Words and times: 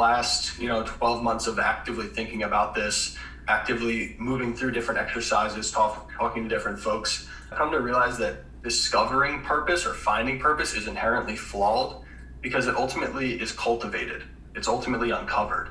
last, 0.00 0.58
you 0.58 0.66
know, 0.66 0.82
12 0.82 1.22
months 1.22 1.46
of 1.46 1.58
actively 1.60 2.06
thinking 2.06 2.42
about 2.42 2.74
this, 2.74 3.16
actively 3.46 4.16
moving 4.18 4.54
through 4.54 4.72
different 4.72 4.98
exercises, 4.98 5.70
talk, 5.70 6.10
talking 6.18 6.42
to 6.42 6.48
different 6.48 6.78
folks, 6.78 7.28
I 7.52 7.56
come 7.56 7.70
to 7.70 7.80
realize 7.80 8.18
that 8.18 8.62
discovering 8.62 9.42
purpose 9.42 9.86
or 9.86 9.94
finding 9.94 10.40
purpose 10.40 10.74
is 10.74 10.88
inherently 10.88 11.36
flawed 11.36 12.02
because 12.40 12.66
it 12.66 12.76
ultimately 12.76 13.40
is 13.40 13.52
cultivated. 13.52 14.24
It's 14.54 14.68
ultimately 14.68 15.10
uncovered. 15.10 15.68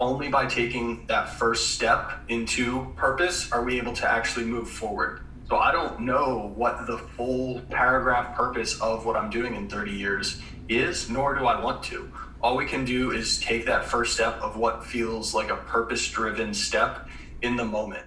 Only 0.00 0.28
by 0.28 0.46
taking 0.46 1.06
that 1.06 1.38
first 1.38 1.74
step 1.74 2.12
into 2.28 2.92
purpose 2.96 3.50
are 3.52 3.64
we 3.64 3.78
able 3.78 3.92
to 3.94 4.10
actually 4.10 4.44
move 4.44 4.68
forward. 4.68 5.20
So 5.48 5.56
I 5.56 5.72
don't 5.72 6.00
know 6.00 6.52
what 6.56 6.86
the 6.86 6.98
full 6.98 7.60
paragraph 7.70 8.36
purpose 8.36 8.80
of 8.80 9.06
what 9.06 9.16
I'm 9.16 9.30
doing 9.30 9.54
in 9.54 9.68
30 9.68 9.92
years 9.92 10.40
is, 10.68 11.08
nor 11.08 11.34
do 11.34 11.46
I 11.46 11.62
want 11.62 11.82
to. 11.84 12.12
All 12.40 12.56
we 12.56 12.66
can 12.66 12.84
do 12.84 13.10
is 13.10 13.40
take 13.40 13.66
that 13.66 13.84
first 13.84 14.14
step 14.14 14.40
of 14.40 14.56
what 14.56 14.84
feels 14.84 15.34
like 15.34 15.50
a 15.50 15.56
purpose 15.56 16.08
driven 16.08 16.54
step 16.54 17.08
in 17.42 17.56
the 17.56 17.64
moment. 17.64 18.06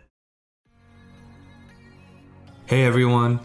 Hey 2.66 2.86
everyone, 2.86 3.42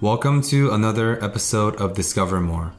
welcome 0.00 0.40
to 0.42 0.70
another 0.70 1.22
episode 1.24 1.74
of 1.80 1.94
Discover 1.94 2.40
More, 2.40 2.72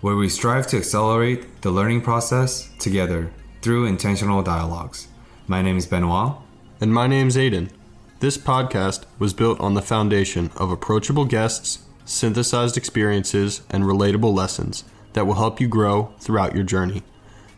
where 0.00 0.16
we 0.16 0.28
strive 0.28 0.66
to 0.68 0.76
accelerate 0.76 1.62
the 1.62 1.70
learning 1.70 2.00
process 2.00 2.68
together 2.80 3.30
through 3.62 3.86
intentional 3.86 4.42
dialogues. 4.42 5.06
My 5.46 5.62
name 5.62 5.76
is 5.76 5.86
Benoit. 5.86 6.32
And 6.80 6.92
my 6.92 7.06
name 7.06 7.28
is 7.28 7.36
Aiden. 7.36 7.70
This 8.18 8.36
podcast 8.36 9.04
was 9.20 9.32
built 9.32 9.60
on 9.60 9.74
the 9.74 9.82
foundation 9.82 10.50
of 10.56 10.72
approachable 10.72 11.26
guests, 11.26 11.78
synthesized 12.04 12.76
experiences, 12.76 13.62
and 13.70 13.84
relatable 13.84 14.34
lessons 14.34 14.82
that 15.14 15.26
will 15.26 15.34
help 15.34 15.60
you 15.60 15.68
grow 15.68 16.12
throughout 16.18 16.54
your 16.54 16.64
journey. 16.64 17.02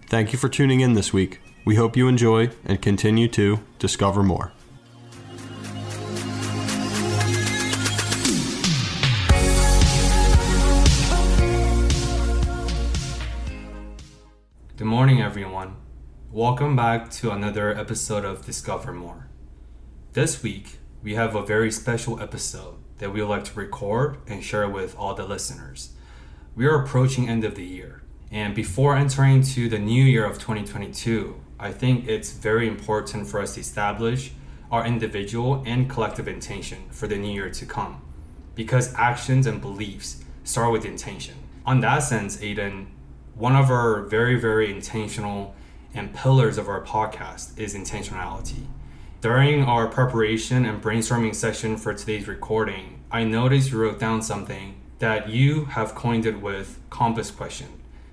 Thank 0.09 0.33
you 0.33 0.39
for 0.39 0.49
tuning 0.49 0.79
in 0.79 0.93
this 0.93 1.13
week. 1.13 1.41
We 1.65 1.75
hope 1.75 1.97
you 1.97 2.07
enjoy 2.07 2.51
and 2.65 2.81
continue 2.81 3.27
to 3.27 3.59
discover 3.81 4.23
more. 4.23 4.53
Good 14.77 14.87
morning, 14.87 15.21
everyone. 15.21 15.75
Welcome 16.31 16.77
back 16.77 17.11
to 17.11 17.33
another 17.33 17.77
episode 17.77 18.25
of 18.25 18.47
Discover 18.47 18.93
More. 18.93 19.27
This 20.13 20.41
week, 20.41 20.79
we 21.03 21.17
have 21.17 21.35
a 21.35 21.45
very 21.45 21.73
special 21.73 22.21
episode 22.21 22.77
that 22.99 23.13
we 23.13 23.21
would 23.21 23.29
like 23.29 23.45
to 23.47 23.59
record 23.59 24.19
and 24.29 24.45
share 24.45 24.69
with 24.69 24.97
all 24.97 25.15
the 25.15 25.27
listeners. 25.27 25.95
We 26.55 26.65
are 26.67 26.81
approaching 26.81 27.29
end 27.29 27.43
of 27.43 27.57
the 27.57 27.65
year, 27.65 28.03
and 28.31 28.55
before 28.55 28.97
entering 28.97 29.43
to 29.43 29.69
the 29.69 29.79
new 29.79 30.05
year 30.05 30.25
of 30.25 30.35
2022, 30.35 31.41
I 31.59 31.73
think 31.73 32.09
it's 32.09 32.33
very 32.33 32.67
important 32.67 33.27
for 33.29 33.41
us 33.41 33.55
to 33.55 33.61
establish 33.61 34.33
our 34.71 34.85
individual 34.85 35.63
and 35.65 35.89
collective 35.89 36.27
intention 36.27 36.89
for 36.91 37.07
the 37.07 37.17
new 37.17 37.33
year 37.33 37.51
to 37.51 37.67
come, 37.67 38.03
because 38.55 38.95
actions 38.95 39.47
and 39.47 39.61
beliefs 39.61 40.25
start 40.45 40.73
with 40.73 40.85
intention. 40.85 41.35
On 41.65 41.81
that 41.81 42.01
sense, 42.01 42.39
Aiden, 42.39 42.87
one 43.35 43.55
of 43.55 43.71
our 43.71 44.03
very, 44.03 44.39
very 44.39 44.73
intentional 44.73 45.55
and 45.95 46.15
pillars 46.15 46.59
of 46.59 46.69
our 46.69 46.85
podcast 46.85 47.59
is 47.59 47.75
intentionality. 47.75 48.67
During 49.21 49.65
our 49.65 49.87
preparation 49.87 50.67
and 50.67 50.83
brainstorming 50.83 51.35
session 51.35 51.77
for 51.77 51.95
today's 51.95 52.29
recording, 52.29 53.03
I 53.11 53.25
noticed 53.25 53.71
you 53.71 53.79
wrote 53.79 53.99
down 53.99 54.21
something 54.21 54.81
that 54.99 55.29
you 55.29 55.67
have 55.67 55.95
coined 55.95 56.27
it 56.27 56.41
with 56.41 56.79
compass 56.91 57.31
question. 57.31 57.69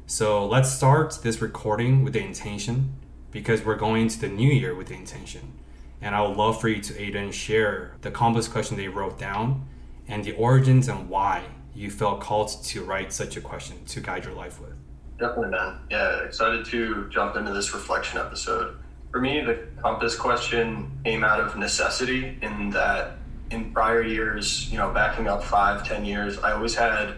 So 0.05 0.45
let's 0.45 0.69
start 0.69 1.19
this 1.23 1.41
recording 1.41 2.03
with 2.03 2.13
the 2.13 2.23
intention 2.23 2.93
because 3.31 3.63
we're 3.63 3.77
going 3.77 4.09
to 4.09 4.19
the 4.19 4.27
new 4.27 4.49
year 4.49 4.75
with 4.75 4.87
the 4.87 4.95
intention. 4.95 5.53
And 6.01 6.13
I 6.13 6.21
would 6.21 6.35
love 6.35 6.59
for 6.59 6.67
you 6.67 6.81
to 6.81 6.93
Aiden 6.93 7.31
share 7.31 7.95
the 8.01 8.11
compass 8.11 8.49
question 8.49 8.75
they 8.75 8.89
wrote 8.89 9.17
down 9.17 9.65
and 10.09 10.23
the 10.25 10.33
origins 10.33 10.89
and 10.89 11.09
why 11.09 11.43
you 11.73 11.89
felt 11.89 12.19
called 12.19 12.51
to 12.65 12.83
write 12.83 13.13
such 13.13 13.37
a 13.37 13.41
question 13.41 13.83
to 13.85 14.01
guide 14.01 14.25
your 14.25 14.33
life 14.33 14.59
with. 14.59 14.73
Definitely, 15.17 15.51
man. 15.51 15.79
Yeah, 15.89 16.23
excited 16.23 16.65
to 16.65 17.09
jump 17.09 17.37
into 17.37 17.53
this 17.53 17.73
reflection 17.73 18.19
episode. 18.19 18.75
For 19.09 19.21
me, 19.21 19.39
the 19.39 19.65
compass 19.81 20.15
question 20.17 20.91
came 21.05 21.23
out 21.23 21.39
of 21.39 21.55
necessity 21.55 22.37
in 22.41 22.71
that 22.71 23.17
in 23.51 23.71
prior 23.71 24.01
years, 24.01 24.69
you 24.69 24.77
know, 24.77 24.91
backing 24.91 25.27
up 25.27 25.43
five, 25.43 25.87
ten 25.87 26.03
years, 26.03 26.39
I 26.39 26.51
always 26.51 26.75
had 26.75 27.13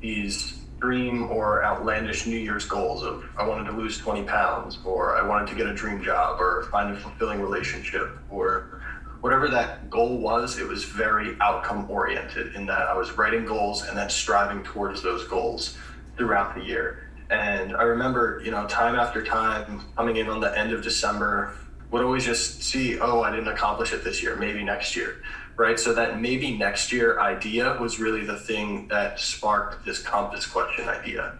these 0.00 0.57
dream 0.80 1.30
or 1.30 1.64
outlandish 1.64 2.26
New 2.26 2.38
Year's 2.38 2.64
goals 2.64 3.02
of 3.02 3.24
I 3.36 3.46
wanted 3.46 3.70
to 3.70 3.76
lose 3.76 3.98
20 3.98 4.22
pounds, 4.24 4.78
or 4.84 5.16
I 5.16 5.26
wanted 5.26 5.48
to 5.48 5.54
get 5.54 5.66
a 5.66 5.74
dream 5.74 6.02
job, 6.02 6.40
or 6.40 6.64
find 6.70 6.94
a 6.94 6.98
fulfilling 6.98 7.40
relationship, 7.40 8.18
or 8.30 8.80
whatever 9.20 9.48
that 9.48 9.90
goal 9.90 10.18
was, 10.18 10.58
it 10.58 10.66
was 10.66 10.84
very 10.84 11.36
outcome 11.40 11.90
oriented 11.90 12.54
in 12.54 12.66
that 12.66 12.88
I 12.88 12.96
was 12.96 13.12
writing 13.12 13.44
goals 13.44 13.84
and 13.84 13.96
then 13.96 14.08
striving 14.08 14.62
towards 14.62 15.02
those 15.02 15.26
goals 15.26 15.76
throughout 16.16 16.54
the 16.54 16.62
year. 16.62 17.10
And 17.30 17.76
I 17.76 17.82
remember, 17.82 18.40
you 18.44 18.50
know, 18.50 18.66
time 18.68 18.94
after 18.94 19.22
time 19.24 19.82
coming 19.96 20.16
in 20.16 20.28
on 20.28 20.40
the 20.40 20.56
end 20.56 20.72
of 20.72 20.82
December, 20.82 21.54
would 21.90 22.02
always 22.02 22.24
just 22.24 22.62
see, 22.62 22.98
oh, 22.98 23.22
I 23.22 23.30
didn't 23.30 23.48
accomplish 23.48 23.92
it 23.92 24.04
this 24.04 24.22
year, 24.22 24.36
maybe 24.36 24.62
next 24.62 24.94
year. 24.94 25.22
Right. 25.58 25.78
So 25.78 25.92
that 25.94 26.20
maybe 26.20 26.56
next 26.56 26.92
year 26.92 27.18
idea 27.18 27.76
was 27.80 27.98
really 27.98 28.24
the 28.24 28.38
thing 28.38 28.86
that 28.88 29.18
sparked 29.18 29.84
this 29.84 30.00
compass 30.00 30.46
question 30.46 30.88
idea. 30.88 31.36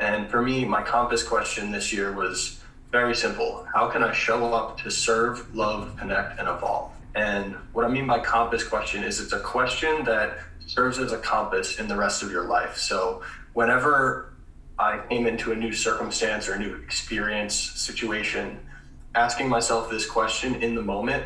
And 0.00 0.28
for 0.28 0.42
me, 0.42 0.64
my 0.64 0.82
compass 0.82 1.22
question 1.22 1.70
this 1.70 1.92
year 1.92 2.12
was 2.12 2.60
very 2.90 3.14
simple. 3.14 3.64
How 3.72 3.88
can 3.88 4.02
I 4.02 4.12
show 4.12 4.52
up 4.52 4.80
to 4.80 4.90
serve, 4.90 5.54
love, 5.54 5.96
connect, 5.96 6.40
and 6.40 6.48
evolve? 6.48 6.90
And 7.14 7.54
what 7.72 7.84
I 7.84 7.88
mean 7.88 8.08
by 8.08 8.18
compass 8.18 8.64
question 8.64 9.04
is 9.04 9.20
it's 9.20 9.32
a 9.32 9.38
question 9.38 10.02
that 10.02 10.38
serves 10.66 10.98
as 10.98 11.12
a 11.12 11.18
compass 11.18 11.78
in 11.78 11.86
the 11.86 11.96
rest 11.96 12.24
of 12.24 12.32
your 12.32 12.48
life. 12.48 12.76
So 12.76 13.22
whenever 13.52 14.34
I 14.80 14.98
came 15.08 15.28
into 15.28 15.52
a 15.52 15.54
new 15.54 15.72
circumstance 15.72 16.48
or 16.48 16.54
a 16.54 16.58
new 16.58 16.74
experience, 16.74 17.54
situation, 17.54 18.58
asking 19.14 19.48
myself 19.48 19.88
this 19.88 20.06
question 20.06 20.56
in 20.56 20.74
the 20.74 20.82
moment 20.82 21.22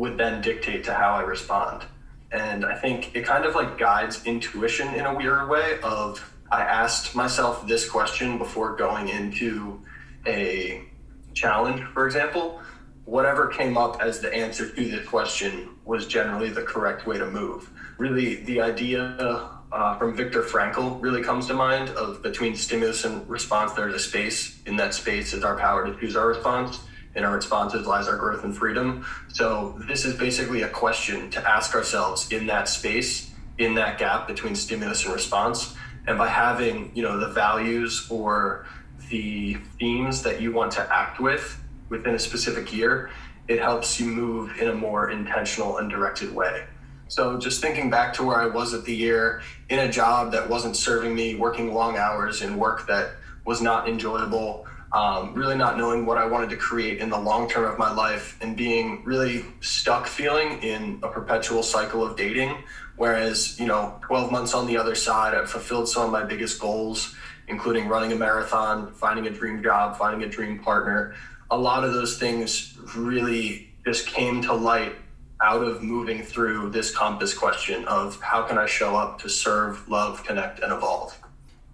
would 0.00 0.16
then 0.16 0.40
dictate 0.40 0.82
to 0.82 0.94
how 0.94 1.12
I 1.12 1.20
respond. 1.20 1.84
And 2.32 2.64
I 2.64 2.74
think 2.74 3.14
it 3.14 3.26
kind 3.26 3.44
of 3.44 3.54
like 3.54 3.76
guides 3.76 4.24
intuition 4.24 4.94
in 4.94 5.04
a 5.04 5.14
weird 5.14 5.50
way 5.50 5.78
of 5.82 6.08
I 6.50 6.62
asked 6.62 7.14
myself 7.14 7.68
this 7.68 7.88
question 7.88 8.38
before 8.38 8.74
going 8.76 9.10
into 9.10 9.82
a 10.26 10.84
challenge, 11.34 11.82
for 11.92 12.06
example. 12.06 12.62
Whatever 13.04 13.48
came 13.48 13.76
up 13.76 14.00
as 14.00 14.20
the 14.20 14.32
answer 14.34 14.70
to 14.70 14.88
the 14.90 15.02
question 15.02 15.76
was 15.84 16.06
generally 16.06 16.48
the 16.48 16.62
correct 16.62 17.06
way 17.06 17.18
to 17.18 17.30
move. 17.30 17.70
Really, 17.98 18.36
the 18.36 18.58
idea 18.62 19.50
uh, 19.70 19.98
from 19.98 20.16
Viktor 20.16 20.42
Frankl 20.42 21.00
really 21.02 21.22
comes 21.22 21.46
to 21.48 21.54
mind 21.54 21.90
of 21.90 22.22
between 22.22 22.56
stimulus 22.56 23.04
and 23.04 23.28
response, 23.28 23.74
there's 23.74 23.94
a 23.94 23.98
space. 23.98 24.62
In 24.64 24.76
that 24.76 24.94
space 24.94 25.34
is 25.34 25.44
our 25.44 25.58
power 25.58 25.86
to 25.86 26.00
choose 26.00 26.16
our 26.16 26.28
response. 26.28 26.80
In 27.14 27.24
our 27.24 27.34
responses 27.34 27.86
lies 27.86 28.06
our 28.06 28.16
growth 28.16 28.44
and 28.44 28.56
freedom. 28.56 29.04
So 29.28 29.76
this 29.88 30.04
is 30.04 30.16
basically 30.16 30.62
a 30.62 30.68
question 30.68 31.30
to 31.30 31.48
ask 31.48 31.74
ourselves 31.74 32.30
in 32.30 32.46
that 32.46 32.68
space, 32.68 33.32
in 33.58 33.74
that 33.74 33.98
gap 33.98 34.28
between 34.28 34.54
stimulus 34.54 35.04
and 35.04 35.12
response. 35.12 35.74
And 36.06 36.16
by 36.16 36.28
having, 36.28 36.92
you 36.94 37.02
know, 37.02 37.18
the 37.18 37.28
values 37.28 38.06
or 38.10 38.66
the 39.10 39.54
themes 39.78 40.22
that 40.22 40.40
you 40.40 40.52
want 40.52 40.72
to 40.72 40.94
act 40.94 41.20
with 41.20 41.60
within 41.88 42.14
a 42.14 42.18
specific 42.18 42.72
year, 42.72 43.10
it 43.48 43.58
helps 43.58 43.98
you 43.98 44.06
move 44.06 44.56
in 44.60 44.68
a 44.68 44.74
more 44.74 45.10
intentional 45.10 45.78
and 45.78 45.90
directed 45.90 46.32
way. 46.32 46.64
So 47.08 47.38
just 47.38 47.60
thinking 47.60 47.90
back 47.90 48.12
to 48.14 48.22
where 48.22 48.40
I 48.40 48.46
was 48.46 48.72
at 48.72 48.84
the 48.84 48.94
year 48.94 49.42
in 49.68 49.80
a 49.80 49.90
job 49.90 50.30
that 50.30 50.48
wasn't 50.48 50.76
serving 50.76 51.12
me, 51.12 51.34
working 51.34 51.74
long 51.74 51.96
hours 51.96 52.40
in 52.40 52.56
work 52.56 52.86
that 52.86 53.10
was 53.44 53.60
not 53.60 53.88
enjoyable, 53.88 54.64
um, 54.92 55.34
really 55.34 55.56
not 55.56 55.78
knowing 55.78 56.04
what 56.04 56.18
I 56.18 56.26
wanted 56.26 56.50
to 56.50 56.56
create 56.56 56.98
in 56.98 57.10
the 57.10 57.18
long 57.18 57.48
term 57.48 57.70
of 57.70 57.78
my 57.78 57.92
life, 57.92 58.36
and 58.40 58.56
being 58.56 59.04
really 59.04 59.44
stuck 59.60 60.06
feeling 60.06 60.62
in 60.62 60.98
a 61.02 61.08
perpetual 61.08 61.62
cycle 61.62 62.04
of 62.04 62.16
dating. 62.16 62.64
Whereas, 62.96 63.58
you 63.58 63.66
know, 63.66 63.98
12 64.02 64.30
months 64.30 64.52
on 64.52 64.66
the 64.66 64.76
other 64.76 64.94
side, 64.94 65.34
I've 65.34 65.50
fulfilled 65.50 65.88
some 65.88 66.04
of 66.04 66.10
my 66.10 66.24
biggest 66.24 66.60
goals, 66.60 67.14
including 67.48 67.88
running 67.88 68.12
a 68.12 68.16
marathon, 68.16 68.92
finding 68.92 69.26
a 69.26 69.30
dream 69.30 69.62
job, 69.62 69.96
finding 69.96 70.22
a 70.22 70.30
dream 70.30 70.58
partner. 70.58 71.14
A 71.50 71.56
lot 71.56 71.82
of 71.82 71.94
those 71.94 72.18
things 72.18 72.76
really 72.94 73.72
just 73.84 74.06
came 74.06 74.42
to 74.42 74.52
light 74.52 74.94
out 75.42 75.62
of 75.62 75.82
moving 75.82 76.22
through 76.22 76.70
this 76.70 76.94
compass 76.94 77.32
question 77.32 77.84
of 77.86 78.20
how 78.20 78.42
can 78.42 78.58
I 78.58 78.66
show 78.66 78.96
up 78.96 79.20
to 79.22 79.28
serve, 79.28 79.88
love, 79.88 80.22
connect, 80.24 80.60
and 80.60 80.72
evolve. 80.72 81.18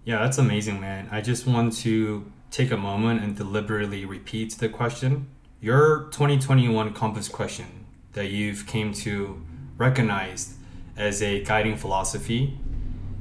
Yeah, 0.05 0.19
that's 0.19 0.37
amazing, 0.37 0.79
man. 0.79 1.09
I 1.11 1.19
just 1.19 1.45
want 1.45 1.73
to 1.79 2.31
take 2.51 2.71
a 2.71 2.77
moment 2.77 3.21
and 3.21 3.35
deliberately 3.35 4.05
repeat 4.05 4.53
the 4.53 4.69
question. 4.69 5.27
Your 5.61 6.07
2021 6.11 6.93
compass 6.93 7.27
question 7.27 7.85
that 8.13 8.27
you've 8.27 8.65
came 8.67 8.93
to 8.93 9.41
recognize 9.77 10.55
as 10.95 11.21
a 11.21 11.43
guiding 11.43 11.77
philosophy 11.77 12.57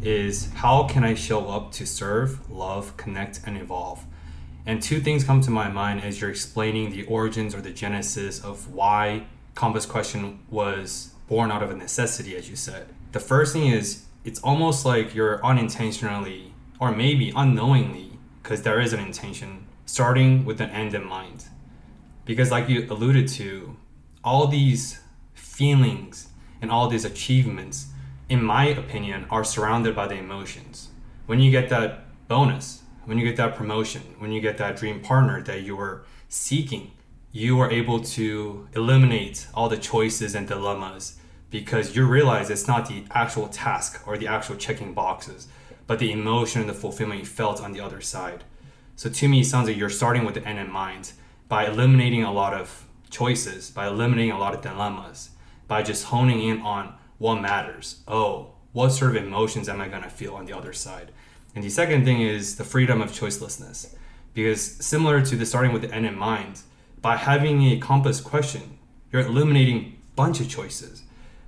is 0.02 0.50
how 0.55 0.84
can 0.84 1.05
I 1.05 1.14
show 1.14 1.49
up 1.49 1.73
to 1.73 1.87
serve, 1.87 2.50
love, 2.50 2.96
connect, 2.96 3.40
and 3.46 3.56
evolve? 3.56 4.05
And 4.64 4.82
two 4.82 5.00
things 5.00 5.25
come 5.25 5.40
to 5.43 5.50
my 5.50 5.69
mind 5.69 6.02
as 6.02 6.20
you're 6.20 6.31
explaining 6.31 6.90
the 6.90 7.05
origins 7.05 7.55
or 7.55 7.61
the 7.61 7.70
genesis 7.70 8.43
of 8.43 8.73
why 8.73 9.26
Compass 9.55 9.87
Question 9.87 10.40
was 10.50 11.12
born 11.28 11.50
out 11.50 11.62
of 11.62 11.70
a 11.70 11.76
necessity, 11.76 12.37
as 12.37 12.50
you 12.50 12.56
said. 12.56 12.88
The 13.12 13.20
first 13.20 13.52
thing 13.52 13.69
is 13.69 14.05
it's 14.25 14.40
almost 14.40 14.84
like 14.84 15.14
you're 15.14 15.44
unintentionally 15.44 16.52
or 16.78 16.90
maybe 16.94 17.32
unknowingly, 17.34 18.06
because 18.47 18.63
there 18.63 18.79
is 18.79 18.93
an 18.93 19.01
intention, 19.01 19.67
starting 19.87 20.45
with 20.45 20.61
an 20.61 20.71
end 20.71 20.95
in 20.95 21.05
mind. 21.05 21.47
Because, 22.25 22.53
like 22.53 22.69
you 22.69 22.87
alluded 22.89 23.27
to, 23.27 23.77
all 24.23 24.47
these 24.47 25.01
feelings 25.35 26.29
and 26.63 26.71
all 26.71 26.87
these 26.87 27.05
achievements, 27.05 27.89
in 28.29 28.41
my 28.41 28.67
opinion, 28.67 29.27
are 29.31 29.43
surrounded 29.43 29.97
by 29.97 30.07
the 30.07 30.15
emotions. 30.15 30.91
When 31.27 31.41
you 31.41 31.51
get 31.51 31.69
that 31.71 32.05
bonus, 32.29 32.83
when 33.05 33.19
you 33.19 33.25
get 33.25 33.37
that 33.39 33.57
promotion, 33.57 34.03
when 34.21 34.31
you 34.31 34.41
get 34.41 34.59
that 34.59 34.77
dream 34.77 35.01
partner 35.01 35.43
that 35.43 35.63
you 35.63 35.75
were 35.75 36.05
seeking, 36.29 36.93
you 37.33 37.59
are 37.59 37.71
able 37.73 37.99
to 37.99 38.69
eliminate 38.77 39.49
all 39.55 39.69
the 39.69 39.77
choices 39.77 40.37
and 40.37 40.47
dilemmas 40.47 41.19
because 41.51 41.97
you 41.97 42.07
realize 42.07 42.49
it's 42.49 42.69
not 42.69 42.89
the 42.89 43.03
actual 43.11 43.49
task 43.49 44.07
or 44.07 44.17
the 44.17 44.29
actual 44.29 44.55
checking 44.55 44.95
boxes, 44.95 45.49
but 45.87 45.99
the 45.99 46.12
emotion 46.12 46.61
and 46.61 46.71
the 46.71 46.75
fulfillment 46.75 47.21
you 47.21 47.27
felt 47.27 47.62
on 47.62 47.73
the 47.73 47.81
other 47.81 48.00
side. 48.00 48.44
So 48.97 49.11
to 49.11 49.29
me, 49.29 49.41
it 49.41 49.44
sounds 49.44 49.69
like 49.69 49.77
you're 49.77 49.91
starting 49.91 50.25
with 50.25 50.35
the 50.35 50.47
end 50.47 50.59
in 50.59 50.71
mind 50.71 51.12
by 51.49 51.67
eliminating 51.67 52.25
a 52.25 52.33
lot 52.33 52.55
of 52.55 52.87
choices, 53.11 53.71
by 53.71 53.87
eliminating 53.87 54.33
a 54.33 54.38
lot 54.38 54.55
of 54.55 54.62
dilemmas, 54.62 55.31
by 55.69 55.83
just 55.83 56.05
honing 56.05 56.41
in 56.41 56.61
on 56.61 56.94
what 57.19 57.41
matters. 57.41 58.03
Oh, 58.09 58.53
what 58.73 58.91
sort 58.91 59.17
of 59.17 59.23
emotions 59.23 59.69
am 59.69 59.81
I 59.81 59.88
going 59.88 60.03
to 60.03 60.11
feel 60.11 60.35
on 60.35 60.47
the 60.47 60.56
other 60.56 60.73
side? 60.73 61.12
And 61.55 61.65
the 61.65 61.71
second 61.71 62.05
thing 62.05 62.21
is 62.21 62.56
the 62.56 62.65
freedom 62.65 63.00
of 63.00 63.12
choicelessness. 63.12 63.94
Because 64.35 64.61
similar 64.62 65.25
to 65.25 65.37
the 65.37 65.47
starting 65.47 65.73
with 65.73 65.83
the 65.83 65.94
end 65.94 66.05
in 66.05 66.17
mind, 66.17 66.61
by 67.00 67.17
having 67.17 67.62
a 67.62 67.79
compass 67.79 68.21
question, 68.21 68.79
you're 69.11 69.23
eliminating 69.23 69.79
a 69.79 70.15
bunch 70.15 70.41
of 70.41 70.49
choices. 70.49 71.03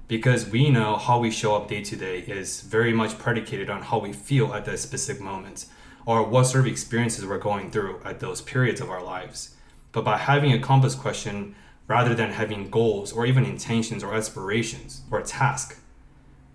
Because 0.09 0.49
we 0.49 0.71
know 0.71 0.97
how 0.97 1.19
we 1.21 1.31
show 1.31 1.55
up 1.55 1.69
day 1.69 1.83
to 1.83 1.95
day 1.95 2.21
is 2.21 2.63
very 2.63 2.95
much 2.95 3.19
predicated 3.19 3.69
on 3.69 3.83
how 3.83 3.99
we 3.99 4.15
feel 4.15 4.55
at 4.55 4.65
that 4.65 4.79
specific 4.79 5.23
moment 5.23 5.67
or 6.07 6.23
what 6.23 6.45
sort 6.45 6.65
of 6.65 6.73
experiences 6.73 7.27
we're 7.27 7.37
going 7.37 7.71
through 7.71 8.01
at 8.07 8.19
those 8.19 8.41
periods 8.41 8.81
of 8.81 8.89
our 8.89 9.03
lives. 9.03 9.55
But 9.93 10.05
by 10.05 10.17
having 10.17 10.51
a 10.51 10.59
compass 10.59 10.95
question, 10.95 11.55
rather 11.87 12.15
than 12.15 12.31
having 12.31 12.71
goals 12.71 13.13
or 13.13 13.27
even 13.27 13.45
intentions 13.45 14.03
or 14.03 14.15
aspirations 14.15 15.03
or 15.11 15.19
a 15.19 15.25
task, 15.25 15.79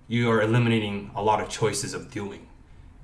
you 0.08 0.32
are 0.32 0.42
eliminating 0.42 1.12
a 1.16 1.22
lot 1.22 1.40
of 1.40 1.48
choices 1.48 1.94
of 1.94 2.10
doing 2.10 2.48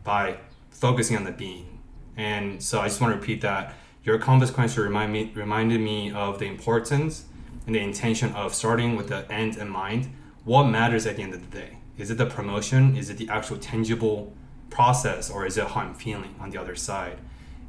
by 0.04 0.38
focusing 0.72 1.16
on 1.16 1.26
the 1.26 1.32
being. 1.32 1.80
And 2.18 2.62
so 2.62 2.82
I 2.82 2.88
just 2.88 3.00
want 3.02 3.14
to 3.14 3.20
repeat 3.20 3.42
that 3.42 3.76
your 4.04 4.18
compass 4.18 4.50
question 4.50 4.82
remind 4.82 5.14
me, 5.14 5.32
reminded 5.36 5.80
me 5.80 6.12
of 6.12 6.40
the 6.40 6.46
importance 6.46 7.26
and 7.68 7.76
the 7.76 7.80
intention 7.80 8.34
of 8.34 8.56
starting 8.56 8.96
with 8.96 9.10
the 9.10 9.32
end 9.32 9.58
in 9.58 9.70
mind. 9.70 10.10
What 10.50 10.64
matters 10.64 11.06
at 11.06 11.18
the 11.18 11.22
end 11.22 11.36
of 11.36 11.48
the 11.48 11.60
day? 11.60 11.78
Is 12.00 12.10
it 12.10 12.18
the 12.18 12.26
promotion? 12.26 12.98
Is 12.98 13.12
it 13.12 13.18
the 13.18 13.30
actual 13.30 13.58
tangible 13.58 14.34
process? 14.72 15.30
Or 15.30 15.46
is 15.46 15.60
it 15.60 15.68
how 15.68 15.82
I'm 15.82 15.94
feeling 15.94 16.34
on 16.40 16.50
the 16.50 16.60
other 16.60 16.76
side? 16.76 17.20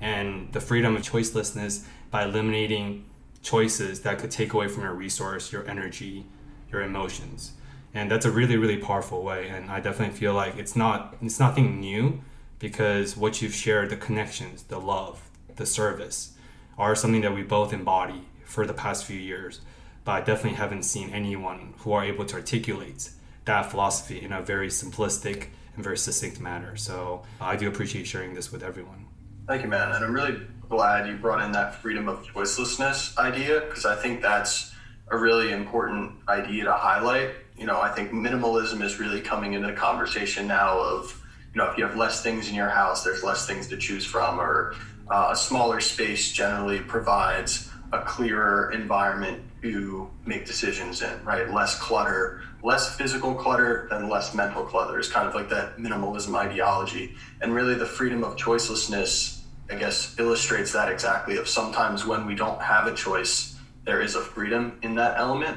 And 0.01 0.51
the 0.55 0.61
freedom 0.61 0.97
of 0.97 1.03
choicelessness 1.03 1.85
by 2.11 2.25
eliminating 2.25 3.05
choices 3.43 4.01
that 4.01 4.19
could 4.19 4.31
take 4.31 4.55
away 4.55 4.67
from 4.67 4.85
your 4.85 4.95
resource, 4.95 5.53
your 5.53 5.69
energy, 5.69 6.25
your 6.73 6.81
emotions. 6.81 7.53
And 7.93 8.11
that's 8.11 8.25
a 8.25 8.31
really, 8.31 8.57
really 8.57 8.79
powerful 8.79 9.23
way. 9.23 9.51
And 9.51 9.71
I 9.71 9.81
definitely 9.81 10.17
feel 10.17 10.33
like 10.33 10.57
it's 10.57 10.75
not 10.75 11.19
it's 11.21 11.39
nothing 11.39 11.81
new 11.81 12.23
because 12.59 13.15
what 13.15 13.43
you've 13.43 13.55
shared, 13.55 13.91
the 13.91 13.97
connections, 13.99 14.63
the 14.63 14.81
love, 14.81 15.29
the 15.57 15.67
service, 15.67 16.33
are 16.79 16.95
something 16.95 17.21
that 17.21 17.35
we 17.35 17.43
both 17.43 17.75
embody 17.75 18.23
for 18.47 18.65
the 18.67 18.73
past 18.73 19.05
few 19.05 19.19
years. 19.19 19.61
But 20.05 20.13
I 20.13 20.21
definitely 20.21 20.57
haven't 20.59 20.85
seen 20.85 21.11
anyone 21.11 21.75
who 21.79 21.93
are 21.93 22.05
able 22.05 22.25
to 22.27 22.37
articulate 22.37 23.11
that 23.45 23.71
philosophy 23.71 24.23
in 24.23 24.33
a 24.33 24.41
very 24.41 24.69
simplistic 24.69 25.49
and 25.75 25.85
very 25.85 25.99
succinct 25.99 26.41
manner. 26.41 26.77
So 26.77 27.23
I 27.41 27.57
do 27.57 27.69
appreciate 27.69 28.07
sharing 28.07 28.35
this 28.35 28.53
with 28.53 28.63
everyone. 28.63 29.07
Thank 29.47 29.63
you, 29.63 29.69
man. 29.69 29.93
And 29.93 30.05
I'm 30.05 30.13
really 30.13 30.41
glad 30.69 31.09
you 31.09 31.17
brought 31.17 31.45
in 31.45 31.53
that 31.53 31.75
freedom 31.75 32.09
of 32.09 32.25
choicelessness 32.25 33.17
idea 33.19 33.61
because 33.61 33.85
I 33.85 33.97
think 33.97 34.23
that's 34.23 34.73
a 35.11 35.19
really 35.19 35.51
important 35.51 36.13
idea 36.29 36.65
to 36.65 36.73
highlight. 36.73 37.31
You 37.57 37.67
know, 37.67 37.81
I 37.81 37.91
think 37.91 38.13
minimalism 38.13 38.83
is 38.83 39.01
really 39.01 39.21
coming 39.21 39.55
into 39.55 39.67
the 39.67 39.73
conversation 39.73 40.47
now 40.47 40.79
of, 40.79 41.21
you 41.53 41.59
know, 41.59 41.69
if 41.71 41.77
you 41.77 41.85
have 41.85 41.97
less 41.97 42.23
things 42.23 42.49
in 42.49 42.55
your 42.55 42.69
house, 42.69 43.03
there's 43.03 43.25
less 43.25 43.47
things 43.47 43.67
to 43.69 43.77
choose 43.77 44.07
from, 44.07 44.41
or 44.41 44.75
uh, 45.11 45.31
a 45.33 45.37
smaller 45.37 45.81
space 45.81 46.31
generally 46.31 46.79
provides 46.79 47.70
a 47.93 48.03
clearer 48.03 48.71
environment 48.73 49.43
to 49.63 50.09
make 50.25 50.47
decisions 50.47 51.03
in, 51.03 51.25
right? 51.25 51.51
Less 51.51 51.79
clutter, 51.79 52.43
less 52.63 52.97
physical 52.97 53.35
clutter 53.35 53.89
than 53.91 54.09
less 54.09 54.35
mental 54.35 54.65
clutter 54.65 54.99
is 54.99 55.09
kind 55.09 55.29
of 55.29 55.35
like 55.35 55.49
that 55.49 55.77
minimalism 55.77 56.35
ideology. 56.35 57.15
And 57.41 57.55
really 57.55 57.75
the 57.75 57.87
freedom 57.87 58.23
of 58.25 58.37
choicelessness 58.37 59.41
I 59.71 59.77
guess, 59.77 60.19
illustrates 60.19 60.73
that 60.73 60.91
exactly 60.91 61.37
of 61.37 61.49
sometimes 61.49 62.05
when 62.05 62.27
we 62.27 62.35
don't 62.35 62.61
have 62.61 62.87
a 62.87 62.95
choice, 62.95 63.57
there 63.85 64.01
is 64.01 64.17
a 64.17 64.21
freedom 64.21 64.79
in 64.83 64.97
that 64.97 65.19
element. 65.19 65.57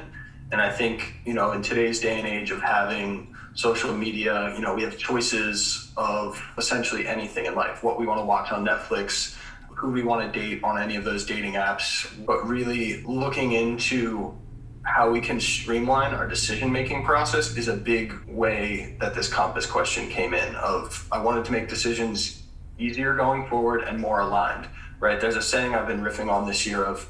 And 0.52 0.60
I 0.60 0.70
think, 0.70 1.14
you 1.24 1.34
know, 1.34 1.52
in 1.52 1.62
today's 1.62 1.98
day 1.98 2.18
and 2.18 2.28
age 2.28 2.52
of 2.52 2.62
having 2.62 3.34
social 3.54 3.92
media, 3.92 4.52
you 4.54 4.60
know, 4.60 4.74
we 4.74 4.82
have 4.82 4.96
choices 4.96 5.92
of 5.96 6.40
essentially 6.56 7.08
anything 7.08 7.46
in 7.46 7.54
life, 7.56 7.82
what 7.82 7.98
we 7.98 8.06
want 8.06 8.20
to 8.20 8.24
watch 8.24 8.52
on 8.52 8.64
Netflix, 8.64 9.36
who 9.84 9.90
we 9.90 10.02
want 10.02 10.32
to 10.32 10.40
date 10.40 10.64
on 10.64 10.80
any 10.80 10.96
of 10.96 11.04
those 11.04 11.26
dating 11.26 11.52
apps, 11.52 12.08
but 12.24 12.46
really 12.48 13.02
looking 13.02 13.52
into 13.52 14.34
how 14.82 15.10
we 15.10 15.20
can 15.20 15.38
streamline 15.38 16.14
our 16.14 16.26
decision 16.26 16.72
making 16.72 17.04
process 17.04 17.54
is 17.56 17.68
a 17.68 17.76
big 17.76 18.14
way 18.26 18.96
that 19.00 19.14
this 19.14 19.28
compass 19.28 19.66
question 19.66 20.08
came 20.08 20.32
in 20.32 20.54
of 20.56 21.06
I 21.12 21.22
wanted 21.22 21.44
to 21.46 21.52
make 21.52 21.68
decisions 21.68 22.42
easier 22.78 23.14
going 23.14 23.46
forward 23.46 23.82
and 23.82 24.00
more 24.00 24.20
aligned, 24.20 24.68
right? 25.00 25.20
There's 25.20 25.36
a 25.36 25.42
saying 25.42 25.74
I've 25.74 25.86
been 25.86 26.00
riffing 26.00 26.32
on 26.32 26.46
this 26.46 26.66
year 26.66 26.82
of 26.82 27.06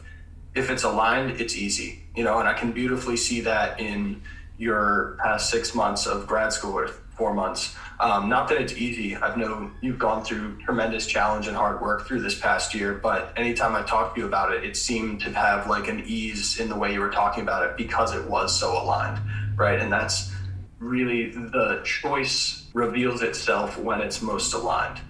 if 0.54 0.68
it's 0.68 0.82
aligned, 0.82 1.40
it's 1.40 1.56
easy, 1.56 2.02
you 2.16 2.24
know, 2.24 2.40
and 2.40 2.48
I 2.48 2.54
can 2.54 2.72
beautifully 2.72 3.16
see 3.16 3.40
that 3.42 3.78
in 3.78 4.20
your 4.58 5.16
past 5.22 5.48
six 5.48 5.76
months 5.76 6.06
of 6.06 6.26
grad 6.26 6.52
school 6.52 6.76
or 6.76 6.88
four 6.88 7.34
months. 7.34 7.76
Um, 8.00 8.28
not 8.28 8.48
that 8.48 8.60
it's 8.60 8.72
easy. 8.72 9.16
I've 9.16 9.36
known 9.36 9.72
you've 9.80 9.98
gone 9.98 10.24
through 10.24 10.60
tremendous 10.62 11.06
challenge 11.06 11.46
and 11.46 11.56
hard 11.56 11.80
work 11.80 12.06
through 12.06 12.22
this 12.22 12.38
past 12.38 12.74
year, 12.74 12.94
but 12.94 13.32
anytime 13.36 13.76
I 13.76 13.82
talk 13.82 14.14
to 14.14 14.20
you 14.20 14.26
about 14.26 14.52
it, 14.52 14.64
it 14.64 14.76
seemed 14.76 15.20
to 15.20 15.30
have 15.32 15.68
like 15.68 15.88
an 15.88 16.02
ease 16.06 16.58
in 16.58 16.68
the 16.68 16.74
way 16.74 16.92
you 16.92 17.00
were 17.00 17.10
talking 17.10 17.42
about 17.42 17.64
it 17.64 17.76
because 17.76 18.14
it 18.14 18.24
was 18.28 18.58
so 18.58 18.72
aligned, 18.72 19.20
right? 19.56 19.78
And 19.78 19.92
that's 19.92 20.32
really 20.80 21.30
the 21.30 21.82
choice 21.84 22.68
reveals 22.74 23.22
itself 23.22 23.78
when 23.78 24.00
it's 24.00 24.20
most 24.20 24.52
aligned. 24.54 25.00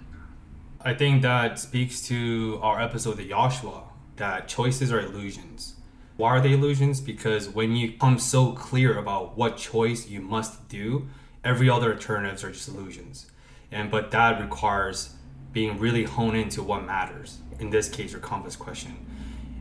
I 0.81 0.93
think 0.93 1.23
that 1.23 1.57
speaks 1.57 2.01
to 2.07 2.59
our 2.61 2.79
episode 2.79 3.19
of 3.19 3.27
Joshua 3.27 3.83
that 4.17 4.47
choices 4.47 4.91
are 4.91 4.99
illusions. 4.99 5.73
Why 6.15 6.29
are 6.29 6.41
they 6.41 6.53
illusions? 6.53 7.01
Because 7.01 7.49
when 7.49 7.75
you 7.75 7.91
become 7.91 8.19
so 8.19 8.51
clear 8.51 8.97
about 8.97 9.35
what 9.35 9.57
choice 9.57 10.07
you 10.07 10.21
must 10.21 10.69
do, 10.69 11.07
every 11.45 11.69
other 11.69 11.93
alternatives 11.93 12.43
are 12.43 12.51
just 12.51 12.67
illusions. 12.67 13.31
And 13.71 13.89
but 13.89 14.11
that 14.11 14.41
requires 14.41 15.15
being 15.53 15.79
really 15.79 16.03
honed 16.03 16.35
into 16.35 16.61
what 16.61 16.83
matters. 16.83 17.37
In 17.59 17.69
this 17.69 17.87
case, 17.87 18.11
your 18.11 18.19
compass 18.19 18.55
question. 18.57 19.05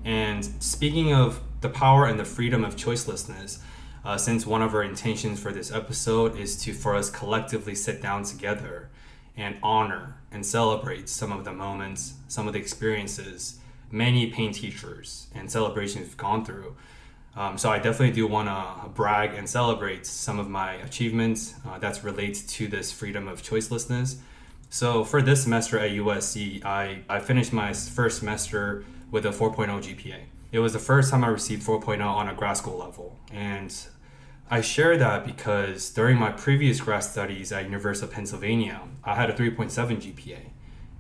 And 0.04 0.44
speaking 0.60 1.12
of 1.12 1.40
the 1.60 1.68
power 1.68 2.06
and 2.06 2.18
the 2.18 2.24
freedom 2.24 2.64
of 2.64 2.74
choicelessness, 2.74 3.58
uh, 4.04 4.18
since 4.18 4.44
one 4.44 4.60
of 4.60 4.74
our 4.74 4.82
intentions 4.82 5.40
for 5.40 5.52
this 5.52 5.70
episode 5.70 6.36
is 6.36 6.56
to 6.62 6.72
for 6.74 6.94
us 6.94 7.08
collectively 7.08 7.74
sit 7.74 8.02
down 8.02 8.24
together 8.24 8.90
and 9.36 9.56
honor 9.62 10.16
and 10.30 10.44
celebrate 10.44 11.08
some 11.08 11.32
of 11.32 11.44
the 11.44 11.52
moments, 11.52 12.14
some 12.28 12.46
of 12.46 12.52
the 12.52 12.58
experiences 12.58 13.58
many 13.94 14.26
pain 14.26 14.52
teachers 14.52 15.28
and 15.34 15.50
celebrations 15.50 16.06
have 16.08 16.16
gone 16.16 16.44
through. 16.44 16.74
Um, 17.36 17.58
so 17.58 17.68
I 17.70 17.78
definitely 17.78 18.12
do 18.12 18.26
want 18.26 18.48
to 18.48 18.88
brag 18.90 19.34
and 19.34 19.48
celebrate 19.48 20.06
some 20.06 20.38
of 20.38 20.48
my 20.48 20.74
achievements 20.74 21.54
uh, 21.66 21.78
that's 21.78 22.04
related 22.04 22.48
to 22.48 22.68
this 22.68 22.92
freedom 22.92 23.26
of 23.26 23.42
choicelessness. 23.42 24.16
So 24.70 25.04
for 25.04 25.20
this 25.20 25.42
semester 25.42 25.78
at 25.78 25.90
USC, 25.92 26.64
I, 26.64 27.00
I 27.08 27.20
finished 27.20 27.52
my 27.52 27.72
first 27.72 28.18
semester 28.18 28.84
with 29.10 29.26
a 29.26 29.30
4.0 29.30 29.68
GPA. 29.68 30.20
It 30.52 30.60
was 30.60 30.72
the 30.72 30.78
first 30.78 31.10
time 31.10 31.24
I 31.24 31.28
received 31.28 31.66
4.0 31.66 32.04
on 32.04 32.28
a 32.28 32.34
grad 32.34 32.56
school 32.56 32.78
level. 32.78 33.18
And 33.32 33.74
I 34.50 34.60
share 34.60 34.96
that 34.98 35.24
because 35.26 35.90
during 35.90 36.18
my 36.18 36.30
previous 36.30 36.80
grad 36.80 37.02
studies 37.02 37.50
at 37.50 37.64
University 37.64 38.06
of 38.06 38.12
Pennsylvania, 38.12 38.82
I 39.02 39.14
had 39.16 39.30
a 39.30 39.32
3.7 39.32 39.70
GPA. 39.72 40.38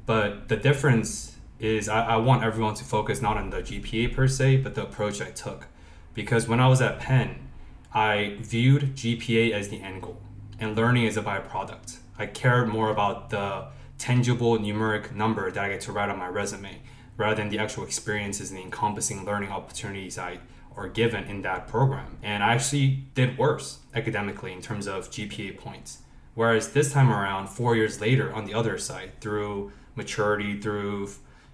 But 0.06 0.48
the 0.48 0.56
difference 0.56 1.36
is 1.60 1.88
I, 1.88 2.04
I 2.04 2.16
want 2.16 2.42
everyone 2.42 2.74
to 2.74 2.84
focus 2.84 3.22
not 3.22 3.36
on 3.36 3.50
the 3.50 3.58
GPA 3.58 4.14
per 4.14 4.26
se, 4.26 4.58
but 4.58 4.74
the 4.74 4.82
approach 4.82 5.20
I 5.20 5.30
took. 5.30 5.68
Because 6.14 6.48
when 6.48 6.60
I 6.60 6.68
was 6.68 6.80
at 6.80 7.00
Penn, 7.00 7.48
I 7.92 8.36
viewed 8.40 8.96
GPA 8.96 9.52
as 9.52 9.68
the 9.68 9.80
end 9.80 10.02
goal 10.02 10.20
and 10.58 10.76
learning 10.76 11.06
as 11.06 11.16
a 11.16 11.22
byproduct. 11.22 11.98
I 12.18 12.26
cared 12.26 12.68
more 12.68 12.90
about 12.90 13.30
the 13.30 13.66
tangible 13.98 14.58
numeric 14.58 15.12
number 15.12 15.50
that 15.50 15.64
I 15.64 15.68
get 15.68 15.80
to 15.82 15.92
write 15.92 16.08
on 16.08 16.18
my 16.18 16.28
resume 16.28 16.80
rather 17.16 17.36
than 17.36 17.48
the 17.48 17.58
actual 17.58 17.84
experiences 17.84 18.50
and 18.50 18.58
the 18.58 18.62
encompassing 18.62 19.24
learning 19.24 19.50
opportunities 19.50 20.18
I 20.18 20.40
are 20.76 20.88
given 20.88 21.24
in 21.24 21.42
that 21.42 21.68
program. 21.68 22.18
And 22.22 22.42
I 22.42 22.54
actually 22.54 23.04
did 23.14 23.38
worse 23.38 23.78
academically 23.94 24.52
in 24.52 24.60
terms 24.60 24.86
of 24.86 25.10
GPA 25.10 25.56
points. 25.56 25.98
Whereas 26.34 26.72
this 26.72 26.92
time 26.92 27.12
around, 27.12 27.48
four 27.48 27.76
years 27.76 28.00
later, 28.00 28.32
on 28.34 28.44
the 28.44 28.54
other 28.54 28.76
side, 28.78 29.20
through 29.20 29.70
maturity, 29.94 30.60
through 30.60 31.10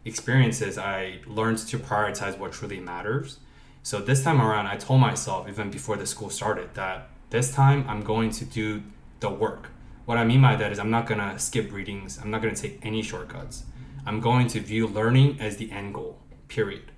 experiences, 0.07 0.79
I 0.79 1.21
learned 1.27 1.59
to 1.59 1.79
prioritize 1.79 2.39
what 2.39 2.53
truly 2.53 2.81
matters. 2.81 3.39
So 3.83 3.99
this 4.01 4.23
time 4.23 4.43
around, 4.43 4.67
I 4.67 4.77
told 4.77 5.01
myself, 5.01 5.49
even 5.49 5.71
before 5.71 5.97
the 5.97 6.07
school 6.07 6.29
started, 6.29 6.75
that 6.75 7.09
this 7.31 7.53
time 7.55 7.85
I'm 7.89 8.03
going 8.03 8.31
to 8.33 8.45
do 8.45 8.83
the 9.21 9.31
work. 9.31 9.69
What 10.05 10.19
I 10.19 10.25
mean 10.25 10.43
by 10.43 10.57
that 10.57 10.71
is 10.71 10.79
I'm 10.79 10.91
not 10.91 11.07
going 11.07 11.21
to 11.21 11.39
skip 11.39 11.73
readings, 11.73 12.19
I'm 12.19 12.31
not 12.31 12.43
going 12.43 12.55
to 12.55 12.61
take 12.61 12.79
any 12.83 13.03
shortcuts. 13.03 13.65
I'm 14.05 14.21
going 14.21 14.49
to 14.49 14.61
view 14.61 14.87
learning 14.87 15.41
as 15.41 15.57
the 15.57 15.71
end 15.71 15.95
goal, 15.95 16.19
period. 16.49 16.93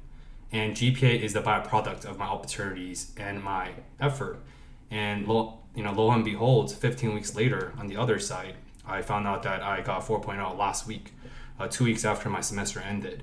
And 0.50 0.74
GPA 0.74 1.20
is 1.20 1.32
the 1.32 1.40
byproduct 1.40 2.04
of 2.04 2.18
my 2.18 2.26
opportunities 2.26 3.12
and 3.16 3.42
my 3.42 3.70
effort. 4.00 4.38
And 4.90 5.26
lo, 5.26 5.60
you 5.74 5.82
know, 5.82 5.92
lo 5.92 6.10
and 6.10 6.24
behold, 6.24 6.72
15 6.72 7.14
weeks 7.14 7.34
later, 7.34 7.72
on 7.78 7.86
the 7.86 7.96
other 7.96 8.18
side, 8.18 8.54
I 8.86 9.02
found 9.02 9.26
out 9.26 9.42
that 9.44 9.62
I 9.62 9.80
got 9.80 10.02
4.0 10.02 10.58
last 10.58 10.86
week, 10.86 11.12
uh, 11.58 11.68
two 11.68 11.84
weeks 11.84 12.04
after 12.04 12.28
my 12.28 12.40
semester 12.40 12.80
ended. 12.80 13.22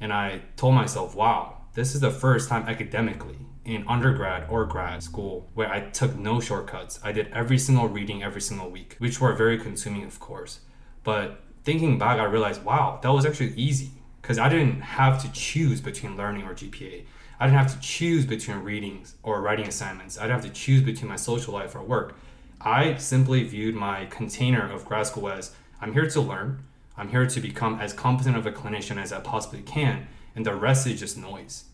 And 0.00 0.12
I 0.12 0.42
told 0.56 0.74
myself, 0.74 1.14
wow, 1.14 1.59
this 1.74 1.94
is 1.94 2.00
the 2.00 2.10
first 2.10 2.48
time 2.48 2.68
academically 2.68 3.38
in 3.64 3.84
undergrad 3.86 4.48
or 4.50 4.64
grad 4.64 5.02
school 5.02 5.48
where 5.54 5.70
I 5.70 5.80
took 5.80 6.16
no 6.16 6.40
shortcuts. 6.40 6.98
I 7.04 7.12
did 7.12 7.28
every 7.32 7.58
single 7.58 7.88
reading 7.88 8.22
every 8.22 8.40
single 8.40 8.70
week, 8.70 8.96
which 8.98 9.20
were 9.20 9.32
very 9.34 9.58
consuming, 9.58 10.04
of 10.04 10.18
course. 10.18 10.60
But 11.04 11.42
thinking 11.62 11.98
back, 11.98 12.18
I 12.18 12.24
realized, 12.24 12.64
wow, 12.64 12.98
that 13.02 13.12
was 13.12 13.24
actually 13.24 13.54
easy 13.54 13.90
because 14.20 14.38
I 14.38 14.48
didn't 14.48 14.80
have 14.80 15.22
to 15.22 15.32
choose 15.32 15.80
between 15.80 16.16
learning 16.16 16.44
or 16.44 16.54
GPA. 16.54 17.04
I 17.38 17.46
didn't 17.46 17.58
have 17.58 17.72
to 17.74 17.80
choose 17.80 18.26
between 18.26 18.58
readings 18.58 19.14
or 19.22 19.40
writing 19.40 19.66
assignments. 19.66 20.18
I 20.18 20.22
didn't 20.22 20.42
have 20.42 20.52
to 20.52 20.60
choose 20.60 20.82
between 20.82 21.08
my 21.08 21.16
social 21.16 21.54
life 21.54 21.74
or 21.74 21.82
work. 21.82 22.16
I 22.60 22.96
simply 22.96 23.44
viewed 23.44 23.74
my 23.74 24.06
container 24.06 24.70
of 24.70 24.84
grad 24.84 25.06
school 25.06 25.30
as 25.30 25.54
I'm 25.80 25.92
here 25.92 26.08
to 26.10 26.20
learn. 26.20 26.64
I'm 26.96 27.08
here 27.08 27.26
to 27.26 27.40
become 27.40 27.80
as 27.80 27.94
competent 27.94 28.36
of 28.36 28.44
a 28.44 28.52
clinician 28.52 28.98
as 28.98 29.12
I 29.12 29.20
possibly 29.20 29.62
can, 29.62 30.06
and 30.34 30.44
the 30.44 30.54
rest 30.54 30.86
is 30.86 31.00
just 31.00 31.16
noise. 31.16 31.64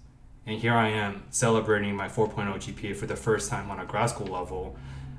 And 0.46 0.58
here 0.58 0.75
I 0.75 0.88
am 0.88 1.25
celebrating 1.30 1.96
my 1.96 2.08
4.0 2.08 2.54
GPA 2.54 2.96
for 2.96 3.06
the 3.06 3.16
first 3.16 3.50
time 3.50 3.70
on 3.70 3.80
a 3.80 3.84
grad 3.84 4.10
school 4.10 4.28
level 4.28 4.76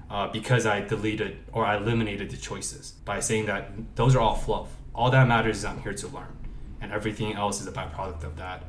uh, 0.09 0.27
because 0.29 0.65
I 0.65 0.81
deleted 0.81 1.37
or 1.51 1.65
I 1.65 1.77
eliminated 1.77 2.29
the 2.29 2.37
choices 2.37 2.91
by 3.03 3.19
saying 3.19 3.45
that 3.47 3.71
those 3.95 4.15
are 4.15 4.19
all 4.19 4.35
fluff. 4.35 4.69
All 4.95 5.11
that 5.11 5.27
matters 5.27 5.57
is 5.57 5.65
I'm 5.65 5.81
here 5.81 5.93
to 5.93 6.07
learn, 6.07 6.35
and 6.81 6.91
everything 6.91 7.33
else 7.33 7.61
is 7.61 7.67
a 7.67 7.71
byproduct 7.71 8.23
of 8.23 8.37
that. 8.37 8.63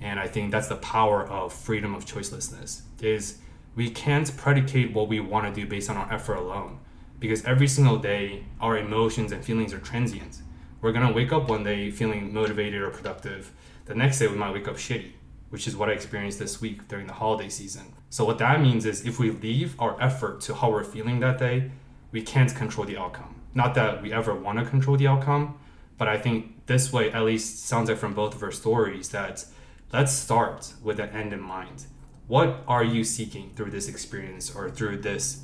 And 0.00 0.20
I 0.20 0.26
think 0.26 0.50
that's 0.50 0.68
the 0.68 0.76
power 0.76 1.26
of 1.26 1.52
freedom 1.52 1.94
of 1.94 2.04
choicelessness 2.04 2.82
is 3.00 3.38
we 3.74 3.90
can't 3.90 4.36
predicate 4.36 4.92
what 4.92 5.08
we 5.08 5.20
want 5.20 5.52
to 5.52 5.60
do 5.60 5.66
based 5.66 5.90
on 5.90 5.96
our 5.96 6.12
effort 6.12 6.36
alone 6.36 6.78
because 7.18 7.44
every 7.44 7.66
single 7.66 7.96
day 7.96 8.44
our 8.60 8.76
emotions 8.76 9.32
and 9.32 9.42
feelings 9.44 9.72
are 9.72 9.78
transient. 9.78 10.42
We're 10.80 10.92
going 10.92 11.06
to 11.06 11.12
wake 11.12 11.32
up 11.32 11.48
one 11.48 11.64
day 11.64 11.90
feeling 11.90 12.32
motivated 12.34 12.82
or 12.82 12.90
productive. 12.90 13.50
The 13.86 13.94
next 13.94 14.18
day 14.18 14.28
we 14.28 14.36
might 14.36 14.52
wake 14.54 14.66
up 14.66 14.76
shitty, 14.76 15.12
which 15.50 15.68
is 15.68 15.76
what 15.76 15.90
I 15.90 15.92
experienced 15.92 16.38
this 16.38 16.58
week 16.58 16.88
during 16.88 17.06
the 17.06 17.12
holiday 17.12 17.50
season. 17.50 17.92
So 18.08 18.24
what 18.24 18.38
that 18.38 18.62
means 18.62 18.86
is 18.86 19.04
if 19.04 19.18
we 19.18 19.30
leave 19.30 19.78
our 19.78 20.00
effort 20.00 20.40
to 20.42 20.54
how 20.54 20.70
we're 20.70 20.84
feeling 20.84 21.20
that 21.20 21.38
day, 21.38 21.70
we 22.10 22.22
can't 22.22 22.54
control 22.54 22.86
the 22.86 22.96
outcome. 22.96 23.42
Not 23.52 23.74
that 23.74 24.00
we 24.00 24.10
ever 24.10 24.34
want 24.34 24.58
to 24.58 24.64
control 24.64 24.96
the 24.96 25.06
outcome, 25.06 25.58
but 25.98 26.08
I 26.08 26.16
think 26.16 26.64
this 26.64 26.94
way 26.94 27.12
at 27.12 27.24
least 27.24 27.66
sounds 27.66 27.90
like 27.90 27.98
from 27.98 28.14
both 28.14 28.34
of 28.34 28.42
our 28.42 28.52
stories 28.52 29.10
that 29.10 29.44
let's 29.92 30.12
start 30.12 30.72
with 30.82 30.98
an 30.98 31.10
end 31.10 31.34
in 31.34 31.40
mind. 31.40 31.84
What 32.26 32.64
are 32.66 32.84
you 32.84 33.04
seeking 33.04 33.50
through 33.50 33.70
this 33.70 33.86
experience 33.86 34.54
or 34.54 34.70
through 34.70 35.02
this 35.02 35.42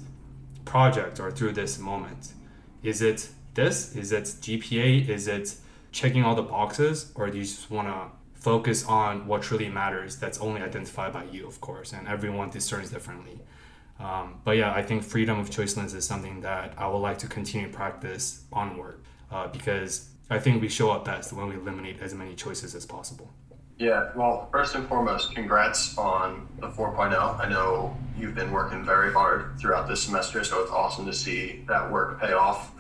project 0.65 1.21
or 1.21 1.31
through 1.31 1.53
this 1.53 1.79
moment? 1.79 2.33
Is 2.83 3.03
it 3.03 3.29
this? 3.53 3.95
Is 3.95 4.13
it 4.13 4.25
GPA? 4.25 5.09
Is 5.11 5.29
it 5.29 5.57
checking 5.93 6.25
all 6.25 6.35
the 6.35 6.43
boxes? 6.43 7.13
Or 7.15 7.29
do 7.29 7.37
you 7.37 7.45
just 7.45 7.71
want 7.71 7.89
to 7.89 8.20
focus 8.41 8.85
on 8.87 9.27
what 9.27 9.43
truly 9.43 9.69
matters 9.69 10.17
that's 10.17 10.39
only 10.39 10.63
identified 10.63 11.13
by 11.13 11.25
you, 11.25 11.47
of 11.47 11.61
course, 11.61 11.93
and 11.93 12.09
everyone 12.09 12.51
discerns 12.51 12.91
differently? 12.91 13.39
Um, 14.01 14.41
but 14.45 14.53
yeah, 14.53 14.73
I 14.73 14.83
think 14.83 15.05
freedom 15.05 15.39
of 15.39 15.51
choice 15.51 15.77
lens 15.77 15.95
is 15.95 16.07
something 16.07 16.41
that 16.41 16.75
I 16.79 16.89
would 16.89 16.99
like 16.99 17.19
to 17.19 17.27
continue 17.27 17.69
practice 17.69 18.45
onward 18.53 19.01
uh, 19.31 19.49
because 19.49 20.09
I 20.31 20.39
think 20.39 20.63
we 20.63 20.69
show 20.69 20.91
up 20.91 21.05
best 21.05 21.33
when 21.33 21.49
we 21.49 21.57
eliminate 21.57 22.01
as 22.01 22.15
many 22.15 22.35
choices 22.35 22.75
as 22.75 22.87
possible. 22.87 23.31
Yeah, 23.79 24.11
well, 24.15 24.49
first 24.53 24.75
and 24.75 24.87
foremost, 24.87 25.35
congrats 25.35 25.97
on 25.97 26.47
the 26.59 26.69
4.0. 26.69 27.41
I 27.41 27.49
know 27.49 27.97
you've 28.19 28.35
been 28.35 28.53
working 28.53 28.85
very 28.85 29.13
hard 29.13 29.59
throughout 29.59 29.89
this 29.89 30.03
semester, 30.03 30.45
so 30.45 30.63
it's 30.63 30.71
awesome 30.71 31.07
to 31.07 31.15
see 31.15 31.65
that 31.67 31.91
work 31.91 32.21
pay 32.21 32.33
off 32.33 32.73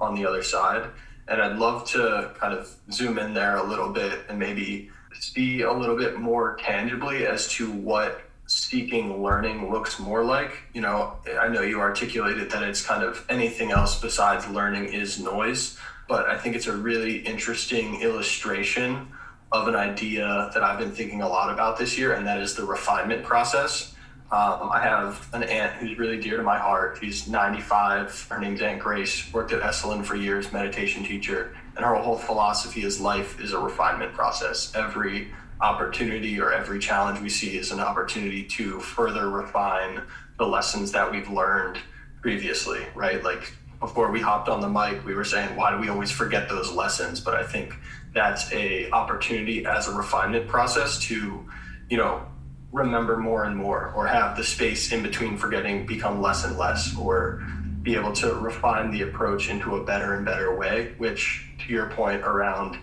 on 0.00 0.14
the 0.14 0.26
other 0.26 0.42
side. 0.42 0.88
And 1.28 1.42
I'd 1.42 1.56
love 1.56 1.86
to 1.90 2.32
kind 2.38 2.54
of 2.54 2.74
zoom 2.90 3.18
in 3.18 3.34
there 3.34 3.56
a 3.56 3.62
little 3.62 3.90
bit 3.90 4.20
and 4.28 4.38
maybe 4.38 4.90
see 5.20 5.62
a 5.62 5.72
little 5.72 5.96
bit 5.96 6.18
more 6.18 6.56
tangibly 6.56 7.26
as 7.26 7.48
to 7.48 7.70
what 7.70 8.22
seeking 8.46 9.22
learning 9.22 9.70
looks 9.70 9.98
more 9.98 10.24
like. 10.24 10.52
You 10.72 10.80
know, 10.80 11.16
I 11.40 11.48
know 11.48 11.62
you 11.62 11.80
articulated 11.80 12.50
that 12.50 12.62
it's 12.62 12.82
kind 12.82 13.02
of 13.02 13.24
anything 13.28 13.72
else 13.72 14.00
besides 14.00 14.46
learning 14.48 14.92
is 14.92 15.18
noise, 15.20 15.78
but 16.08 16.28
I 16.28 16.38
think 16.38 16.54
it's 16.54 16.66
a 16.66 16.76
really 16.76 17.18
interesting 17.18 18.00
illustration 18.00 19.08
of 19.52 19.68
an 19.68 19.74
idea 19.74 20.50
that 20.54 20.62
I've 20.62 20.78
been 20.78 20.92
thinking 20.92 21.22
a 21.22 21.28
lot 21.28 21.52
about 21.52 21.78
this 21.78 21.98
year, 21.98 22.14
and 22.14 22.26
that 22.26 22.40
is 22.40 22.54
the 22.54 22.64
refinement 22.64 23.24
process. 23.24 23.94
Um, 24.30 24.70
I 24.72 24.80
have 24.80 25.28
an 25.34 25.44
aunt 25.44 25.74
who's 25.74 25.98
really 25.98 26.20
dear 26.20 26.36
to 26.36 26.42
my 26.42 26.58
heart. 26.58 26.98
She's 27.00 27.28
95. 27.28 28.26
Her 28.28 28.40
name's 28.40 28.60
Aunt 28.60 28.80
Grace. 28.80 29.32
Worked 29.32 29.52
at 29.52 29.62
Esalen 29.62 30.04
for 30.04 30.16
years, 30.16 30.52
meditation 30.52 31.04
teacher. 31.04 31.56
And 31.76 31.84
her 31.84 31.94
whole 31.94 32.16
philosophy 32.16 32.82
is 32.82 33.00
life 33.00 33.38
is 33.40 33.52
a 33.52 33.58
refinement 33.58 34.14
process. 34.14 34.74
Every 34.74 35.28
opportunity 35.60 36.40
or 36.40 36.52
every 36.52 36.78
challenge 36.78 37.20
we 37.20 37.28
see 37.28 37.56
is 37.56 37.70
an 37.70 37.80
opportunity 37.80 38.42
to 38.44 38.80
further 38.80 39.28
refine 39.30 40.02
the 40.38 40.46
lessons 40.46 40.92
that 40.92 41.10
we've 41.10 41.28
learned 41.28 41.78
previously, 42.20 42.80
right? 42.94 43.22
Like 43.22 43.52
before 43.80 44.10
we 44.10 44.20
hopped 44.20 44.48
on 44.48 44.60
the 44.60 44.68
mic, 44.68 45.04
we 45.04 45.14
were 45.14 45.24
saying, 45.24 45.54
why 45.54 45.70
do 45.70 45.78
we 45.78 45.88
always 45.88 46.10
forget 46.10 46.48
those 46.48 46.72
lessons? 46.72 47.20
But 47.20 47.34
I 47.34 47.42
think 47.42 47.74
that's 48.14 48.50
a 48.52 48.90
opportunity 48.90 49.66
as 49.66 49.88
a 49.88 49.92
refinement 49.92 50.48
process 50.48 50.98
to, 51.00 51.46
you 51.90 51.96
know, 51.98 52.26
remember 52.72 53.16
more 53.16 53.44
and 53.44 53.56
more 53.56 53.92
or 53.94 54.06
have 54.06 54.36
the 54.36 54.44
space 54.44 54.92
in 54.92 55.02
between 55.02 55.36
forgetting 55.36 55.86
become 55.86 56.20
less 56.20 56.44
and 56.44 56.58
less 56.58 56.96
or 56.96 57.46
be 57.86 57.94
able 57.94 58.12
to 58.12 58.34
refine 58.34 58.90
the 58.90 59.02
approach 59.02 59.48
into 59.48 59.76
a 59.76 59.84
better 59.84 60.14
and 60.14 60.24
better 60.24 60.56
way, 60.56 60.92
which 60.98 61.46
to 61.60 61.72
your 61.72 61.88
point 61.90 62.20
around 62.22 62.76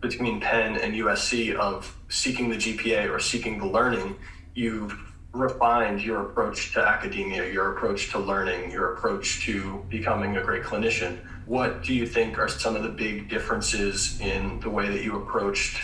between 0.00 0.40
Penn 0.40 0.78
and 0.78 0.94
USC 0.94 1.54
of 1.54 1.94
seeking 2.08 2.48
the 2.48 2.56
GPA 2.56 3.12
or 3.14 3.20
seeking 3.20 3.58
the 3.58 3.66
learning, 3.66 4.16
you've 4.54 4.98
refined 5.34 6.00
your 6.00 6.22
approach 6.22 6.72
to 6.72 6.80
academia, 6.80 7.52
your 7.52 7.76
approach 7.76 8.10
to 8.12 8.18
learning, 8.18 8.70
your 8.70 8.94
approach 8.94 9.44
to 9.44 9.84
becoming 9.90 10.38
a 10.38 10.42
great 10.42 10.62
clinician. 10.62 11.18
What 11.44 11.84
do 11.84 11.92
you 11.92 12.06
think 12.06 12.38
are 12.38 12.48
some 12.48 12.74
of 12.74 12.82
the 12.82 12.88
big 12.88 13.28
differences 13.28 14.18
in 14.18 14.60
the 14.60 14.70
way 14.70 14.88
that 14.88 15.04
you 15.04 15.16
approached 15.16 15.78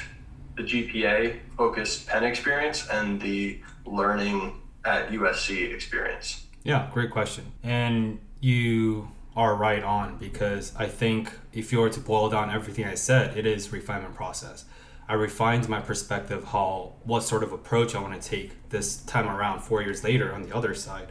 the 0.57 0.63
GPA 0.63 1.39
focused 1.59 2.07
Penn 2.07 2.25
experience 2.25 2.89
and 2.89 3.21
the 3.21 3.61
learning 3.85 4.55
at 4.87 5.11
USC 5.11 5.71
experience? 5.75 6.47
Yeah, 6.63 6.89
great 6.95 7.11
question. 7.11 7.53
And 7.63 8.21
you 8.45 9.09
are 9.35 9.57
right 9.57 9.83
on 9.83 10.19
because 10.19 10.75
I 10.77 10.87
think 10.87 11.33
if 11.55 11.73
you 11.73 11.81
were 11.81 11.89
to 11.89 11.99
boil 11.99 12.29
down 12.29 12.51
everything 12.51 12.85
I 12.85 12.95
said, 12.95 13.39
it 13.39 13.47
is 13.47 13.73
refinement 13.73 14.15
process. 14.15 14.67
I 15.09 15.15
refined 15.15 15.67
my 15.69 15.81
perspective 15.81 16.45
how 16.45 16.93
what 17.05 17.23
sort 17.23 17.43
of 17.43 17.53
approach 17.53 17.95
I 17.95 18.01
want 18.01 18.21
to 18.21 18.29
take 18.29 18.69
this 18.69 18.99
time 19.05 19.29
around 19.29 19.61
4 19.61 19.81
years 19.83 20.05
later 20.05 20.35
on 20.35 20.43
the 20.43 20.55
other 20.55 20.75
side. 20.75 21.09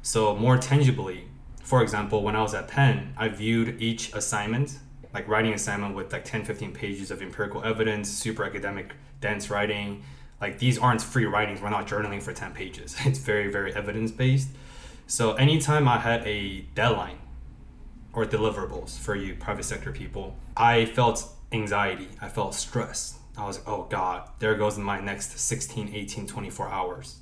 So 0.00 0.34
more 0.34 0.56
tangibly, 0.56 1.28
for 1.62 1.82
example, 1.82 2.22
when 2.22 2.34
I 2.34 2.40
was 2.40 2.54
at 2.54 2.68
Penn, 2.68 3.12
I 3.16 3.28
viewed 3.28 3.80
each 3.80 4.14
assignment, 4.14 4.78
like 5.12 5.28
writing 5.28 5.52
assignment 5.52 5.94
with 5.94 6.10
like 6.14 6.24
10 6.24 6.46
15 6.46 6.72
pages 6.72 7.10
of 7.10 7.20
empirical 7.20 7.62
evidence, 7.62 8.08
super 8.08 8.42
academic 8.42 8.94
dense 9.20 9.50
writing. 9.50 10.02
Like 10.40 10.58
these 10.58 10.78
aren't 10.78 11.02
free 11.02 11.26
writings. 11.26 11.60
We're 11.60 11.68
not 11.68 11.86
journaling 11.86 12.22
for 12.22 12.32
10 12.32 12.52
pages. 12.52 12.96
It's 13.04 13.18
very 13.18 13.50
very 13.52 13.74
evidence 13.74 14.10
based. 14.10 14.48
So 15.10 15.32
anytime 15.32 15.88
I 15.88 15.98
had 15.98 16.24
a 16.24 16.60
deadline 16.76 17.18
or 18.12 18.24
deliverables 18.24 18.96
for 18.96 19.16
you 19.16 19.34
private 19.34 19.64
sector 19.64 19.90
people, 19.90 20.36
I 20.56 20.84
felt 20.84 21.28
anxiety. 21.50 22.10
I 22.22 22.28
felt 22.28 22.54
stress 22.54 23.18
I 23.36 23.44
was 23.44 23.60
oh 23.66 23.88
God, 23.90 24.28
there 24.38 24.54
goes 24.54 24.78
my 24.78 25.00
next 25.00 25.36
16, 25.36 25.92
18, 25.92 26.28
24 26.28 26.68
hours. 26.68 27.16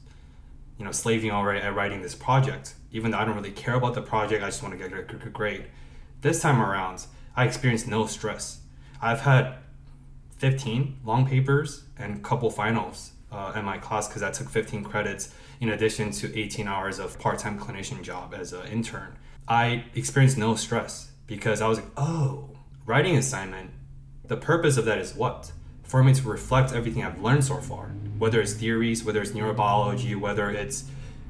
You 0.77 0.85
know, 0.85 0.93
slaving 0.93 1.31
away 1.31 1.63
at 1.63 1.75
writing 1.75 2.03
this 2.03 2.15
project. 2.15 2.75
Even 2.93 3.11
though 3.11 3.19
I 3.19 3.25
don't 3.25 3.37
really 3.37 3.53
care 3.53 3.75
about 3.75 3.95
the 3.95 4.03
project, 4.03 4.43
I 4.43 4.49
just 4.49 4.63
want 4.63 4.79
to 4.79 4.79
get 4.79 4.97
a 4.97 5.03
good 5.03 5.33
grade. 5.33 5.65
This 6.21 6.43
time 6.43 6.61
around, 6.61 7.07
I 7.35 7.47
experienced 7.47 7.89
no 7.89 8.05
stress. 8.05 8.61
I've 9.01 9.21
had 9.21 9.55
15 10.37 10.99
long 11.07 11.27
papers 11.27 11.85
and 11.99 12.19
a 12.19 12.21
couple 12.21 12.51
finals 12.51 13.13
uh, 13.33 13.55
in 13.57 13.65
my 13.65 13.79
class 13.79 14.09
because 14.09 14.23
I 14.23 14.31
took 14.31 14.51
15 14.51 14.85
credits 14.85 15.33
in 15.61 15.71
addition 15.71 16.11
to 16.13 16.39
18 16.39 16.69
hours 16.69 16.99
of 16.99 17.19
part-time 17.19 17.59
clinician 17.59 18.03
job 18.03 18.35
as 18.35 18.53
an 18.53 18.67
intern. 18.69 19.17
I 19.47 19.85
experienced 19.95 20.39
no 20.39 20.55
stress 20.55 21.11
because 21.27 21.61
I 21.61 21.69
was 21.69 21.79
like, 21.79 21.89
oh, 21.97 22.51
writing 22.87 23.17
assignment. 23.17 23.71
The 24.27 24.37
purpose 24.37 24.77
of 24.77 24.85
that 24.85 24.99
is 24.99 25.15
what? 25.15 25.53
For 25.83 26.03
me 26.05 26.13
to 26.15 26.29
reflect 26.29 26.73
everything 26.73 27.03
I've 27.03 27.21
learned 27.21 27.45
so 27.45 27.57
far, 27.57 27.87
whether 28.19 28.41
it's 28.41 28.53
theories, 28.53 29.05
whether 29.05 29.23
it's 29.23 29.33
neurobiology, 29.33 30.15
whether 30.17 30.51
it's 30.51 30.85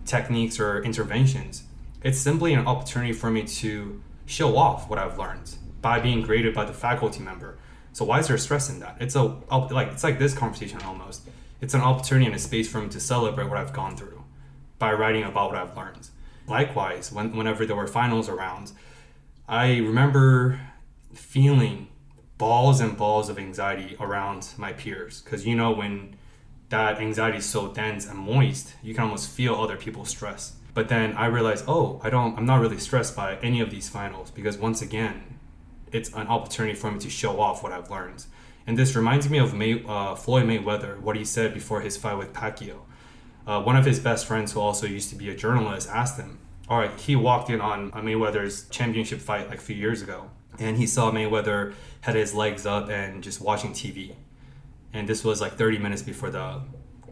techniques 0.05 0.59
or 0.59 0.83
interventions. 0.83 1.63
It's 2.03 2.19
simply 2.19 2.55
an 2.55 2.67
opportunity 2.67 3.13
for 3.13 3.31
me 3.31 3.45
to 3.45 4.03
show 4.27 4.57
off 4.57 4.91
what 4.91 4.99
I've 4.99 5.19
learned 5.19 5.57
by 5.81 6.01
being 6.01 6.23
graded 6.23 6.55
by 6.55 6.65
the 6.65 6.73
faculty 6.73 7.21
member. 7.21 7.57
So 7.93 8.05
why 8.05 8.19
is 8.19 8.29
there 8.29 8.39
stress 8.39 8.69
in 8.69 8.81
that? 8.81 8.97
It's 9.01 9.15
a 9.15 9.23
like 9.23 9.89
it's 9.89 10.05
like 10.05 10.19
this 10.19 10.35
conversation 10.35 10.81
almost. 10.83 11.23
It's 11.61 11.75
an 11.75 11.81
opportunity 11.81 12.27
and 12.27 12.35
a 12.35 12.39
space 12.39 12.71
for 12.71 12.81
me 12.81 12.89
to 12.89 13.01
celebrate 13.01 13.49
what 13.49 13.59
I've 13.59 13.73
gone 13.73 13.97
through 13.97 14.18
by 14.79 14.93
writing 14.93 15.25
about 15.25 15.51
what 15.51 15.59
I've 15.59 15.77
learned. 15.77 16.09
Likewise, 16.47 17.13
when, 17.13 17.37
whenever 17.37 17.67
there 17.67 17.77
were 17.77 17.87
finals 17.87 18.29
around, 18.29 18.73
I 19.49 19.77
remember 19.79 20.61
feeling 21.15 21.89
balls 22.39 22.81
and 22.81 22.97
balls 22.97 23.29
of 23.29 23.39
anxiety 23.39 23.97
around 23.99 24.51
my 24.57 24.73
peers 24.73 25.21
because 25.23 25.47
you 25.47 25.57
know 25.57 25.73
when 25.73 26.17
that 26.69 27.01
anxiety 27.01 27.39
is 27.39 27.47
so 27.47 27.73
dense 27.73 28.07
and 28.07 28.19
moist, 28.19 28.75
you 28.83 28.95
can 28.95 29.05
almost 29.05 29.31
feel 29.31 29.55
other 29.55 29.77
people's 29.77 30.11
stress. 30.11 30.55
But 30.75 30.89
then 30.89 31.15
I 31.15 31.27
realized, 31.27 31.65
oh, 31.67 32.01
I 32.05 32.11
don't, 32.11 32.37
I'm 32.39 32.47
not 32.47 32.61
really 32.61 32.79
stressed 32.79 33.17
by 33.17 33.37
any 33.37 33.61
of 33.61 33.71
these 33.71 33.89
finals 33.89 34.31
because 34.31 34.59
once 34.59 34.81
again, 34.81 35.39
it's 35.91 36.13
an 36.13 36.27
opportunity 36.29 36.75
for 36.75 36.91
me 36.91 37.01
to 37.01 37.11
show 37.11 37.41
off 37.41 37.63
what 37.63 37.73
I've 37.73 37.91
learned. 37.91 38.27
And 38.67 38.79
this 38.79 38.95
reminds 38.95 39.31
me 39.31 39.39
of 39.39 39.55
May, 39.55 39.83
uh, 39.85 40.15
Floyd 40.15 40.45
Mayweather, 40.45 41.01
what 41.01 41.17
he 41.17 41.25
said 41.25 41.55
before 41.55 41.81
his 41.81 41.97
fight 41.97 42.19
with 42.19 42.35
Pacquiao. 42.35 42.81
Uh, 43.49 43.61
one 43.63 43.77
of 43.77 43.85
his 43.85 43.99
best 43.99 44.27
friends, 44.27 44.53
who 44.53 44.61
also 44.61 44.87
used 44.87 45.09
to 45.11 45.17
be 45.17 45.29
a 45.31 45.35
journalist, 45.35 45.89
asked 45.89 46.21
him, 46.21 46.39
all 46.69 46.79
right, 46.79 47.01
he 47.01 47.17
walked 47.17 47.49
in 47.49 47.61
on 47.61 47.91
Mayweather's 47.93 48.69
championship 48.69 49.21
fight 49.21 49.49
like 49.49 49.59
a 49.59 49.63
few 49.63 49.75
years 49.75 50.03
ago, 50.03 50.31
and 50.59 50.77
he 50.77 50.87
saw 50.87 51.11
Mayweather 51.11 51.73
had 52.03 52.15
his 52.15 52.35
legs 52.35 52.67
up 52.67 52.91
and 52.91 53.25
just 53.25 53.41
watching 53.41 53.73
TV 53.73 54.15
and 54.93 55.09
this 55.09 55.25
was 55.25 55.41
like 55.41 55.55
30 55.55 55.79
minutes 55.79 56.03
before 56.03 56.31
the 56.31 56.61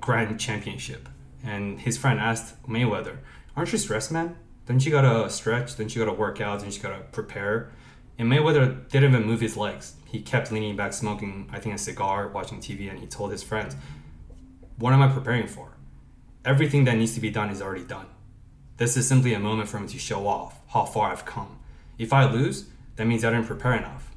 grand 0.01 0.39
championship. 0.41 1.09
And 1.45 1.81
his 1.81 1.97
friend 1.97 2.19
asked 2.19 2.61
Mayweather, 2.67 3.19
"Aren't 3.57 3.73
you 3.73 3.79
stressed, 3.79 4.11
man? 4.11 4.37
Don't 4.67 4.85
you 4.85 4.91
gotta 4.91 5.31
stretch? 5.31 5.77
Don't 5.77 5.95
you 5.95 6.05
gotta 6.05 6.17
work 6.17 6.41
out? 6.41 6.61
Don't 6.61 6.75
you 6.75 6.83
gotta 6.83 7.03
prepare?" 7.13 7.71
And 8.19 8.31
Mayweather 8.31 8.89
didn't 8.89 9.11
even 9.11 9.27
move 9.27 9.41
his 9.41 9.57
legs. 9.57 9.95
He 10.07 10.21
kept 10.21 10.51
leaning 10.51 10.77
back, 10.77 10.93
smoking, 10.93 11.49
I 11.53 11.61
think, 11.61 11.75
a 11.75 11.79
cigar, 11.79 12.29
watching 12.29 12.61
TV, 12.61 12.89
and 12.89 12.99
he 12.99 13.07
told 13.07 13.31
his 13.31 13.43
friends, 13.43 13.77
"What 14.79 14.93
am 14.93 15.03
I 15.03 15.09
preparing 15.09 15.47
for? 15.47 15.76
Everything 16.47 16.85
that 16.85 16.97
needs 16.97 17.13
to 17.15 17.21
be 17.21 17.29
done 17.29 17.51
is 17.51 17.61
already 17.61 17.83
done. 17.83 18.07
This 18.77 18.97
is 18.97 19.09
simply 19.09 19.35
a 19.35 19.41
moment 19.41 19.69
for 19.69 19.81
me 19.81 19.89
to 19.89 19.99
show 19.99 20.29
off 20.29 20.61
how 20.69 20.85
far 20.85 21.11
I've 21.11 21.27
come. 21.27 21.59
If 21.99 22.13
I 22.13 22.31
lose, 22.31 22.67
that 22.95 23.09
means 23.09 23.25
I 23.25 23.31
didn't 23.31 23.49
prepare 23.49 23.75
enough. 23.75 24.13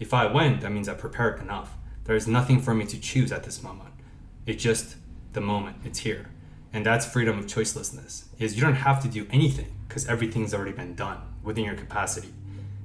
If 0.00 0.12
I 0.12 0.26
win, 0.26 0.58
that 0.58 0.72
means 0.72 0.88
I 0.88 0.94
prepared 0.94 1.40
enough." 1.40 1.76
There 2.02 2.16
is 2.16 2.26
nothing 2.26 2.60
for 2.60 2.74
me 2.74 2.84
to 2.86 2.98
choose 2.98 3.30
at 3.30 3.44
this 3.44 3.62
moment. 3.62 3.94
It's 4.44 4.60
just 4.60 4.96
the 5.34 5.40
moment. 5.40 5.76
It's 5.84 6.00
here. 6.00 6.30
And 6.72 6.84
that's 6.84 7.06
freedom 7.06 7.38
of 7.38 7.46
choicelessness. 7.46 8.24
Is 8.40 8.56
you 8.56 8.62
don't 8.62 8.82
have 8.88 9.00
to 9.02 9.08
do 9.08 9.28
anything 9.30 9.70
because 9.86 10.06
everything's 10.06 10.52
already 10.52 10.72
been 10.72 10.96
done 10.96 11.18
within 11.44 11.64
your 11.64 11.76
capacity. 11.76 12.34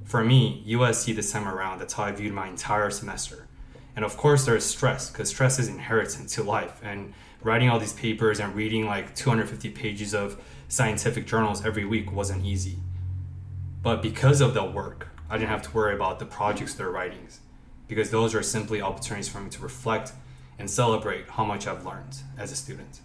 For 0.04 0.22
me, 0.22 0.62
USC 0.66 1.12
this 1.12 1.32
time 1.32 1.48
around, 1.48 1.80
that's 1.80 1.94
how 1.94 2.04
I 2.04 2.12
viewed 2.12 2.32
my 2.32 2.46
entire 2.46 2.90
semester. 2.90 3.48
And 3.96 4.04
of 4.04 4.16
course, 4.16 4.44
there's 4.44 4.64
stress 4.64 5.10
because 5.10 5.30
stress 5.30 5.58
is 5.58 5.66
inherent 5.66 6.10
to 6.28 6.42
life. 6.44 6.80
And 6.82 7.12
writing 7.44 7.68
all 7.68 7.78
these 7.78 7.92
papers 7.92 8.40
and 8.40 8.54
reading 8.54 8.86
like 8.86 9.14
250 9.14 9.70
pages 9.70 10.14
of 10.14 10.42
scientific 10.68 11.26
journals 11.26 11.64
every 11.64 11.84
week 11.84 12.10
wasn't 12.10 12.44
easy. 12.44 12.78
But 13.82 14.02
because 14.02 14.40
of 14.40 14.54
the 14.54 14.64
work, 14.64 15.08
I 15.28 15.36
didn't 15.36 15.50
have 15.50 15.62
to 15.62 15.70
worry 15.72 15.94
about 15.94 16.18
the 16.18 16.24
projects 16.24 16.74
they're 16.74 16.90
writing 16.90 17.28
because 17.86 18.10
those 18.10 18.34
are 18.34 18.42
simply 18.42 18.80
opportunities 18.80 19.28
for 19.28 19.40
me 19.40 19.50
to 19.50 19.62
reflect 19.62 20.12
and 20.58 20.70
celebrate 20.70 21.28
how 21.28 21.44
much 21.44 21.66
I've 21.66 21.84
learned 21.84 22.16
as 22.38 22.50
a 22.50 22.56
student. 22.56 23.00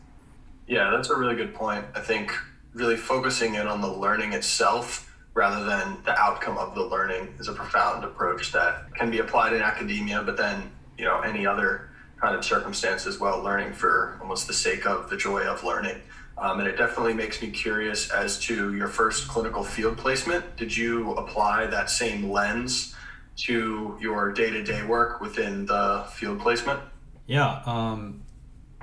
Yeah, 0.68 0.92
that's 0.96 1.10
a 1.10 1.18
really 1.18 1.36
good 1.36 1.54
point. 1.54 1.84
I 1.94 2.00
think 2.00 2.32
really 2.74 2.96
focusing 2.96 3.56
in 3.56 3.68
on 3.68 3.82
the 3.82 3.92
learning 3.92 4.34
itself 4.34 5.14
rather 5.34 5.66
than 5.66 5.98
the 6.06 6.18
outcome 6.18 6.58
of 6.58 6.76
the 6.76 6.84
learning 6.84 7.34
is 7.40 7.48
a 7.48 7.54
profound 7.54 8.04
approach 8.04 8.52
that 8.54 8.94
can 8.96 9.12
be 9.12 9.20
applied 9.20 9.54
in 9.54 9.62
academia, 9.62 10.22
but 10.24 10.38
then, 10.38 10.72
you 10.98 11.06
know, 11.06 11.20
any 11.22 11.46
other 11.46 11.89
kind 12.20 12.36
of 12.36 12.44
circumstance 12.44 13.06
as 13.08 13.20
well, 13.20 13.42
learning 13.42 13.74
for 13.74 14.18
almost 14.22 14.48
the 14.48 14.54
sake 14.54 14.86
of 14.86 15.10
the 15.10 15.18
joy 15.18 15.42
of 15.42 15.64
learning. 15.64 16.02
Um, 16.38 16.60
and 16.60 16.68
it 16.68 16.78
definitely 16.78 17.14
makes 17.14 17.42
me 17.42 17.50
curious 17.50 18.10
as 18.12 18.40
to 18.42 18.74
your 18.74 18.88
first 18.88 19.28
clinical 19.28 19.64
field 19.64 19.98
placement. 19.98 20.56
Did 20.56 20.76
you 20.76 21.14
apply 21.14 21.68
that 21.68 21.90
same 21.90 22.30
lens 22.30 22.96
to 23.38 23.98
your 24.00 24.32
day-to-day 24.32 24.84
work 24.84 25.22
within 25.22 25.66
the 25.66 26.06
field 26.14 26.40
placement? 26.40 26.80
Yeah. 27.26 27.62
Um, 27.66 28.24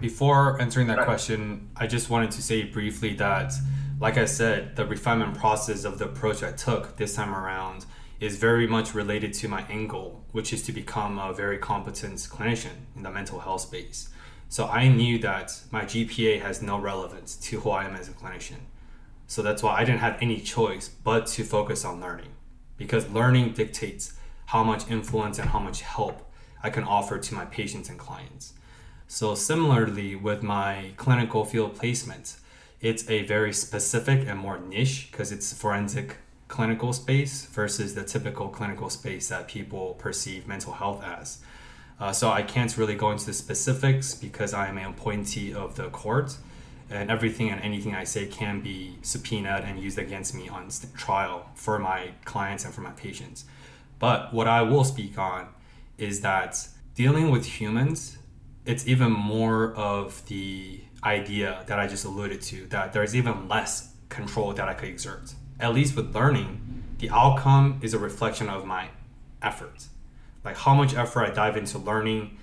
before 0.01 0.61
answering 0.61 0.87
that 0.88 1.05
question, 1.05 1.70
I 1.77 1.87
just 1.87 2.11
wanted 2.11 2.31
to 2.33 2.42
say 2.42 2.64
briefly 2.64 3.14
that, 3.14 3.55
like 4.01 4.18
I 4.18 4.27
said, 4.27 4.77
the 4.77 4.85
refinement 4.85 5.38
process 5.38 5.85
of 5.85 5.99
the 5.99 6.05
approach 6.05 6.42
I 6.42 6.53
took 6.53 6.96
this 6.96 7.14
time 7.14 7.35
around 7.35 7.87
is 8.21 8.37
very 8.37 8.67
much 8.67 8.95
related 8.95 9.33
to 9.35 9.49
my 9.49 9.65
end 9.69 9.91
goal, 9.91 10.25
which 10.33 10.53
is 10.53 10.63
to 10.63 10.73
become 10.73 11.19
a 11.19 11.33
very 11.33 11.59
competent 11.59 12.19
clinician 12.19 12.87
in 12.95 13.03
the 13.03 13.11
mental 13.11 13.41
health 13.41 13.63
space. 13.63 14.09
So 14.49 14.67
I 14.67 14.89
knew 14.89 15.19
that 15.19 15.59
my 15.71 15.85
GPA 15.85 16.41
has 16.41 16.63
no 16.63 16.79
relevance 16.79 17.37
to 17.37 17.61
who 17.61 17.71
I 17.71 17.85
am 17.85 17.97
as 17.97 18.09
a 18.09 18.13
clinician. 18.13 18.61
So 19.27 19.43
that's 19.43 19.63
why 19.63 19.77
I 19.77 19.85
didn't 19.85 20.01
have 20.01 20.19
any 20.21 20.41
choice 20.41 20.89
but 20.89 21.27
to 21.29 21.45
focus 21.45 21.85
on 21.85 22.01
learning 22.01 22.33
because 22.77 23.11
learning 23.11 23.53
dictates 23.53 24.15
how 24.47 24.63
much 24.63 24.89
influence 24.89 25.39
and 25.39 25.51
how 25.51 25.59
much 25.59 25.83
help 25.83 26.31
I 26.63 26.71
can 26.71 26.85
offer 26.85 27.19
to 27.19 27.35
my 27.35 27.45
patients 27.45 27.89
and 27.89 27.99
clients. 27.99 28.55
So, 29.09 29.35
similarly, 29.37 30.17
with 30.17 30.43
my 30.43 30.93
clinical 30.97 31.45
field 31.45 31.77
placement, 31.77 32.37
it's 32.81 33.09
a 33.09 33.23
very 33.23 33.53
specific 33.53 34.27
and 34.27 34.39
more 34.39 34.59
niche 34.59 35.09
because 35.11 35.31
it's 35.31 35.53
forensic 35.53 36.17
clinical 36.49 36.93
space 36.93 37.47
versus 37.47 37.95
the 37.95 38.05
typical 38.05 38.49
clinical 38.49 38.89
space 38.89 39.29
that 39.29 39.49
people 39.49 39.95
perceive 39.95 40.47
mental 40.47 40.73
health 40.73 41.03
as. 41.05 41.39
Uh, 41.99 42.13
so, 42.13 42.31
I 42.31 42.43
can't 42.43 42.77
really 42.77 42.95
go 42.95 43.11
into 43.11 43.25
the 43.25 43.33
specifics 43.33 44.15
because 44.15 44.53
I 44.53 44.69
am 44.69 44.77
an 44.77 44.85
appointee 44.85 45.55
of 45.55 45.77
the 45.77 45.89
court, 45.89 46.37
and 46.91 47.11
everything 47.11 47.51
and 47.51 47.61
anything 47.63 47.95
I 47.95 48.05
say 48.05 48.27
can 48.27 48.61
be 48.61 48.99
subpoenaed 49.03 49.65
and 49.65 49.79
used 49.79 49.99
against 49.99 50.35
me 50.35 50.49
on 50.49 50.69
trial 50.97 51.51
for 51.55 51.79
my 51.79 52.11
clients 52.25 52.65
and 52.65 52.75
for 52.75 52.83
my 52.83 52.91
patients. 52.91 53.45
But 53.99 54.33
what 54.33 54.47
I 54.47 54.63
will 54.63 54.85
speak 54.85 55.19
on 55.19 55.49
is 55.99 56.21
that 56.21 56.69
dealing 56.95 57.31
with 57.31 57.45
humans, 57.47 58.19
it's 58.65 58.87
even 58.87 59.11
more 59.11 59.75
of 59.75 60.25
the 60.27 60.81
idea 61.03 61.65
that 61.67 61.79
I 61.79 61.87
just 61.87 62.05
alluded 62.05 62.43
to 62.43 62.67
that 62.67 62.93
there's 62.93 63.15
even 63.15 63.49
less 63.49 63.93
control 64.09 64.53
that 64.53 64.69
I 64.69 64.75
could 64.75 64.89
exert. 64.89 65.35
At 65.59 65.73
least 65.73 65.97
with 65.97 66.14
learning, 66.14 66.83
the 66.99 67.09
outcome 67.09 67.81
is 67.83 67.95
a 67.95 67.99
reflection 67.99 68.51
of 68.51 68.66
my 68.66 68.88
efforts. 69.40 69.88
Like 70.45 70.59
how 70.59 70.75
much 70.75 70.95
effort 70.95 71.25
I 71.25 71.31
dive 71.31 71.57
into 71.57 71.79
learning 71.79 72.37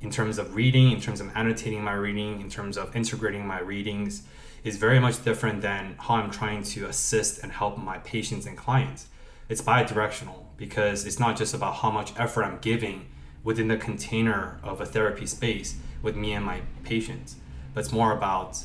in 0.00 0.10
terms 0.10 0.38
of 0.38 0.54
reading, 0.54 0.92
in 0.92 1.00
terms 1.00 1.20
of 1.20 1.34
annotating 1.34 1.82
my 1.82 1.94
reading, 1.94 2.40
in 2.40 2.48
terms 2.48 2.76
of 2.76 2.94
integrating 2.94 3.44
my 3.44 3.58
readings 3.58 4.22
is 4.62 4.76
very 4.76 5.00
much 5.00 5.24
different 5.24 5.62
than 5.62 5.96
how 5.98 6.14
I'm 6.14 6.30
trying 6.30 6.62
to 6.62 6.86
assist 6.86 7.42
and 7.42 7.50
help 7.50 7.76
my 7.76 7.98
patients 7.98 8.46
and 8.46 8.56
clients. 8.56 9.08
It's 9.48 9.60
bi-directional 9.60 10.52
because 10.56 11.04
it's 11.06 11.18
not 11.18 11.36
just 11.36 11.54
about 11.54 11.76
how 11.76 11.90
much 11.90 12.12
effort 12.16 12.44
I'm 12.44 12.58
giving 12.58 13.06
within 13.42 13.68
the 13.68 13.76
container 13.76 14.60
of 14.62 14.80
a 14.80 14.86
therapy 14.86 15.26
space 15.26 15.76
with 16.02 16.16
me 16.16 16.32
and 16.32 16.44
my 16.44 16.62
patients, 16.84 17.36
but 17.74 17.80
it's 17.80 17.92
more 17.92 18.12
about 18.12 18.64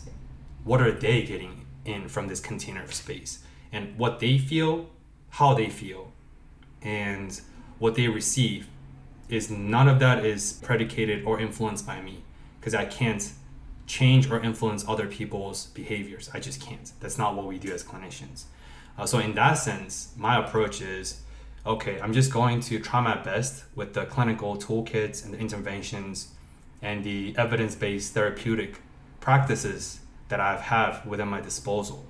what 0.64 0.80
are 0.80 0.92
they 0.92 1.24
getting 1.24 1.66
in 1.86 2.08
from 2.08 2.28
this 2.28 2.40
container 2.40 2.84
of 2.84 2.94
space 2.94 3.40
and 3.72 3.98
what 3.98 4.20
they 4.20 4.38
feel, 4.38 4.90
how 5.30 5.54
they 5.54 5.70
feel, 5.70 6.12
and 6.82 7.42
what 7.78 7.96
they 7.96 8.08
receive 8.08 8.68
is 9.30 9.50
none 9.50 9.88
of 9.88 10.00
that 10.00 10.26
is 10.26 10.54
predicated 10.54 11.24
or 11.24 11.40
influenced 11.40 11.86
by 11.86 12.02
me 12.02 12.24
because 12.60 12.74
I 12.74 12.86
can't 12.86 13.32
change 13.86 14.30
or 14.30 14.40
influence 14.40 14.86
other 14.88 15.08
people's 15.08 15.68
behaviors. 15.68 16.30
I 16.34 16.40
just 16.40 16.62
can't. 16.62 16.92
That's 17.00 17.18
not 17.18 17.36
what 17.36 17.46
we 17.46 17.58
do 17.58 17.72
as 17.72 17.84
clinicians. 17.84 18.46
Uh, 18.98 19.06
so, 19.06 19.20
in 19.20 19.34
that 19.36 19.54
sense, 19.54 20.14
my 20.18 20.38
approach 20.44 20.82
is 20.82 21.22
okay, 21.66 22.00
I'm 22.02 22.14
just 22.14 22.32
going 22.32 22.62
to 22.62 22.80
try 22.80 23.02
my 23.02 23.16
best 23.22 23.64
with 23.76 23.94
the 23.94 24.06
clinical 24.06 24.58
toolkits 24.58 25.24
and 25.24 25.34
the 25.34 25.38
interventions 25.38 26.30
and 26.82 27.04
the 27.04 27.36
evidence 27.38 27.76
based 27.76 28.14
therapeutic 28.14 28.82
practices 29.20 30.00
that 30.30 30.40
I 30.40 30.58
have 30.58 31.06
within 31.06 31.28
my 31.28 31.42
disposal. 31.42 32.06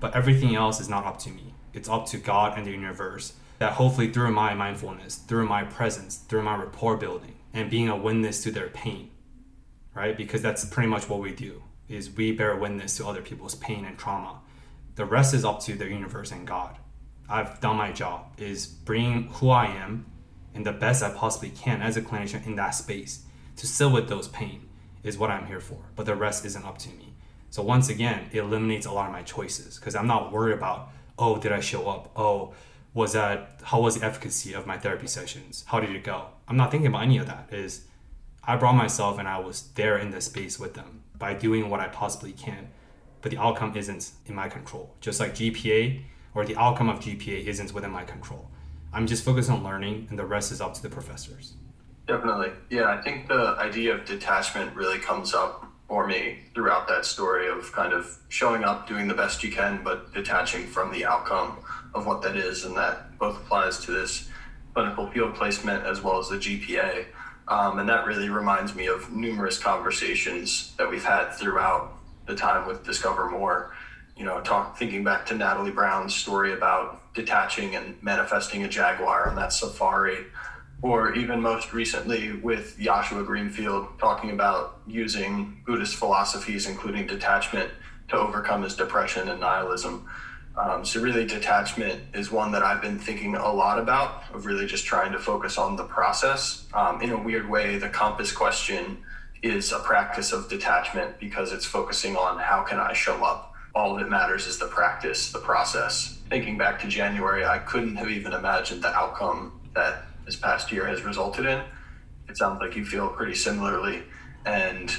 But 0.00 0.14
everything 0.14 0.54
else 0.54 0.80
is 0.80 0.88
not 0.88 1.06
up 1.06 1.18
to 1.20 1.30
me. 1.30 1.54
It's 1.72 1.88
up 1.88 2.06
to 2.06 2.18
God 2.18 2.56
and 2.56 2.66
the 2.66 2.70
universe 2.70 3.34
that 3.58 3.74
hopefully 3.74 4.12
through 4.12 4.32
my 4.32 4.54
mindfulness, 4.54 5.16
through 5.16 5.46
my 5.46 5.64
presence, 5.64 6.16
through 6.16 6.42
my 6.42 6.56
rapport 6.56 6.96
building, 6.96 7.36
and 7.54 7.70
being 7.70 7.88
a 7.88 7.96
witness 7.96 8.42
to 8.42 8.50
their 8.50 8.68
pain, 8.68 9.10
right? 9.94 10.16
Because 10.16 10.42
that's 10.42 10.64
pretty 10.64 10.88
much 10.88 11.08
what 11.08 11.20
we 11.20 11.32
do 11.32 11.62
is 11.88 12.10
we 12.10 12.32
bear 12.32 12.56
witness 12.56 12.96
to 12.96 13.06
other 13.06 13.22
people's 13.22 13.54
pain 13.54 13.84
and 13.84 13.96
trauma. 13.96 14.40
The 14.96 15.04
rest 15.04 15.34
is 15.34 15.44
up 15.44 15.60
to 15.60 15.74
the 15.74 15.86
universe 15.86 16.32
and 16.32 16.46
God. 16.46 16.76
I've 17.28 17.60
done 17.60 17.76
my 17.76 17.92
job 17.92 18.32
is 18.38 18.66
bringing 18.66 19.28
who 19.28 19.50
I 19.50 19.66
am 19.66 20.06
and 20.54 20.64
the 20.64 20.72
best 20.72 21.02
I 21.02 21.10
possibly 21.10 21.50
can 21.50 21.82
as 21.82 21.96
a 21.96 22.02
clinician 22.02 22.46
in 22.46 22.56
that 22.56 22.70
space 22.70 23.24
to 23.56 23.66
sit 23.66 23.90
with 23.90 24.08
those 24.08 24.28
pain 24.28 24.68
is 25.02 25.18
what 25.18 25.30
I'm 25.30 25.46
here 25.46 25.60
for. 25.60 25.78
But 25.94 26.06
the 26.06 26.14
rest 26.14 26.44
isn't 26.44 26.64
up 26.64 26.78
to 26.78 26.88
me. 26.90 27.14
So 27.50 27.62
once 27.62 27.88
again, 27.88 28.28
it 28.32 28.38
eliminates 28.38 28.86
a 28.86 28.92
lot 28.92 29.06
of 29.06 29.12
my 29.12 29.22
choices 29.22 29.78
because 29.78 29.94
I'm 29.94 30.06
not 30.06 30.32
worried 30.32 30.54
about, 30.54 30.90
oh, 31.18 31.38
did 31.38 31.52
I 31.52 31.60
show 31.60 31.88
up? 31.88 32.10
Oh, 32.16 32.54
was 32.94 33.12
that 33.12 33.60
how 33.62 33.80
was 33.82 33.98
the 33.98 34.06
efficacy 34.06 34.54
of 34.54 34.66
my 34.66 34.78
therapy 34.78 35.06
sessions? 35.06 35.64
How 35.66 35.80
did 35.80 35.90
it 35.90 36.02
go? 36.02 36.28
I'm 36.48 36.56
not 36.56 36.70
thinking 36.70 36.86
about 36.86 37.02
any 37.02 37.18
of 37.18 37.26
that. 37.26 37.48
Is 37.52 37.86
I 38.44 38.56
brought 38.56 38.74
myself 38.74 39.18
and 39.18 39.28
I 39.28 39.38
was 39.38 39.68
there 39.74 39.98
in 39.98 40.10
the 40.10 40.20
space 40.20 40.58
with 40.58 40.74
them 40.74 41.02
by 41.18 41.34
doing 41.34 41.68
what 41.68 41.80
I 41.80 41.88
possibly 41.88 42.32
can. 42.32 42.68
But 43.20 43.32
the 43.32 43.38
outcome 43.38 43.76
isn't 43.76 44.12
in 44.26 44.34
my 44.34 44.48
control. 44.48 44.94
Just 45.00 45.20
like 45.20 45.34
GPA 45.34 46.02
or 46.34 46.44
the 46.44 46.56
outcome 46.56 46.88
of 46.88 47.00
GPA 47.00 47.46
isn't 47.46 47.74
within 47.74 47.90
my 47.90 48.04
control. 48.04 48.50
I'm 48.92 49.06
just 49.06 49.24
focused 49.24 49.50
on 49.50 49.64
learning 49.64 50.06
and 50.10 50.18
the 50.18 50.24
rest 50.24 50.52
is 50.52 50.60
up 50.60 50.74
to 50.74 50.82
the 50.82 50.88
professors. 50.88 51.54
Definitely. 52.06 52.52
Yeah, 52.70 52.84
I 52.84 53.02
think 53.02 53.26
the 53.26 53.56
idea 53.58 53.94
of 53.94 54.04
detachment 54.04 54.74
really 54.76 54.98
comes 54.98 55.34
up 55.34 55.65
for 55.88 56.06
me 56.06 56.38
throughout 56.54 56.88
that 56.88 57.04
story 57.04 57.48
of 57.48 57.72
kind 57.72 57.92
of 57.92 58.18
showing 58.28 58.64
up, 58.64 58.88
doing 58.88 59.06
the 59.06 59.14
best 59.14 59.42
you 59.42 59.52
can, 59.52 59.82
but 59.84 60.12
detaching 60.12 60.66
from 60.66 60.92
the 60.92 61.04
outcome 61.04 61.58
of 61.94 62.06
what 62.06 62.22
that 62.22 62.36
is. 62.36 62.64
And 62.64 62.76
that 62.76 63.16
both 63.18 63.36
applies 63.36 63.78
to 63.84 63.92
this 63.92 64.28
clinical 64.74 65.08
field 65.10 65.34
placement 65.34 65.84
as 65.84 66.02
well 66.02 66.18
as 66.18 66.28
the 66.28 66.36
GPA. 66.36 67.06
Um, 67.48 67.78
and 67.78 67.88
that 67.88 68.06
really 68.06 68.28
reminds 68.28 68.74
me 68.74 68.86
of 68.86 69.12
numerous 69.12 69.58
conversations 69.58 70.74
that 70.76 70.90
we've 70.90 71.04
had 71.04 71.30
throughout 71.30 71.92
the 72.26 72.34
time 72.34 72.66
with 72.66 72.84
Discover 72.84 73.30
More. 73.30 73.74
You 74.16 74.24
know, 74.24 74.40
talk, 74.40 74.78
thinking 74.78 75.04
back 75.04 75.26
to 75.26 75.34
Natalie 75.34 75.70
Brown's 75.70 76.14
story 76.14 76.52
about 76.52 77.14
detaching 77.14 77.76
and 77.76 78.02
manifesting 78.02 78.64
a 78.64 78.68
jaguar 78.68 79.28
on 79.28 79.36
that 79.36 79.52
safari, 79.52 80.26
or 80.82 81.14
even 81.14 81.40
most 81.40 81.72
recently 81.72 82.32
with 82.32 82.78
Joshua 82.78 83.22
Greenfield 83.22 83.98
talking 83.98 84.30
about 84.30 84.80
using 84.86 85.62
Buddhist 85.66 85.96
philosophies, 85.96 86.66
including 86.66 87.06
detachment, 87.06 87.70
to 88.08 88.16
overcome 88.16 88.62
his 88.62 88.76
depression 88.76 89.28
and 89.28 89.40
nihilism. 89.40 90.06
Um, 90.56 90.84
so, 90.84 91.00
really, 91.00 91.26
detachment 91.26 92.00
is 92.14 92.30
one 92.30 92.52
that 92.52 92.62
I've 92.62 92.80
been 92.80 92.98
thinking 92.98 93.34
a 93.34 93.52
lot 93.52 93.78
about, 93.78 94.22
of 94.32 94.46
really 94.46 94.64
just 94.66 94.86
trying 94.86 95.12
to 95.12 95.18
focus 95.18 95.58
on 95.58 95.76
the 95.76 95.84
process. 95.84 96.64
Um, 96.72 97.02
in 97.02 97.10
a 97.10 97.18
weird 97.18 97.48
way, 97.48 97.76
the 97.76 97.90
compass 97.90 98.32
question 98.32 98.98
is 99.42 99.72
a 99.72 99.78
practice 99.80 100.32
of 100.32 100.48
detachment 100.48 101.18
because 101.20 101.52
it's 101.52 101.66
focusing 101.66 102.16
on 102.16 102.38
how 102.38 102.62
can 102.62 102.78
I 102.78 102.94
show 102.94 103.22
up. 103.22 103.54
All 103.74 103.96
that 103.96 104.08
matters 104.08 104.46
is 104.46 104.58
the 104.58 104.66
practice, 104.66 105.30
the 105.30 105.40
process. 105.40 106.18
Thinking 106.30 106.56
back 106.56 106.80
to 106.80 106.88
January, 106.88 107.44
I 107.44 107.58
couldn't 107.58 107.96
have 107.96 108.10
even 108.10 108.32
imagined 108.32 108.82
the 108.82 108.94
outcome 108.94 109.60
that 109.74 110.06
this 110.26 110.36
past 110.36 110.70
year 110.70 110.86
has 110.86 111.02
resulted 111.02 111.46
in. 111.46 111.62
It 112.28 112.36
sounds 112.36 112.60
like 112.60 112.76
you 112.76 112.84
feel 112.84 113.08
pretty 113.08 113.34
similarly. 113.34 114.02
And 114.44 114.94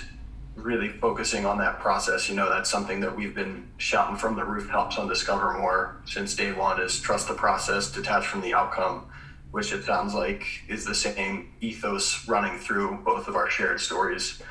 really 0.57 0.89
focusing 0.89 1.45
on 1.45 1.57
that 1.59 1.79
process. 1.79 2.27
You 2.27 2.35
know, 2.35 2.49
that's 2.49 2.69
something 2.69 2.99
that 3.01 3.15
we've 3.15 3.35
been 3.35 3.67
shouting 3.77 4.17
from 4.17 4.35
the 4.35 4.43
rooftops 4.43 4.97
on 4.97 5.07
Discover 5.07 5.57
More 5.59 6.01
since 6.05 6.35
day 6.35 6.51
one 6.51 6.81
is 6.81 6.99
trust 6.99 7.27
the 7.27 7.33
process, 7.33 7.91
detach 7.91 8.25
from 8.25 8.41
the 8.41 8.53
outcome, 8.53 9.05
which 9.51 9.71
it 9.71 9.85
sounds 9.85 10.13
like 10.13 10.45
is 10.67 10.83
the 10.83 10.95
same 10.95 11.53
ethos 11.61 12.27
running 12.27 12.57
through 12.57 12.97
both 13.05 13.27
of 13.27 13.35
our 13.35 13.49
shared 13.49 13.79
stories, 13.79 14.41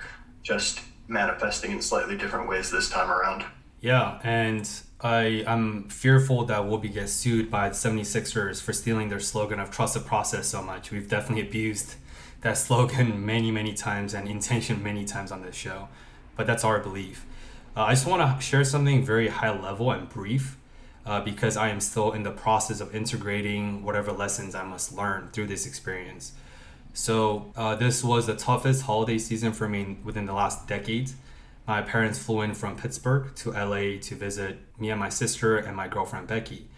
just 0.43 0.81
manifesting 1.09 1.73
in 1.73 1.83
slightly 1.83 2.17
different 2.17 2.49
ways 2.49 2.71
this 2.71 2.89
time 2.89 3.11
around. 3.11 3.45
Yeah, 3.81 4.19
and 4.23 4.69
I, 5.01 5.45
I'm 5.47 5.89
fearful 5.89 6.45
that 6.47 6.67
we'll 6.67 6.79
be 6.79 6.89
get 6.89 7.09
sued 7.09 7.51
by 7.51 7.69
the 7.69 7.75
76ers 7.75 8.63
for 8.63 8.73
stealing 8.73 9.09
their 9.09 9.21
slogan 9.21 9.61
of 9.61 9.71
trust 9.71 9.95
the 9.95 10.01
process 10.01 10.49
so 10.49 10.63
much. 10.63 10.91
We've 10.91 11.09
definitely 11.09 11.47
abused 11.47 11.97
that 12.41 12.57
slogan 12.59 13.25
many, 13.25 13.51
many 13.51 13.75
times 13.75 14.15
and 14.15 14.29
intention 14.29 14.83
many 14.83 15.05
times 15.05 15.31
on 15.31 15.43
this 15.43 15.55
show, 15.55 15.89
but 16.37 16.47
that's 16.47 16.65
our 16.65 16.81
belief. 16.81 17.27
Uh, 17.77 17.83
I 17.83 17.93
just 17.93 18.07
want 18.07 18.23
to 18.23 18.43
share 18.43 18.65
something 18.65 19.05
very 19.05 19.29
high 19.29 19.51
level 19.51 19.91
and 19.91 20.09
brief 20.09 20.57
uh, 21.05 21.21
because 21.21 21.57
I 21.57 21.69
am 21.69 21.81
still 21.81 22.13
in 22.13 22.23
the 22.23 22.31
process 22.31 22.81
of 22.81 22.95
integrating 22.95 23.85
whatever 23.85 24.13
lessons 24.13 24.55
I 24.55 24.65
must 24.65 24.93
learn 24.93 25.29
through 25.33 25.49
this 25.49 25.67
experience. 25.67 26.33
So, 26.95 27.53
uh, 27.55 27.75
this 27.75 28.03
was 28.03 28.27
the 28.27 28.35
toughest 28.35 28.85
holiday 28.85 29.19
season 29.19 29.53
for 29.53 29.69
me 29.69 29.99
within 30.03 30.25
the 30.25 30.33
last 30.33 30.67
decade. 30.67 31.11
My 31.67 31.83
parents 31.83 32.19
flew 32.19 32.43
in 32.43 32.55
from 32.55 32.77
Pittsburgh 32.77 33.35
to 33.37 33.51
LA 33.51 33.99
to 34.03 34.15
visit 34.15 34.59
me 34.79 34.91
and 34.91 35.01
my 35.01 35.09
sister 35.09 35.57
and 35.57 35.77
my 35.77 35.89
girlfriend 35.89 36.29
Becky. 36.29 36.69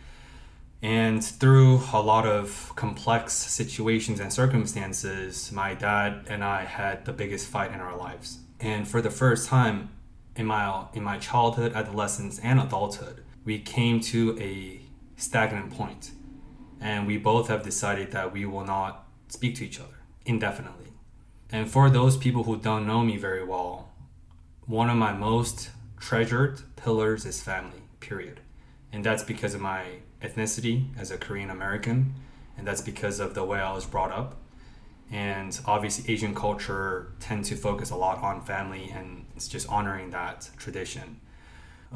And 0.80 1.22
through 1.22 1.82
a 1.92 2.00
lot 2.00 2.24
of 2.24 2.72
complex 2.74 3.34
situations 3.34 4.20
and 4.20 4.32
circumstances, 4.32 5.52
my 5.52 5.74
dad 5.74 6.26
and 6.28 6.42
I 6.42 6.64
had 6.64 7.04
the 7.04 7.12
biggest 7.12 7.48
fight 7.48 7.72
in 7.72 7.80
our 7.80 7.96
lives. 7.96 8.38
And 8.60 8.88
for 8.88 9.02
the 9.02 9.10
first 9.10 9.48
time 9.48 9.90
in 10.36 10.46
my 10.46 10.86
in 10.94 11.02
my 11.02 11.18
childhood, 11.18 11.72
adolescence, 11.74 12.38
and 12.38 12.60
adulthood, 12.60 13.24
we 13.44 13.58
came 13.58 14.00
to 14.00 14.38
a 14.40 14.80
stagnant 15.16 15.72
point. 15.72 16.12
And 16.80 17.06
we 17.06 17.18
both 17.18 17.48
have 17.48 17.62
decided 17.62 18.12
that 18.12 18.32
we 18.32 18.46
will 18.46 18.64
not 18.64 19.06
speak 19.28 19.56
to 19.56 19.66
each 19.66 19.80
other 19.80 19.98
indefinitely. 20.24 20.92
And 21.50 21.68
for 21.68 21.90
those 21.90 22.16
people 22.16 22.44
who 22.44 22.56
don't 22.56 22.86
know 22.86 23.02
me 23.02 23.16
very 23.16 23.44
well, 23.44 23.87
one 24.68 24.90
of 24.90 24.96
my 24.96 25.12
most 25.14 25.70
treasured 25.98 26.60
pillars 26.76 27.24
is 27.24 27.40
family, 27.40 27.82
period. 28.00 28.38
And 28.92 29.02
that's 29.02 29.22
because 29.22 29.54
of 29.54 29.62
my 29.62 29.84
ethnicity 30.22 30.88
as 30.98 31.10
a 31.10 31.16
Korean 31.16 31.48
American, 31.48 32.14
and 32.56 32.66
that's 32.66 32.82
because 32.82 33.18
of 33.18 33.34
the 33.34 33.44
way 33.44 33.60
I 33.60 33.72
was 33.72 33.86
brought 33.86 34.12
up. 34.12 34.36
And 35.10 35.58
obviously, 35.64 36.12
Asian 36.12 36.34
culture 36.34 37.12
tend 37.18 37.46
to 37.46 37.56
focus 37.56 37.88
a 37.88 37.96
lot 37.96 38.22
on 38.22 38.42
family, 38.42 38.92
and 38.94 39.24
it's 39.34 39.48
just 39.48 39.66
honoring 39.70 40.10
that 40.10 40.50
tradition. 40.58 41.18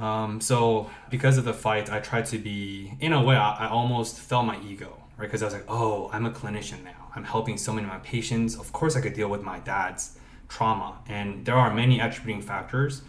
Um, 0.01 0.41
so, 0.41 0.89
because 1.11 1.37
of 1.37 1.45
the 1.45 1.53
fight, 1.53 1.93
I 1.93 2.01
tried 2.01 2.25
to 2.27 2.39
be, 2.39 2.95
in 3.01 3.13
a 3.13 3.23
way, 3.23 3.37
I, 3.37 3.67
I 3.67 3.69
almost 3.69 4.19
felt 4.19 4.47
my 4.47 4.59
ego, 4.63 4.97
right? 5.19 5.27
Because 5.27 5.43
I 5.43 5.45
was 5.45 5.55
like, 5.55 5.67
oh, 5.69 6.09
I'm 6.11 6.25
a 6.25 6.31
clinician 6.31 6.83
now. 6.85 7.11
I'm 7.15 7.25
helping 7.25 7.59
so 7.59 7.75
many 7.75 7.87
of 7.87 7.93
my 7.93 7.99
patients. 7.99 8.59
Of 8.59 8.73
course, 8.73 8.97
I 8.97 9.03
could 9.03 9.13
deal 9.13 9.29
with 9.29 9.43
my 9.43 9.59
dad's 9.59 10.17
trauma. 10.53 10.99
And 11.09 11.45
there 11.47 11.57
are 11.57 11.73
many 11.73 12.01
attributing 12.01 12.43
factors 12.43 13.03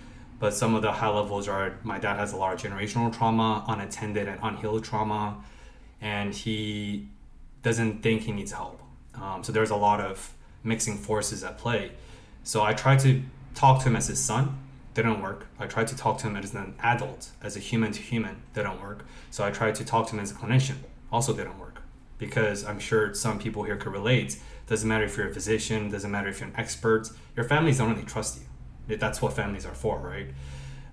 but 0.44 0.54
some 0.54 0.76
of 0.76 0.82
the 0.82 0.92
high 0.92 1.08
levels 1.08 1.48
are 1.48 1.80
my 1.84 2.00
dad 2.00 2.18
has 2.18 2.34
a 2.34 2.36
lot 2.36 2.54
of 2.54 2.60
generational 2.60 3.16
trauma, 3.16 3.64
unattended 3.66 4.28
and 4.28 4.38
unhealed 4.44 4.84
trauma, 4.84 5.42
and 6.02 6.34
he 6.34 7.08
doesn't 7.62 8.04
think 8.04 8.24
he 8.24 8.34
needs 8.34 8.52
help. 8.52 8.82
Um, 9.16 9.42
so 9.42 9.54
there's 9.54 9.70
a 9.70 9.78
lot 9.78 10.02
of 10.02 10.34
mixing 10.62 10.98
forces 10.98 11.46
at 11.46 11.58
play. 11.58 11.94
So 12.44 12.62
I 12.62 12.74
tried 12.74 13.00
to 13.00 13.24
talk 13.56 13.82
to 13.84 13.88
him 13.88 13.96
as 13.96 14.08
his 14.08 14.20
son, 14.20 14.60
didn't 14.94 15.22
work. 15.22 15.48
I 15.60 15.66
tried 15.66 15.88
to 15.88 15.96
talk 15.96 16.18
to 16.18 16.28
him 16.28 16.36
as 16.36 16.54
an 16.54 16.76
adult, 16.84 17.30
as 17.42 17.56
a 17.56 17.62
human 17.62 17.94
to 17.94 18.02
human, 18.02 18.42
didn't 18.54 18.82
work. 18.82 19.06
So 19.32 19.46
I 19.46 19.52
tried 19.52 19.76
to 19.76 19.86
talk 19.86 20.08
to 20.08 20.14
him 20.18 20.20
as 20.20 20.32
a 20.32 20.36
clinician, 20.36 20.76
also 21.10 21.34
didn't 21.34 21.58
work. 21.58 21.82
Because 22.18 22.66
I'm 22.66 22.80
sure 22.80 23.14
some 23.14 23.40
people 23.40 23.64
here 23.64 23.78
could 23.78 23.94
relate. 23.94 24.38
Doesn't 24.68 24.88
matter 24.88 25.06
if 25.06 25.18
you're 25.18 25.30
a 25.30 25.34
physician, 25.34 25.90
doesn't 25.90 26.10
matter 26.10 26.30
if 26.30 26.40
you're 26.40 26.50
an 26.50 26.56
expert, 26.56 27.10
your 27.36 27.46
families 27.46 27.78
don't 27.78 27.90
really 27.90 28.04
trust 28.04 28.40
you 28.40 28.48
that's 28.88 29.22
what 29.22 29.34
families 29.34 29.66
are 29.66 29.74
for, 29.74 30.00
right? 30.00 30.28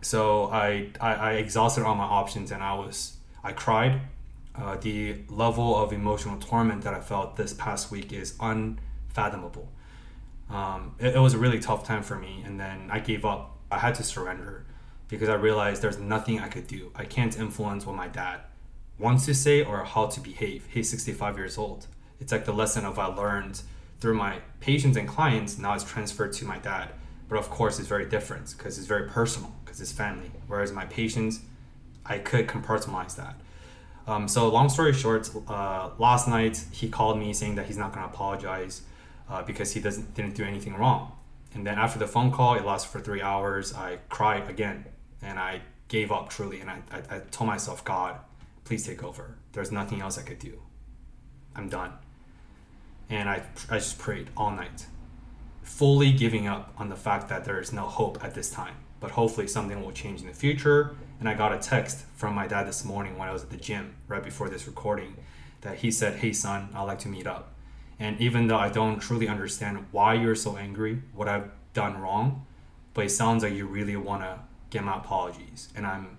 So 0.03 0.45
I, 0.47 0.89
I, 1.01 1.15
I 1.15 1.33
exhausted 1.33 1.85
all 1.85 1.95
my 1.95 2.05
options 2.05 2.51
and 2.51 2.63
I 2.63 2.75
was 2.75 3.17
I 3.43 3.53
cried. 3.53 4.01
Uh, 4.55 4.77
the 4.77 5.17
level 5.29 5.77
of 5.77 5.93
emotional 5.93 6.37
torment 6.39 6.83
that 6.83 6.93
I 6.93 7.01
felt 7.01 7.37
this 7.37 7.55
past 7.55 7.91
week 7.91 8.13
is 8.13 8.35
unfathomable. 8.41 9.69
Um, 10.51 10.97
it, 10.99 11.15
it 11.15 11.19
was 11.19 11.35
a 11.35 11.39
really 11.39 11.61
tough 11.61 11.87
time 11.87 12.03
for 12.03 12.17
me, 12.17 12.43
and 12.45 12.59
then 12.59 12.89
I 12.91 12.99
gave 12.99 13.25
up. 13.25 13.57
I 13.71 13.79
had 13.79 13.95
to 13.97 14.03
surrender 14.03 14.67
because 15.09 15.29
I 15.29 15.35
realized 15.35 15.83
there's 15.83 16.01
nothing 16.01 16.41
I 16.41 16.49
could 16.49 16.67
do. 16.67 16.91
I 16.95 17.05
can't 17.05 17.39
influence 17.39 17.87
what 17.87 17.95
my 17.95 18.09
dad 18.09 18.41
wants 18.99 19.25
to 19.27 19.35
say 19.35 19.63
or 19.63 19.85
how 19.85 20.07
to 20.07 20.21
behave. 20.21 20.67
He's 20.69 20.91
65 20.91 21.39
years 21.39 21.57
old. 21.57 21.87
It's 22.21 22.33
like 22.33 22.45
the 22.45 22.53
lesson 22.53 22.85
of 22.85 22.99
I 22.99 23.07
learned 23.07 23.63
through 24.01 24.15
my 24.15 24.39
patients 24.61 24.97
and 24.97 25.07
clients 25.07 25.59
now 25.59 25.75
is 25.75 25.85
transferred 25.85 26.33
to 26.35 26.45
my 26.45 26.59
dad. 26.59 26.91
But 27.29 27.39
of 27.39 27.51
course 27.51 27.79
it's 27.79 27.89
very 27.89 28.07
different 28.07 28.55
because 28.57 28.79
it's 28.79 28.87
very 28.87 29.09
personal 29.09 29.55
because 29.65 29.81
it's 29.81 29.93
family. 29.93 30.31
Whereas 30.47 30.73
my 30.73 30.85
patients 30.87 31.41
i 32.07 32.19
could 32.19 32.49
compartmentalize 32.49 33.15
that. 33.17 33.37
Um, 34.07 34.27
so 34.27 34.49
long 34.49 34.69
story 34.69 34.93
short 34.93 35.31
uh, 35.49 35.91
last 35.99 36.27
night 36.27 36.65
he 36.73 36.89
called 36.89 37.19
me 37.19 37.33
saying 37.33 37.55
that 37.57 37.67
he's 37.67 37.77
not 37.77 37.93
going 37.93 38.07
to 38.07 38.13
apologize 38.13 38.83
uh, 39.29 39.43
because 39.43 39.73
he 39.73 39.81
doesn't 39.81 40.15
didn't 40.15 40.35
do 40.35 40.45
anything 40.45 40.75
wrong. 40.75 41.13
And 41.55 41.67
then 41.67 41.79
after 41.79 41.99
the 41.99 42.09
phone 42.09 42.33
call 42.33 42.55
it 42.55 42.65
lasted 42.65 42.91
for 42.91 43.01
three 43.01 43.23
hours 43.23 43.75
i 43.75 43.99
cried 44.09 44.49
again 44.49 44.87
and 45.23 45.39
i 45.39 45.61
gave 45.89 46.11
up 46.11 46.31
truly 46.31 46.61
and 46.61 46.71
i, 46.71 46.79
I, 46.91 47.17
I 47.17 47.19
told 47.31 47.49
myself 47.49 47.85
god 47.85 48.17
please 48.65 48.87
take 48.87 49.03
over. 49.03 49.37
There's 49.53 49.73
nothing 49.73 50.01
else 50.01 50.17
i 50.17 50.23
could 50.23 50.39
do. 50.39 50.63
I'm 51.55 51.69
done 51.69 51.93
and 53.11 53.29
i, 53.29 53.43
I 53.69 53.79
just 53.79 53.99
prayed 53.99 54.31
all 54.37 54.51
night 54.51 54.87
fully 55.71 56.13
giving 56.13 56.47
up 56.47 56.75
on 56.77 56.89
the 56.89 56.97
fact 56.97 57.29
that 57.29 57.45
there 57.45 57.61
is 57.61 57.73
no 57.73 57.83
hope 57.83 58.23
at 58.23 58.35
this 58.35 58.51
time. 58.51 58.75
But 58.99 59.13
hopefully 59.13 59.47
something 59.47 59.81
will 59.81 59.93
change 59.93 60.21
in 60.21 60.27
the 60.27 60.35
future. 60.35 60.97
And 61.19 61.29
I 61.29 61.35
got 61.35 61.55
a 61.55 61.59
text 61.59 62.05
from 62.17 62.35
my 62.35 62.47
dad 62.47 62.67
this 62.67 62.85
morning 62.85 63.17
when 63.17 63.29
I 63.29 63.33
was 63.33 63.45
at 63.45 63.51
the 63.51 63.57
gym 63.57 63.95
right 64.09 64.23
before 64.23 64.51
this 64.51 64.67
recording 64.67 65.17
that 65.63 65.79
he 65.79 65.91
said, 65.91 66.17
Hey 66.17 66.33
son, 66.33 66.69
I'd 66.75 66.83
like 66.83 66.99
to 67.01 67.09
meet 67.09 67.27
up. 67.27 67.55
And 67.99 68.21
even 68.21 68.47
though 68.47 68.59
I 68.59 68.69
don't 68.69 68.99
truly 68.99 69.29
understand 69.29 69.87
why 69.91 70.15
you're 70.15 70.35
so 70.35 70.57
angry, 70.57 71.03
what 71.15 71.29
I've 71.29 71.51
done 71.73 71.99
wrong, 72.01 72.47
but 72.93 73.07
it 73.07 73.11
sounds 73.11 73.43
like 73.43 73.55
you 73.55 73.67
really 73.67 73.97
want 73.97 74.23
to 74.23 74.41
get 74.71 74.85
my 74.85 74.97
apologies. 74.97 75.69
And 75.77 75.87
I'm 75.87 76.19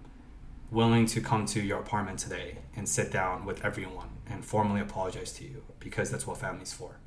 willing 0.71 1.05
to 1.07 1.21
come 1.21 1.45
to 1.47 1.61
your 1.61 1.79
apartment 1.79 2.19
today 2.19 2.59
and 2.75 2.87
sit 2.87 3.11
down 3.11 3.45
with 3.45 3.65
everyone 3.65 4.09
and 4.31 4.45
formally 4.45 4.81
apologize 4.81 5.31
to 5.33 5.43
you 5.43 5.63
because 5.79 6.09
that's 6.09 6.25
what 6.25 6.37
family's 6.37 6.73
for. 6.73 6.97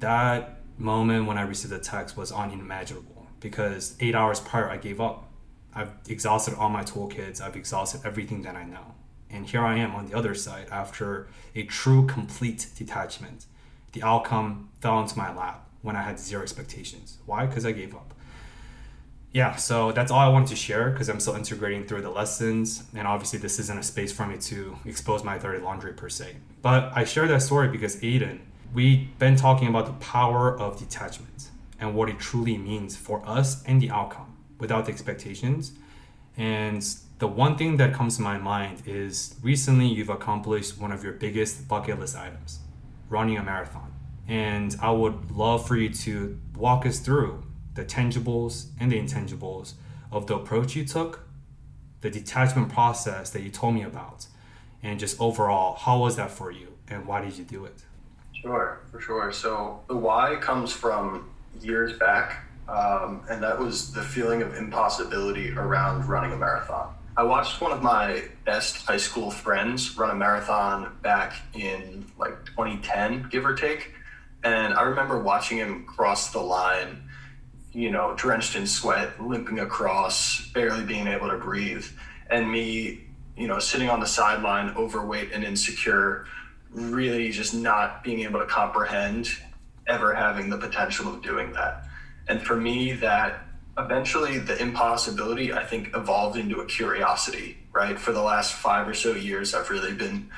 That 0.00 0.60
moment 0.78 1.26
when 1.26 1.38
I 1.38 1.42
received 1.42 1.72
the 1.72 1.78
text 1.78 2.16
was 2.16 2.32
unimaginable 2.32 3.26
because 3.40 3.96
eight 4.00 4.14
hours 4.14 4.40
prior 4.40 4.68
I 4.68 4.76
gave 4.76 5.00
up. 5.00 5.30
I've 5.74 5.90
exhausted 6.08 6.54
all 6.54 6.70
my 6.70 6.82
toolkits, 6.82 7.40
I've 7.40 7.56
exhausted 7.56 8.00
everything 8.04 8.42
that 8.42 8.56
I 8.56 8.64
know. 8.64 8.94
And 9.28 9.46
here 9.46 9.62
I 9.62 9.76
am 9.76 9.94
on 9.94 10.06
the 10.06 10.16
other 10.16 10.34
side 10.34 10.68
after 10.70 11.28
a 11.54 11.64
true 11.64 12.06
complete 12.06 12.68
detachment. 12.76 13.46
The 13.92 14.02
outcome 14.02 14.70
fell 14.80 15.00
into 15.00 15.18
my 15.18 15.34
lap 15.34 15.68
when 15.82 15.96
I 15.96 16.02
had 16.02 16.18
zero 16.18 16.42
expectations. 16.42 17.18
Why? 17.26 17.46
Because 17.46 17.66
I 17.66 17.72
gave 17.72 17.94
up 17.94 18.14
yeah, 19.36 19.54
so 19.56 19.92
that's 19.92 20.10
all 20.10 20.18
I 20.18 20.28
wanted 20.28 20.48
to 20.48 20.56
share 20.56 20.88
because 20.88 21.10
I'm 21.10 21.20
still 21.20 21.34
integrating 21.34 21.84
through 21.84 22.00
the 22.00 22.08
lessons. 22.08 22.84
And 22.94 23.06
obviously, 23.06 23.38
this 23.38 23.58
isn't 23.58 23.78
a 23.78 23.82
space 23.82 24.10
for 24.10 24.24
me 24.26 24.38
to 24.38 24.78
expose 24.86 25.24
my 25.24 25.36
dirty 25.36 25.62
laundry 25.62 25.92
per 25.92 26.08
se. 26.08 26.36
But 26.62 26.90
I 26.94 27.04
share 27.04 27.28
that 27.28 27.42
story 27.42 27.68
because 27.68 27.96
Aiden, 27.96 28.38
we've 28.72 29.06
been 29.18 29.36
talking 29.36 29.68
about 29.68 29.84
the 29.84 29.92
power 29.92 30.58
of 30.58 30.78
detachment 30.78 31.50
and 31.78 31.94
what 31.94 32.08
it 32.08 32.18
truly 32.18 32.56
means 32.56 32.96
for 32.96 33.22
us 33.28 33.62
and 33.64 33.78
the 33.78 33.90
outcome 33.90 34.38
without 34.58 34.86
the 34.86 34.92
expectations. 34.92 35.72
And 36.38 36.82
the 37.18 37.28
one 37.28 37.58
thing 37.58 37.76
that 37.76 37.92
comes 37.92 38.16
to 38.16 38.22
my 38.22 38.38
mind 38.38 38.84
is 38.86 39.34
recently 39.42 39.86
you've 39.86 40.08
accomplished 40.08 40.78
one 40.78 40.92
of 40.92 41.04
your 41.04 41.12
biggest 41.12 41.68
bucket 41.68 42.00
list 42.00 42.16
items 42.16 42.60
running 43.10 43.36
a 43.36 43.42
marathon. 43.42 43.92
And 44.26 44.74
I 44.80 44.92
would 44.92 45.30
love 45.30 45.68
for 45.68 45.76
you 45.76 45.90
to 45.90 46.40
walk 46.56 46.86
us 46.86 47.00
through 47.00 47.45
the 47.76 47.84
tangibles 47.84 48.66
and 48.80 48.90
the 48.90 48.98
intangibles 48.98 49.74
of 50.10 50.26
the 50.26 50.34
approach 50.34 50.74
you 50.74 50.84
took, 50.84 51.20
the 52.00 52.10
detachment 52.10 52.70
process 52.70 53.30
that 53.30 53.42
you 53.42 53.50
told 53.50 53.74
me 53.74 53.82
about, 53.82 54.26
and 54.82 54.98
just 54.98 55.20
overall, 55.20 55.76
how 55.76 55.98
was 56.00 56.16
that 56.16 56.30
for 56.30 56.50
you 56.50 56.76
and 56.88 57.06
why 57.06 57.20
did 57.20 57.36
you 57.36 57.44
do 57.44 57.64
it? 57.64 57.84
Sure, 58.32 58.80
for 58.90 59.00
sure. 59.00 59.32
So 59.32 59.80
the 59.88 59.96
why 59.96 60.36
comes 60.40 60.72
from 60.72 61.30
years 61.60 61.98
back, 61.98 62.44
um, 62.68 63.22
and 63.28 63.42
that 63.42 63.58
was 63.58 63.92
the 63.92 64.02
feeling 64.02 64.42
of 64.42 64.54
impossibility 64.54 65.52
around 65.52 66.06
running 66.08 66.32
a 66.32 66.36
marathon. 66.36 66.94
I 67.16 67.22
watched 67.22 67.60
one 67.60 67.72
of 67.72 67.82
my 67.82 68.24
best 68.44 68.86
high 68.86 68.98
school 68.98 69.30
friends 69.30 69.96
run 69.96 70.10
a 70.10 70.14
marathon 70.14 70.96
back 71.02 71.34
in 71.54 72.04
like 72.18 72.44
2010, 72.46 73.28
give 73.30 73.44
or 73.44 73.54
take. 73.54 73.92
And 74.44 74.74
I 74.74 74.82
remember 74.82 75.20
watching 75.20 75.58
him 75.58 75.84
cross 75.86 76.30
the 76.30 76.40
line 76.40 77.05
you 77.76 77.90
know, 77.90 78.14
drenched 78.16 78.56
in 78.56 78.66
sweat, 78.66 79.22
limping 79.22 79.58
across, 79.58 80.48
barely 80.52 80.82
being 80.82 81.06
able 81.06 81.28
to 81.28 81.36
breathe, 81.36 81.84
and 82.30 82.50
me, 82.50 83.04
you 83.36 83.46
know, 83.46 83.58
sitting 83.58 83.90
on 83.90 84.00
the 84.00 84.06
sideline, 84.06 84.74
overweight 84.76 85.30
and 85.30 85.44
insecure, 85.44 86.24
really 86.70 87.30
just 87.30 87.52
not 87.52 88.02
being 88.02 88.20
able 88.20 88.40
to 88.40 88.46
comprehend 88.46 89.28
ever 89.86 90.14
having 90.14 90.48
the 90.48 90.56
potential 90.56 91.06
of 91.12 91.22
doing 91.22 91.52
that. 91.52 91.84
And 92.28 92.40
for 92.40 92.56
me, 92.56 92.92
that 92.94 93.40
eventually 93.76 94.38
the 94.38 94.58
impossibility, 94.58 95.52
I 95.52 95.62
think, 95.62 95.94
evolved 95.94 96.38
into 96.38 96.60
a 96.60 96.66
curiosity, 96.66 97.58
right? 97.74 97.98
For 97.98 98.12
the 98.12 98.22
last 98.22 98.54
five 98.54 98.88
or 98.88 98.94
so 98.94 99.12
years, 99.12 99.52
I've 99.52 99.68
really 99.68 99.92
been 99.92 100.30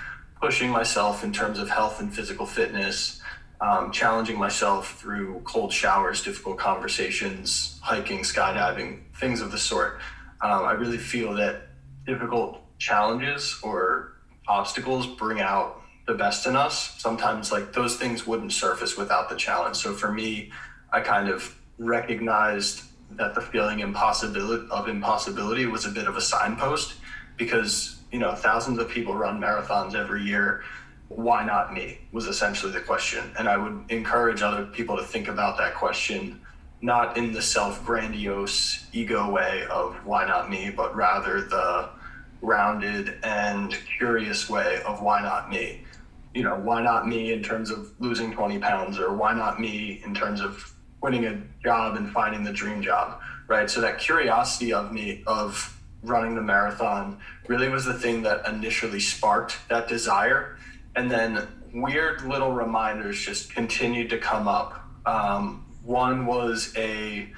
pushing 0.42 0.70
myself 0.70 1.22
in 1.22 1.32
terms 1.32 1.60
of 1.60 1.70
health 1.70 2.00
and 2.00 2.12
physical 2.12 2.46
fitness 2.46 3.20
um, 3.60 3.90
challenging 3.90 4.38
myself 4.38 4.98
through 4.98 5.40
cold 5.44 5.72
showers, 5.72 6.22
difficult 6.22 6.58
conversations, 6.58 7.78
hiking, 7.82 8.20
skydiving, 8.20 9.00
things 9.16 9.40
of 9.40 9.50
the 9.50 9.58
sort. 9.58 10.00
Um, 10.40 10.64
I 10.64 10.72
really 10.72 10.98
feel 10.98 11.34
that 11.34 11.68
difficult 12.06 12.60
challenges 12.78 13.58
or 13.62 14.12
obstacles 14.46 15.06
bring 15.06 15.40
out 15.40 15.82
the 16.06 16.14
best 16.14 16.46
in 16.46 16.56
us. 16.56 16.94
Sometimes, 16.98 17.50
like 17.50 17.72
those 17.72 17.96
things 17.96 18.26
wouldn't 18.26 18.52
surface 18.52 18.96
without 18.96 19.28
the 19.28 19.36
challenge. 19.36 19.76
So 19.76 19.92
for 19.92 20.12
me, 20.12 20.52
I 20.92 21.00
kind 21.00 21.28
of 21.28 21.54
recognized 21.78 22.82
that 23.12 23.34
the 23.34 23.40
feeling 23.40 23.80
impossibility 23.80 24.66
of 24.70 24.88
impossibility 24.88 25.66
was 25.66 25.84
a 25.84 25.90
bit 25.90 26.06
of 26.06 26.16
a 26.16 26.20
signpost 26.20 26.94
because 27.36 27.98
you 28.12 28.18
know 28.18 28.34
thousands 28.34 28.78
of 28.78 28.88
people 28.88 29.14
run 29.14 29.40
marathons 29.40 29.94
every 29.94 30.22
year 30.22 30.62
why 31.08 31.44
not 31.44 31.72
me 31.72 31.98
was 32.12 32.26
essentially 32.26 32.72
the 32.72 32.80
question. 32.80 33.30
And 33.38 33.48
i 33.48 33.56
would 33.56 33.84
encourage 33.88 34.42
other 34.42 34.66
people 34.66 34.96
to 34.96 35.02
think 35.02 35.28
about 35.28 35.56
that 35.58 35.74
question 35.74 36.40
not 36.80 37.16
in 37.16 37.32
the 37.32 37.42
self 37.42 37.84
grandiose 37.84 38.86
ego 38.92 39.28
way 39.30 39.64
of 39.70 39.96
why 40.04 40.24
not 40.24 40.48
me 40.48 40.70
but 40.70 40.94
rather 40.94 41.42
the 41.42 41.88
rounded 42.40 43.18
and 43.24 43.76
curious 43.98 44.48
way 44.48 44.80
of 44.86 45.02
why 45.02 45.20
not 45.20 45.50
me. 45.50 45.82
You 46.34 46.44
know 46.44 46.56
why 46.56 46.82
not 46.82 47.08
me 47.08 47.32
in 47.32 47.42
terms 47.42 47.70
of 47.70 47.92
losing 47.98 48.32
20 48.32 48.58
pounds 48.58 48.98
or 48.98 49.14
why 49.14 49.32
not 49.32 49.60
me 49.60 50.00
in 50.04 50.14
terms 50.14 50.40
of 50.40 50.72
winning 51.02 51.24
a 51.26 51.40
job 51.62 51.96
and 51.96 52.10
finding 52.12 52.44
the 52.44 52.52
dream 52.52 52.82
job 52.82 53.20
right? 53.48 53.68
So 53.68 53.80
that 53.80 53.98
curiosity 53.98 54.72
of 54.72 54.92
me 54.92 55.24
of 55.26 55.74
running 56.02 56.36
the 56.36 56.42
marathon 56.42 57.18
really 57.48 57.68
was 57.68 57.84
the 57.84 57.94
thing 57.94 58.22
that 58.22 58.46
initially 58.46 59.00
sparked 59.00 59.56
that 59.68 59.88
desire 59.88 60.57
and 60.98 61.08
then 61.08 61.46
weird 61.72 62.22
little 62.22 62.50
reminders 62.50 63.20
just 63.20 63.54
continued 63.54 64.10
to 64.10 64.18
come 64.18 64.48
up. 64.48 64.84
Um, 65.06 65.64
one 65.84 66.26
was 66.26 66.74
a 66.76 67.28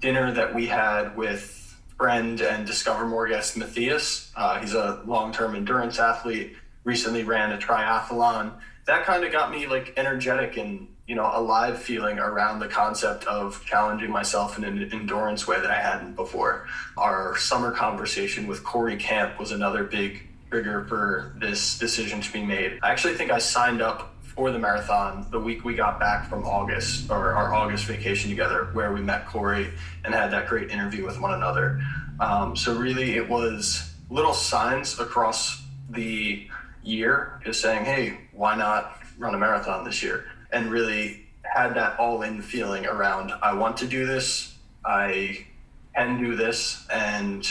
dinner 0.00 0.32
that 0.32 0.52
we 0.52 0.66
had 0.66 1.16
with 1.16 1.80
friend 1.96 2.40
and 2.40 2.66
Discover 2.66 3.06
More 3.06 3.28
guest 3.28 3.56
Matthias. 3.56 4.32
Uh, 4.34 4.58
he's 4.58 4.74
a 4.74 5.00
long-term 5.06 5.54
endurance 5.54 6.00
athlete. 6.00 6.56
Recently 6.82 7.22
ran 7.22 7.52
a 7.52 7.56
triathlon. 7.56 8.54
That 8.86 9.04
kind 9.04 9.22
of 9.24 9.30
got 9.30 9.52
me 9.52 9.68
like 9.68 9.94
energetic 9.96 10.56
and 10.56 10.88
you 11.06 11.14
know 11.14 11.30
alive 11.32 11.80
feeling 11.80 12.18
around 12.18 12.58
the 12.58 12.68
concept 12.68 13.24
of 13.26 13.64
challenging 13.64 14.10
myself 14.10 14.58
in 14.58 14.64
an 14.64 14.90
endurance 14.92 15.46
way 15.46 15.60
that 15.60 15.70
I 15.70 15.80
hadn't 15.80 16.16
before. 16.16 16.66
Our 16.96 17.36
summer 17.38 17.70
conversation 17.70 18.48
with 18.48 18.64
Corey 18.64 18.96
Camp 18.96 19.38
was 19.38 19.52
another 19.52 19.84
big 19.84 20.26
trigger 20.50 20.84
for 20.84 21.34
this 21.40 21.78
decision 21.78 22.20
to 22.20 22.32
be 22.32 22.44
made. 22.44 22.78
I 22.82 22.90
actually 22.90 23.14
think 23.14 23.30
I 23.30 23.38
signed 23.38 23.82
up 23.82 24.14
for 24.22 24.50
the 24.50 24.58
marathon 24.58 25.26
the 25.30 25.38
week 25.38 25.64
we 25.64 25.74
got 25.74 26.00
back 26.00 26.28
from 26.28 26.44
August 26.44 27.10
or 27.10 27.32
our 27.32 27.54
August 27.54 27.86
vacation 27.86 28.30
together, 28.30 28.70
where 28.72 28.92
we 28.92 29.00
met 29.00 29.26
Corey 29.26 29.70
and 30.04 30.12
had 30.12 30.30
that 30.32 30.48
great 30.48 30.70
interview 30.70 31.04
with 31.04 31.20
one 31.20 31.34
another. 31.34 31.80
Um, 32.20 32.56
so 32.56 32.76
really, 32.76 33.16
it 33.16 33.28
was 33.28 33.94
little 34.10 34.34
signs 34.34 34.98
across 34.98 35.62
the 35.90 36.48
year, 36.82 37.40
just 37.44 37.60
saying, 37.60 37.84
"Hey, 37.84 38.18
why 38.32 38.56
not 38.56 38.98
run 39.18 39.34
a 39.34 39.38
marathon 39.38 39.84
this 39.84 40.02
year?" 40.02 40.24
And 40.52 40.70
really 40.70 41.26
had 41.42 41.74
that 41.74 41.98
all-in 41.98 42.42
feeling 42.42 42.86
around, 42.86 43.32
"I 43.42 43.52
want 43.54 43.76
to 43.78 43.86
do 43.86 44.06
this. 44.06 44.56
I 44.84 45.46
can 45.94 46.18
do 46.18 46.34
this, 46.34 46.86
and 46.90 47.48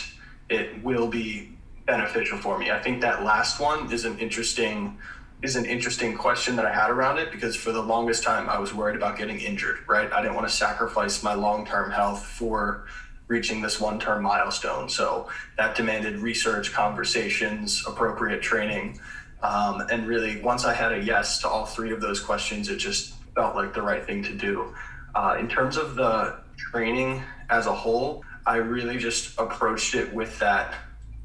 it 0.49 0.83
will 0.83 1.07
be 1.07 1.52
beneficial 1.85 2.37
for 2.37 2.57
me. 2.57 2.71
I 2.71 2.79
think 2.79 3.01
that 3.01 3.23
last 3.23 3.59
one 3.59 3.91
is 3.91 4.05
an 4.05 4.17
interesting 4.19 4.97
is 5.41 5.57
an 5.57 5.65
interesting 5.65 6.15
question 6.15 6.55
that 6.55 6.65
I 6.65 6.73
had 6.73 6.89
around 6.89 7.17
it 7.17 7.29
because 7.29 7.53
for 7.53 7.73
the 7.73 7.81
longest 7.81 8.23
time 8.23 8.49
I 8.49 8.57
was 8.57 8.73
worried 8.73 8.95
about 8.95 9.17
getting 9.17 9.41
injured, 9.41 9.79
right? 9.89 10.09
I 10.13 10.21
didn't 10.21 10.35
want 10.35 10.47
to 10.47 10.53
sacrifice 10.53 11.21
my 11.21 11.33
long-term 11.33 11.91
health 11.91 12.25
for 12.25 12.85
reaching 13.27 13.61
this 13.61 13.77
one-term 13.77 14.23
milestone. 14.23 14.87
So 14.87 15.27
that 15.57 15.75
demanded 15.75 16.19
research, 16.19 16.71
conversations, 16.71 17.83
appropriate 17.85 18.41
training. 18.41 19.01
Um, 19.41 19.81
and 19.91 20.07
really, 20.07 20.41
once 20.41 20.63
I 20.63 20.73
had 20.73 20.93
a 20.93 21.03
yes 21.03 21.41
to 21.41 21.49
all 21.49 21.65
three 21.65 21.91
of 21.91 21.99
those 21.99 22.21
questions, 22.21 22.69
it 22.69 22.77
just 22.77 23.13
felt 23.35 23.53
like 23.53 23.73
the 23.73 23.81
right 23.81 24.05
thing 24.05 24.23
to 24.23 24.33
do. 24.33 24.73
Uh, 25.13 25.35
in 25.37 25.49
terms 25.49 25.75
of 25.75 25.95
the 25.95 26.39
training 26.57 27.21
as 27.49 27.65
a 27.65 27.73
whole, 27.73 28.23
I 28.45 28.57
really 28.57 28.97
just 28.97 29.37
approached 29.37 29.93
it 29.95 30.13
with 30.13 30.39
that 30.39 30.75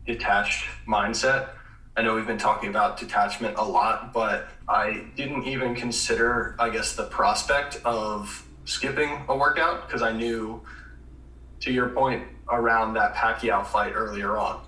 detached 0.08 0.64
mindset. 0.88 1.50
I 1.96 2.02
know 2.02 2.14
we've 2.14 2.26
been 2.26 2.38
talking 2.38 2.70
about 2.70 2.98
detachment 2.98 3.56
a 3.58 3.62
lot, 3.62 4.12
but 4.12 4.48
I 4.68 5.04
didn't 5.14 5.44
even 5.44 5.74
consider, 5.74 6.56
I 6.58 6.70
guess, 6.70 6.96
the 6.96 7.04
prospect 7.04 7.80
of 7.84 8.44
skipping 8.64 9.22
a 9.28 9.36
workout 9.36 9.86
because 9.86 10.02
I 10.02 10.12
knew, 10.12 10.62
to 11.60 11.72
your 11.72 11.90
point 11.90 12.24
around 12.50 12.94
that 12.94 13.14
Pacquiao 13.14 13.66
fight 13.66 13.92
earlier 13.94 14.38
on, 14.38 14.62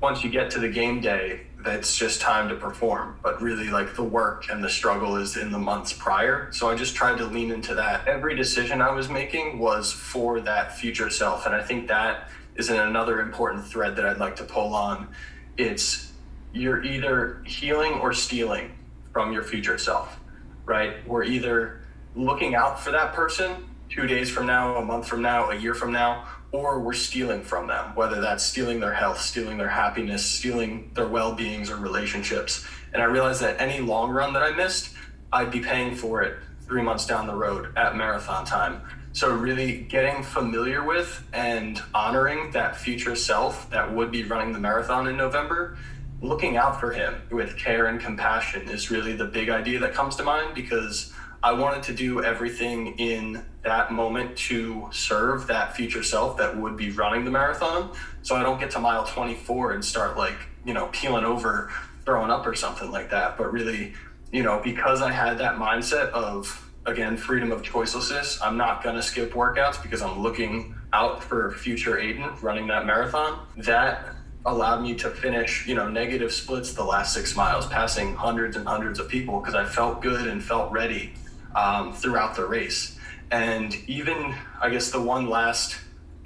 once 0.00 0.24
you 0.24 0.30
get 0.30 0.50
to 0.50 0.58
the 0.58 0.68
game 0.68 1.00
day, 1.00 1.46
it's 1.66 1.96
just 1.96 2.20
time 2.20 2.48
to 2.48 2.56
perform. 2.56 3.18
But 3.22 3.40
really, 3.40 3.68
like 3.68 3.94
the 3.94 4.02
work 4.02 4.50
and 4.50 4.62
the 4.62 4.68
struggle 4.68 5.16
is 5.16 5.36
in 5.36 5.52
the 5.52 5.58
months 5.58 5.92
prior. 5.92 6.50
So 6.52 6.68
I 6.68 6.74
just 6.74 6.94
tried 6.94 7.18
to 7.18 7.26
lean 7.26 7.52
into 7.52 7.74
that. 7.76 8.08
Every 8.08 8.34
decision 8.34 8.82
I 8.82 8.90
was 8.90 9.08
making 9.08 9.58
was 9.58 9.92
for 9.92 10.40
that 10.40 10.76
future 10.76 11.10
self. 11.10 11.46
And 11.46 11.54
I 11.54 11.62
think 11.62 11.88
that 11.88 12.28
is 12.56 12.70
another 12.70 13.20
important 13.20 13.66
thread 13.66 13.96
that 13.96 14.06
I'd 14.06 14.18
like 14.18 14.36
to 14.36 14.44
pull 14.44 14.74
on. 14.74 15.08
It's 15.56 16.12
you're 16.52 16.82
either 16.84 17.42
healing 17.44 17.94
or 17.94 18.12
stealing 18.12 18.72
from 19.12 19.32
your 19.32 19.42
future 19.42 19.78
self, 19.78 20.20
right? 20.64 21.06
We're 21.06 21.24
either 21.24 21.82
looking 22.14 22.54
out 22.54 22.80
for 22.80 22.92
that 22.92 23.12
person 23.12 23.68
two 23.90 24.06
days 24.06 24.30
from 24.30 24.46
now, 24.46 24.76
a 24.76 24.84
month 24.84 25.06
from 25.06 25.22
now, 25.22 25.50
a 25.50 25.56
year 25.56 25.74
from 25.74 25.92
now, 25.92 26.26
or 26.52 26.80
we're 26.80 26.92
stealing 26.92 27.42
from 27.42 27.66
them, 27.66 27.94
whether 27.96 28.20
that's 28.20 28.44
stealing 28.44 28.78
their 28.78 28.94
health, 28.94 29.20
stealing 29.20 29.58
their 29.58 29.68
happiness, 29.68 30.24
stealing 30.24 30.90
their 30.94 31.08
well 31.08 31.34
beings 31.34 31.70
or 31.70 31.76
relationships. 31.76 32.64
And 32.92 33.02
I 33.02 33.06
realized 33.06 33.42
that 33.42 33.60
any 33.60 33.80
long 33.80 34.10
run 34.10 34.32
that 34.34 34.42
I 34.42 34.52
missed, 34.52 34.94
I'd 35.32 35.50
be 35.50 35.60
paying 35.60 35.96
for 35.96 36.22
it 36.22 36.38
three 36.62 36.82
months 36.82 37.06
down 37.06 37.26
the 37.26 37.34
road 37.34 37.76
at 37.76 37.96
marathon 37.96 38.44
time. 38.44 38.82
So, 39.14 39.32
really 39.32 39.82
getting 39.82 40.24
familiar 40.24 40.82
with 40.82 41.24
and 41.32 41.80
honoring 41.94 42.50
that 42.50 42.76
future 42.76 43.14
self 43.14 43.70
that 43.70 43.94
would 43.94 44.10
be 44.10 44.24
running 44.24 44.52
the 44.52 44.58
marathon 44.58 45.06
in 45.06 45.16
November, 45.16 45.78
looking 46.20 46.56
out 46.56 46.80
for 46.80 46.90
him 46.90 47.22
with 47.30 47.56
care 47.56 47.86
and 47.86 48.00
compassion 48.00 48.68
is 48.68 48.90
really 48.90 49.12
the 49.12 49.26
big 49.26 49.50
idea 49.50 49.78
that 49.78 49.94
comes 49.94 50.16
to 50.16 50.24
mind 50.24 50.56
because 50.56 51.12
I 51.44 51.52
wanted 51.52 51.84
to 51.84 51.94
do 51.94 52.24
everything 52.24 52.98
in 52.98 53.44
that 53.62 53.92
moment 53.92 54.36
to 54.48 54.88
serve 54.90 55.46
that 55.46 55.76
future 55.76 56.02
self 56.02 56.36
that 56.38 56.56
would 56.56 56.76
be 56.76 56.90
running 56.90 57.24
the 57.24 57.30
marathon. 57.30 57.92
So 58.22 58.34
I 58.34 58.42
don't 58.42 58.58
get 58.58 58.72
to 58.72 58.80
mile 58.80 59.06
24 59.06 59.74
and 59.74 59.84
start 59.84 60.16
like, 60.16 60.38
you 60.64 60.74
know, 60.74 60.88
peeling 60.90 61.24
over, 61.24 61.70
throwing 62.04 62.32
up 62.32 62.48
or 62.48 62.56
something 62.56 62.90
like 62.90 63.10
that. 63.10 63.38
But 63.38 63.52
really, 63.52 63.94
you 64.32 64.42
know, 64.42 64.60
because 64.64 65.02
I 65.02 65.12
had 65.12 65.38
that 65.38 65.54
mindset 65.54 66.10
of, 66.10 66.63
again, 66.86 67.16
freedom 67.16 67.50
of 67.50 67.62
choicelessness, 67.62 68.38
I'm 68.42 68.56
not 68.56 68.82
going 68.82 68.96
to 68.96 69.02
skip 69.02 69.32
workouts 69.32 69.82
because 69.82 70.02
I'm 70.02 70.20
looking 70.20 70.74
out 70.92 71.22
for 71.22 71.50
future 71.52 71.96
Aiden 71.96 72.40
running 72.42 72.66
that 72.68 72.86
marathon. 72.86 73.46
That 73.56 74.14
allowed 74.46 74.82
me 74.82 74.94
to 74.96 75.08
finish, 75.08 75.66
you 75.66 75.74
know, 75.74 75.88
negative 75.88 76.32
splits 76.32 76.74
the 76.74 76.84
last 76.84 77.14
six 77.14 77.34
miles, 77.34 77.66
passing 77.66 78.14
hundreds 78.14 78.56
and 78.56 78.66
hundreds 78.66 78.98
of 78.98 79.08
people 79.08 79.40
because 79.40 79.54
I 79.54 79.64
felt 79.64 80.02
good 80.02 80.26
and 80.26 80.42
felt 80.42 80.70
ready 80.70 81.14
um, 81.54 81.92
throughout 81.94 82.36
the 82.36 82.46
race. 82.46 82.98
And 83.30 83.74
even, 83.86 84.34
I 84.60 84.68
guess, 84.68 84.90
the 84.90 85.00
one 85.00 85.28
last 85.28 85.76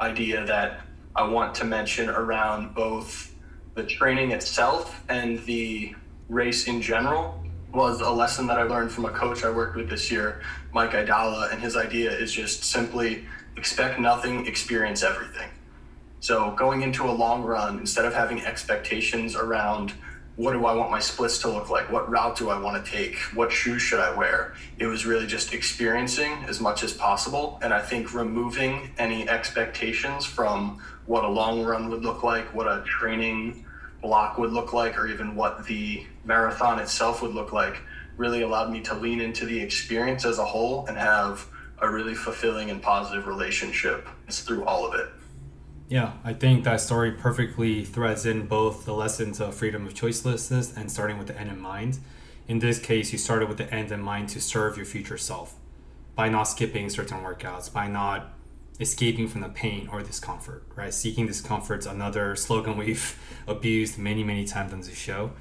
idea 0.01 0.45
that 0.47 0.81
I 1.15 1.29
want 1.29 1.55
to 1.57 1.65
mention 1.65 2.09
around 2.09 2.75
both 2.75 3.35
the 3.75 3.85
training 3.85 4.33
itself 4.33 5.05
and 5.09 5.39
the 5.45 5.95
race 6.29 6.67
in 6.67 6.83
general 6.83 7.38
was 7.73 8.01
a 8.01 8.11
lesson 8.11 8.47
that 8.47 8.59
I 8.59 8.63
learned 8.63 8.91
from 8.91 9.05
a 9.05 9.11
coach 9.11 9.45
I 9.45 9.51
worked 9.51 9.77
with 9.77 9.91
this 9.91 10.11
year, 10.11 10.41
Mike 10.73 10.93
Idala. 10.93 11.53
And 11.53 11.61
his 11.61 11.77
idea 11.77 12.11
is 12.11 12.33
just 12.33 12.65
simply 12.65 13.25
expect 13.57 14.01
nothing, 14.01 14.47
experience 14.47 15.03
everything. 15.03 15.51
So 16.21 16.53
going 16.53 16.83
into 16.83 17.05
a 17.05 17.13
long 17.13 17.43
run, 17.43 17.79
instead 17.79 18.05
of 18.05 18.15
having 18.15 18.45
expectations 18.45 19.37
around 19.37 19.93
what 20.39 20.53
do 20.53 20.67
I 20.67 20.73
want 20.73 20.93
my 20.93 21.01
splits 21.01 21.39
to 21.41 21.49
look 21.49 21.69
like? 21.69 21.91
What 21.91 22.09
route 22.09 22.37
do 22.37 22.49
I 22.49 22.61
want 22.61 22.85
to 22.85 22.91
take? 22.91 23.17
What 23.35 23.51
shoes 23.51 23.83
should 23.83 23.99
I 23.99 24.17
wear? 24.17 24.55
It 24.79 24.87
was 24.87 25.05
really 25.05 25.27
just 25.27 25.53
experiencing 25.53 26.45
as 26.47 26.61
much 26.61 26.85
as 26.85 26.93
possible. 26.93 27.59
And 27.61 27.75
I 27.75 27.83
think 27.83 28.15
removing 28.15 28.93
any 28.99 29.29
expectations 29.29 30.25
from 30.25 30.81
what 31.07 31.25
a 31.25 31.29
long 31.29 31.65
run 31.65 31.91
would 31.91 32.05
look 32.05 32.23
like, 32.23 32.55
what 32.55 32.69
a 32.69 32.85
training 32.87 33.67
block 34.01 34.39
would 34.39 34.53
look 34.53 34.73
like, 34.73 34.99
or 34.99 35.07
even 35.07 35.35
what 35.35 35.67
the 35.67 36.07
marathon 36.25 36.79
itself 36.79 37.23
would 37.23 37.35
look 37.35 37.53
like 37.53 37.81
really 38.17 38.43
allowed 38.43 38.71
me 38.71 38.81
to 38.81 38.95
lean 38.95 39.21
into 39.21 39.47
the 39.47 39.61
experience 39.61 40.25
as 40.25 40.39
a 40.39 40.45
whole 40.45 40.87
and 40.87 40.97
have 40.97 41.47
a 41.81 41.89
really 41.89 42.15
fulfilling 42.15 42.71
and 42.71 42.83
positive 42.83 43.27
relationship 43.27 44.09
it's 44.27 44.41
through 44.41 44.65
all 44.65 44.87
of 44.87 44.95
it. 44.95 45.09
Yeah, 45.89 46.13
I 46.23 46.35
think 46.35 46.65
that 46.65 46.81
story 46.81 47.13
perfectly 47.13 47.85
threads 47.85 48.27
in 48.27 48.47
both 48.47 48.85
the 48.85 48.93
lessons 48.93 49.41
of 49.41 49.55
freedom 49.55 49.87
of 49.87 49.95
choicelessness 49.95 50.77
and 50.77 50.91
starting 50.91 51.17
with 51.17 51.29
the 51.29 51.41
end 51.41 51.51
in 51.51 51.61
mind. 51.61 51.99
In 52.47 52.59
this 52.59 52.79
case, 52.79 53.13
you 53.13 53.19
started 53.19 53.49
with 53.49 53.59
the 53.59 53.73
end 53.73 53.91
in 53.91 54.03
mind 54.03 54.29
to 54.31 54.41
serve 54.41 54.77
your 54.77 54.85
future 54.85 55.17
self 55.17 55.55
by 56.15 56.29
not 56.29 56.45
skipping 56.45 56.91
certain 56.91 57.19
workouts, 57.19 57.73
by 57.73 57.87
not 57.87 58.33
escaping 58.81 59.27
from 59.29 59.41
the 59.41 59.49
pain 59.49 59.89
or 59.91 60.03
discomfort, 60.03 60.65
right? 60.77 60.95
Seeking 60.95 61.27
discomfort 61.27 61.81
is 61.81 61.87
another 61.87 62.37
slogan 62.37 62.77
we've 62.77 63.19
abused 63.47 63.99
many, 63.99 64.23
many 64.23 64.45
times 64.45 64.73
on 64.73 64.81
this 64.81 64.97
show. 64.97 65.33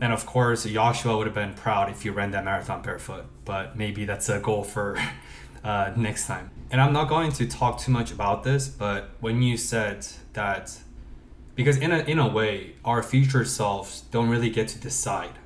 And 0.00 0.12
of 0.12 0.26
course, 0.26 0.64
Joshua 0.64 1.16
would 1.16 1.26
have 1.26 1.34
been 1.34 1.54
proud 1.54 1.90
if 1.90 2.04
you 2.04 2.12
ran 2.12 2.32
that 2.32 2.44
marathon 2.44 2.82
barefoot, 2.82 3.26
but 3.44 3.76
maybe 3.76 4.04
that's 4.04 4.28
a 4.28 4.38
goal 4.40 4.64
for 4.64 4.98
uh, 5.64 5.92
next 5.96 6.26
time. 6.26 6.50
And 6.70 6.80
I'm 6.80 6.92
not 6.92 7.08
going 7.08 7.30
to 7.32 7.46
talk 7.46 7.78
too 7.78 7.92
much 7.92 8.10
about 8.10 8.42
this, 8.42 8.68
but 8.68 9.10
when 9.20 9.42
you 9.42 9.56
said 9.56 10.06
that, 10.32 10.76
because 11.54 11.78
in 11.78 11.92
a, 11.92 11.98
in 11.98 12.18
a 12.18 12.28
way, 12.28 12.74
our 12.84 13.02
future 13.02 13.44
selves 13.44 14.02
don't 14.10 14.28
really 14.28 14.50
get 14.50 14.68
to 14.68 14.78
decide. 14.78 15.38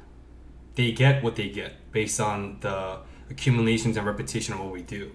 They 0.74 0.92
get 0.92 1.22
what 1.22 1.36
they 1.36 1.48
get 1.48 1.92
based 1.92 2.20
on 2.20 2.58
the 2.60 3.00
accumulations 3.30 3.96
and 3.96 4.06
repetition 4.06 4.54
of 4.54 4.60
what 4.60 4.72
we 4.72 4.82
do. 4.82 5.14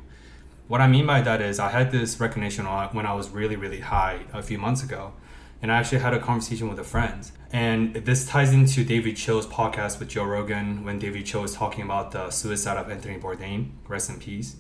What 0.74 0.82
I 0.82 0.88
mean 0.88 1.06
by 1.06 1.22
that 1.22 1.40
is, 1.40 1.60
I 1.60 1.70
had 1.70 1.92
this 1.92 2.20
recognition 2.20 2.66
when 2.66 3.06
I 3.06 3.14
was 3.14 3.30
really, 3.30 3.56
really 3.56 3.82
high 3.82 4.22
a 4.34 4.42
few 4.42 4.58
months 4.58 4.82
ago. 4.82 5.14
And 5.62 5.72
I 5.72 5.78
actually 5.78 6.00
had 6.00 6.16
a 6.16 6.20
conversation 6.20 6.68
with 6.68 6.80
a 6.80 6.84
friend. 6.84 7.30
And 7.52 7.94
this 7.94 8.28
ties 8.28 8.52
into 8.52 8.84
David 8.84 9.16
Choe's 9.16 9.46
podcast 9.46 10.00
with 10.00 10.10
Joe 10.10 10.24
Rogan 10.24 10.84
when 10.84 10.98
David 10.98 11.28
Choe 11.28 11.44
was 11.44 11.54
talking 11.54 11.84
about 11.84 12.10
the 12.10 12.32
suicide 12.32 12.78
of 12.78 12.90
Anthony 12.90 13.20
Bourdain, 13.20 13.74
rest 13.88 14.10
in 14.10 14.18
peace. 14.20 14.56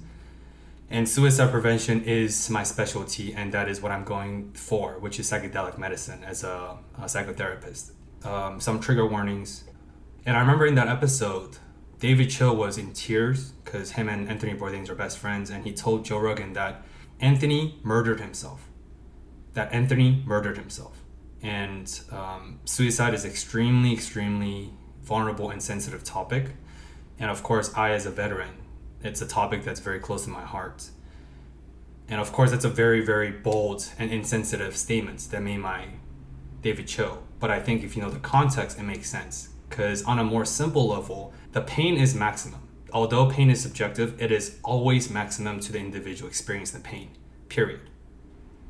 And 0.88 1.10
suicide 1.10 1.50
prevention 1.50 2.04
is 2.04 2.48
my 2.48 2.62
specialty, 2.62 3.34
and 3.34 3.52
that 3.52 3.68
is 3.68 3.82
what 3.82 3.92
I'm 3.92 4.04
going 4.04 4.52
for, 4.54 5.00
which 5.00 5.20
is 5.20 5.32
psychedelic 5.32 5.80
medicine 5.80 6.24
as 6.24 6.44
a, 6.44 6.78
a 7.00 7.06
psychotherapist. 7.06 7.90
Um, 8.24 8.62
some 8.62 8.80
trigger 8.80 9.08
warnings. 9.08 9.64
And 10.28 10.38
I 10.38 10.42
remember 10.42 10.68
in 10.68 10.76
that 10.76 10.90
episode, 10.90 11.58
David 12.04 12.30
Choe 12.30 12.52
was 12.52 12.78
in 12.78 12.92
tears 12.92 13.52
because 13.64 13.92
him 13.92 14.10
and 14.10 14.28
Anthony 14.28 14.54
Bourdain 14.54 14.90
are 14.90 14.94
best 14.94 15.18
friends, 15.18 15.50
and 15.50 15.64
he 15.64 15.72
told 15.72 16.04
Joe 16.04 16.18
Rogan 16.18 16.52
that 16.52 16.84
Anthony 17.22 17.80
murdered 17.82 18.20
himself. 18.20 18.68
That 19.54 19.72
Anthony 19.72 20.22
murdered 20.26 20.58
himself. 20.58 20.98
And 21.42 22.02
um, 22.12 22.60
suicide 22.66 23.14
is 23.14 23.24
extremely, 23.24 23.94
extremely 23.94 24.74
vulnerable 25.02 25.50
and 25.50 25.64
sensitive 25.64 26.04
topic. 26.04 26.48
And 27.20 27.32
of 27.32 27.42
course, 27.42 27.74
I, 27.74 27.92
as 27.92 28.06
a 28.06 28.12
veteran, 28.12 28.56
it's 29.02 29.22
a 29.22 29.26
topic 29.26 29.64
that's 29.64 29.80
very 29.80 30.02
close 30.02 30.26
to 30.26 30.30
my 30.30 30.44
heart. 30.44 30.90
And 32.10 32.20
of 32.20 32.34
course, 32.34 32.52
that's 32.52 32.66
a 32.66 32.70
very, 32.70 33.00
very 33.00 33.32
bold 33.32 33.88
and 33.98 34.12
insensitive 34.12 34.76
statement 34.76 35.30
that 35.32 35.42
made 35.42 35.60
my 35.60 35.86
David 36.62 36.86
Choe. 36.86 37.20
But 37.40 37.50
I 37.50 37.62
think 37.62 37.82
if 37.82 37.96
you 37.96 38.02
know 38.02 38.10
the 38.10 38.20
context, 38.20 38.78
it 38.78 38.84
makes 38.84 39.10
sense. 39.10 39.54
Because 39.74 40.04
on 40.04 40.20
a 40.20 40.24
more 40.24 40.46
simple 40.46 40.90
level, 40.90 41.34
the 41.52 41.62
pain 41.62 41.98
is 41.98 42.14
maximum. 42.14 42.60
Although 42.92 43.32
pain 43.32 43.50
is 43.50 43.60
subjective, 43.60 44.22
it 44.22 44.32
is 44.32 44.60
always 44.64 45.10
maximum 45.10 45.60
to 45.62 45.72
the 45.72 45.80
individual 45.80 46.30
experiencing 46.30 46.80
the 46.80 46.88
pain, 46.88 47.10
period. 47.50 47.90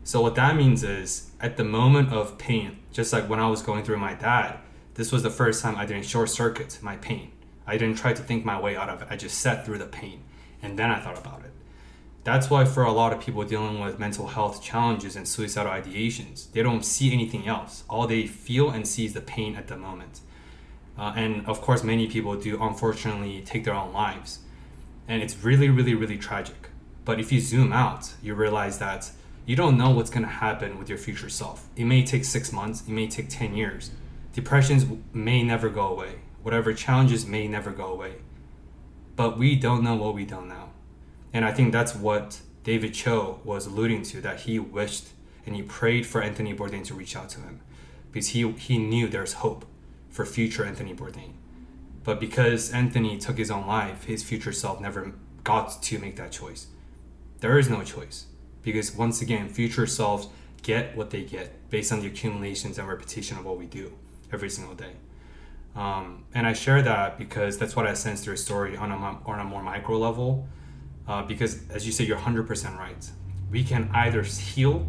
So, 0.06 0.22
what 0.22 0.36
that 0.36 0.56
means 0.56 0.82
is, 0.82 1.32
at 1.42 1.58
the 1.58 1.66
moment 1.66 2.14
of 2.14 2.38
pain, 2.38 2.80
just 2.94 3.12
like 3.12 3.28
when 3.28 3.42
I 3.42 3.50
was 3.50 3.62
going 3.62 3.84
through 3.84 3.98
my 3.98 4.14
dad, 4.14 4.60
this 4.94 5.12
was 5.12 5.24
the 5.24 5.30
first 5.30 5.62
time 5.62 5.76
I 5.76 5.86
didn't 5.86 6.06
short 6.06 6.30
circuit 6.30 6.80
my 6.82 6.96
pain. 6.96 7.34
I 7.68 7.78
didn't 7.78 7.98
try 7.98 8.14
to 8.14 8.22
think 8.22 8.46
my 8.46 8.58
way 8.58 8.78
out 8.78 8.88
of 8.88 9.02
it. 9.02 9.10
I 9.12 9.18
just 9.18 9.40
sat 9.40 9.66
through 9.66 9.80
the 9.80 9.86
pain 9.86 10.24
and 10.62 10.80
then 10.80 10.90
I 10.90 11.02
thought 11.02 11.18
about 11.18 11.42
it. 11.44 11.52
That's 12.24 12.50
why, 12.50 12.64
for 12.64 12.84
a 12.84 12.94
lot 12.94 13.12
of 13.12 13.20
people 13.20 13.44
dealing 13.44 13.82
with 13.82 14.00
mental 14.00 14.28
health 14.28 14.64
challenges 14.64 15.18
and 15.18 15.28
suicidal 15.28 15.74
ideations, 15.74 16.50
they 16.54 16.64
don't 16.64 16.86
see 16.86 17.12
anything 17.12 17.46
else. 17.46 17.84
All 17.90 18.08
they 18.08 18.26
feel 18.26 18.70
and 18.70 18.88
see 18.88 19.04
is 19.04 19.14
the 19.14 19.20
pain 19.20 19.58
at 19.58 19.68
the 19.68 19.76
moment. 19.76 20.22
Uh, 20.98 21.14
and 21.16 21.46
of 21.48 21.62
course, 21.62 21.84
many 21.84 22.08
people 22.08 22.36
do 22.36 22.62
unfortunately 22.62 23.42
take 23.42 23.64
their 23.64 23.74
own 23.74 23.94
lives. 23.94 24.40
And 25.08 25.22
it's 25.22 25.44
really, 25.44 25.70
really, 25.70 25.96
really 25.96 26.18
tragic. 26.18 26.70
But 27.06 27.20
if 27.20 27.32
you 27.32 27.42
zoom 27.42 27.74
out, 27.74 28.14
you 28.22 28.36
realize 28.36 28.80
that 28.80 29.12
you 29.46 29.56
don't 29.56 29.78
know 29.78 29.90
what's 29.90 30.10
going 30.10 30.24
to 30.24 30.30
happen 30.30 30.78
with 30.78 30.88
your 30.88 30.98
future 30.98 31.30
self. 31.30 31.68
It 31.76 31.86
may 31.86 32.04
take 32.04 32.24
six 32.24 32.54
months, 32.54 32.82
it 32.88 32.90
may 32.90 33.08
take 33.08 33.28
10 33.30 33.56
years. 33.56 33.92
Depressions 34.34 34.86
may 35.14 35.44
never 35.44 35.70
go 35.70 35.88
away 35.88 36.20
whatever 36.44 36.74
challenges 36.74 37.26
may 37.26 37.48
never 37.48 37.72
go 37.72 37.88
away. 37.88 38.16
But 39.16 39.38
we 39.38 39.56
don't 39.56 39.84
know 39.84 39.96
what 39.96 40.14
we 40.14 40.26
don't 40.26 40.48
know. 40.48 40.70
And 41.32 41.44
I 41.44 41.52
think 41.52 41.72
that's 41.72 41.96
what 41.96 42.42
David 42.64 42.94
Choe 42.94 43.40
was 43.44 43.66
alluding 43.66 44.04
to 44.04 44.22
that 44.22 44.42
he 44.42 44.60
wished 44.60 45.08
and 45.46 45.56
he 45.56 45.64
prayed 45.64 46.06
for 46.06 46.22
Anthony 46.22 46.54
Bourdain 46.54 46.86
to 46.86 46.94
reach 46.94 47.16
out 47.16 47.30
to 47.30 47.42
him 47.42 47.62
because 48.12 48.30
he, 48.30 48.50
he 48.52 48.78
knew 48.78 49.08
there's 49.08 49.34
hope 49.34 49.66
for 50.14 50.26
future 50.26 50.64
Anthony 50.64 50.94
Bourdain. 50.94 51.34
But 52.04 52.20
because 52.20 52.72
Anthony 52.72 53.18
took 53.18 53.38
his 53.38 53.52
own 53.52 53.68
life, 53.68 54.06
his 54.06 54.24
future 54.24 54.54
self 54.54 54.80
never 54.80 55.14
got 55.44 55.82
to 55.82 56.00
make 56.00 56.16
that 56.16 56.32
choice. 56.32 56.68
There 57.40 57.58
is 57.58 57.70
no 57.70 57.84
choice 57.84 58.28
because 58.62 58.96
once 58.96 59.22
again, 59.22 59.50
future 59.50 59.88
selves 59.88 60.28
get 60.62 60.96
what 60.96 61.10
they 61.10 61.24
get 61.24 61.70
based 61.70 61.92
on 61.92 62.00
the 62.00 62.08
accumulations 62.08 62.78
and 62.78 62.88
repetition 62.88 63.38
of 63.38 63.46
what 63.46 63.58
we 63.58 63.66
do 63.66 63.92
every 64.32 64.50
single 64.50 64.76
day. 64.76 64.94
Um, 65.76 66.26
and 66.34 66.46
I 66.46 66.54
share 66.54 66.82
that 66.84 67.18
because 67.18 67.58
that's 67.58 67.76
what 67.76 67.88
I 67.88 67.96
sense 67.96 68.24
through 68.24 68.36
a 68.36 68.38
story 68.38 68.78
on 68.78 68.92
a, 68.92 68.96
on 68.96 69.40
a 69.40 69.44
more 69.44 69.64
micro 69.64 69.98
level. 69.98 70.48
Uh, 71.08 71.24
because, 71.24 71.68
as 71.70 71.86
you 71.86 71.92
say, 71.92 72.06
you're 72.06 72.18
100% 72.18 72.78
right. 72.78 73.10
We 73.52 73.64
can 73.64 73.90
either 73.94 74.24
heal 74.24 74.88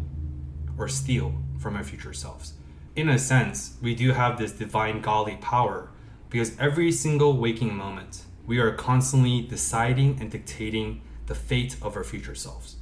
or 0.77 0.87
steal 0.87 1.33
from 1.59 1.75
our 1.75 1.83
future 1.83 2.13
selves. 2.13 2.53
In 2.95 3.09
a 3.09 3.19
sense, 3.19 3.75
we 3.81 3.93
do 3.93 4.13
have 4.13 4.37
this 4.37 4.53
divine 4.53 5.01
godly 5.01 5.35
power 5.35 5.89
because 6.29 6.57
every 6.57 6.93
single 6.93 7.35
waking 7.35 7.75
moment, 7.75 8.23
we 8.47 8.57
are 8.57 8.71
constantly 8.71 9.41
deciding 9.41 10.17
and 10.21 10.31
dictating 10.31 11.01
the 11.25 11.35
fate 11.35 11.75
of 11.81 11.97
our 11.97 12.05
future 12.05 12.35
selves. 12.35 12.77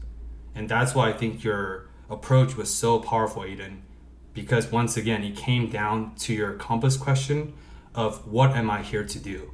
And 0.54 0.70
that's 0.70 0.94
why 0.94 1.10
I 1.10 1.14
think 1.14 1.44
your 1.44 1.88
approach 2.12 2.56
was 2.56 2.72
so 2.72 3.00
powerful, 3.00 3.42
Aiden, 3.42 3.80
because 4.36 4.72
once 4.72 4.98
again, 4.98 5.24
it 5.24 5.36
came 5.36 5.70
down 5.70 6.14
to 6.18 6.34
your 6.34 6.54
compass 6.54 6.96
question 6.96 7.54
of 7.96 8.28
what 8.28 8.52
am 8.52 8.70
I 8.70 8.84
here 8.84 9.04
to 9.04 9.20
do? 9.20 9.52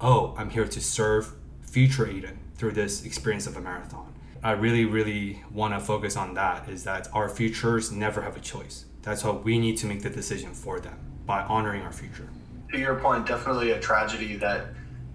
Oh, 0.00 0.32
I'm 0.38 0.50
here 0.50 0.68
to 0.68 0.80
serve 0.80 1.32
future 1.62 2.06
Aiden 2.06 2.36
through 2.54 2.72
this 2.72 3.04
experience 3.04 3.48
of 3.48 3.56
a 3.56 3.60
marathon. 3.60 4.14
I 4.44 4.52
really, 4.52 4.84
really 4.84 5.42
want 5.50 5.74
to 5.74 5.80
focus 5.80 6.16
on 6.16 6.34
that 6.34 6.68
is 6.68 6.84
that 6.84 7.08
our 7.12 7.28
futures 7.28 7.90
never 7.90 8.22
have 8.22 8.36
a 8.36 8.40
choice. 8.40 8.84
That's 9.08 9.22
how 9.22 9.32
we 9.32 9.58
need 9.58 9.78
to 9.78 9.86
make 9.86 10.02
the 10.02 10.10
decision 10.10 10.52
for 10.52 10.80
them 10.80 10.98
by 11.24 11.40
honoring 11.44 11.80
our 11.80 11.92
future. 11.92 12.28
To 12.72 12.78
your 12.78 12.96
point, 12.96 13.26
definitely 13.26 13.70
a 13.70 13.80
tragedy 13.80 14.36
that 14.36 14.66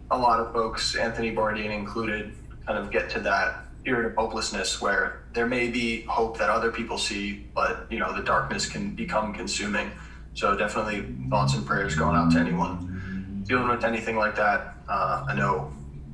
a 0.10 0.18
lot 0.18 0.40
of 0.40 0.52
folks, 0.52 0.96
Anthony 0.96 1.32
Bourdain 1.32 1.70
included, 1.70 2.34
kind 2.66 2.80
of 2.80 2.90
get 2.90 3.08
to 3.12 3.20
that 3.20 3.66
period 3.84 4.08
of 4.08 4.16
hopelessness 4.16 4.82
where 4.82 5.22
there 5.34 5.46
may 5.46 5.70
be 5.70 6.02
hope 6.06 6.40
that 6.40 6.50
other 6.50 6.72
people 6.72 6.98
see, 6.98 7.46
but 7.54 7.86
you 7.92 8.00
know 8.00 8.12
the 8.12 8.24
darkness 8.24 8.68
can 8.68 8.96
become 8.96 9.32
consuming. 9.32 9.92
So 10.34 10.58
definitely 10.58 11.06
thoughts 11.30 11.54
and 11.54 11.64
prayers 11.64 11.96
going 11.96 12.16
out 12.16 12.32
to 12.32 12.40
anyone 12.40 13.44
dealing 13.48 13.68
with 13.68 13.84
anything 13.84 14.16
like 14.16 14.36
that. 14.38 14.74
Uh, 14.90 15.24
I 15.30 15.36
know 15.36 15.72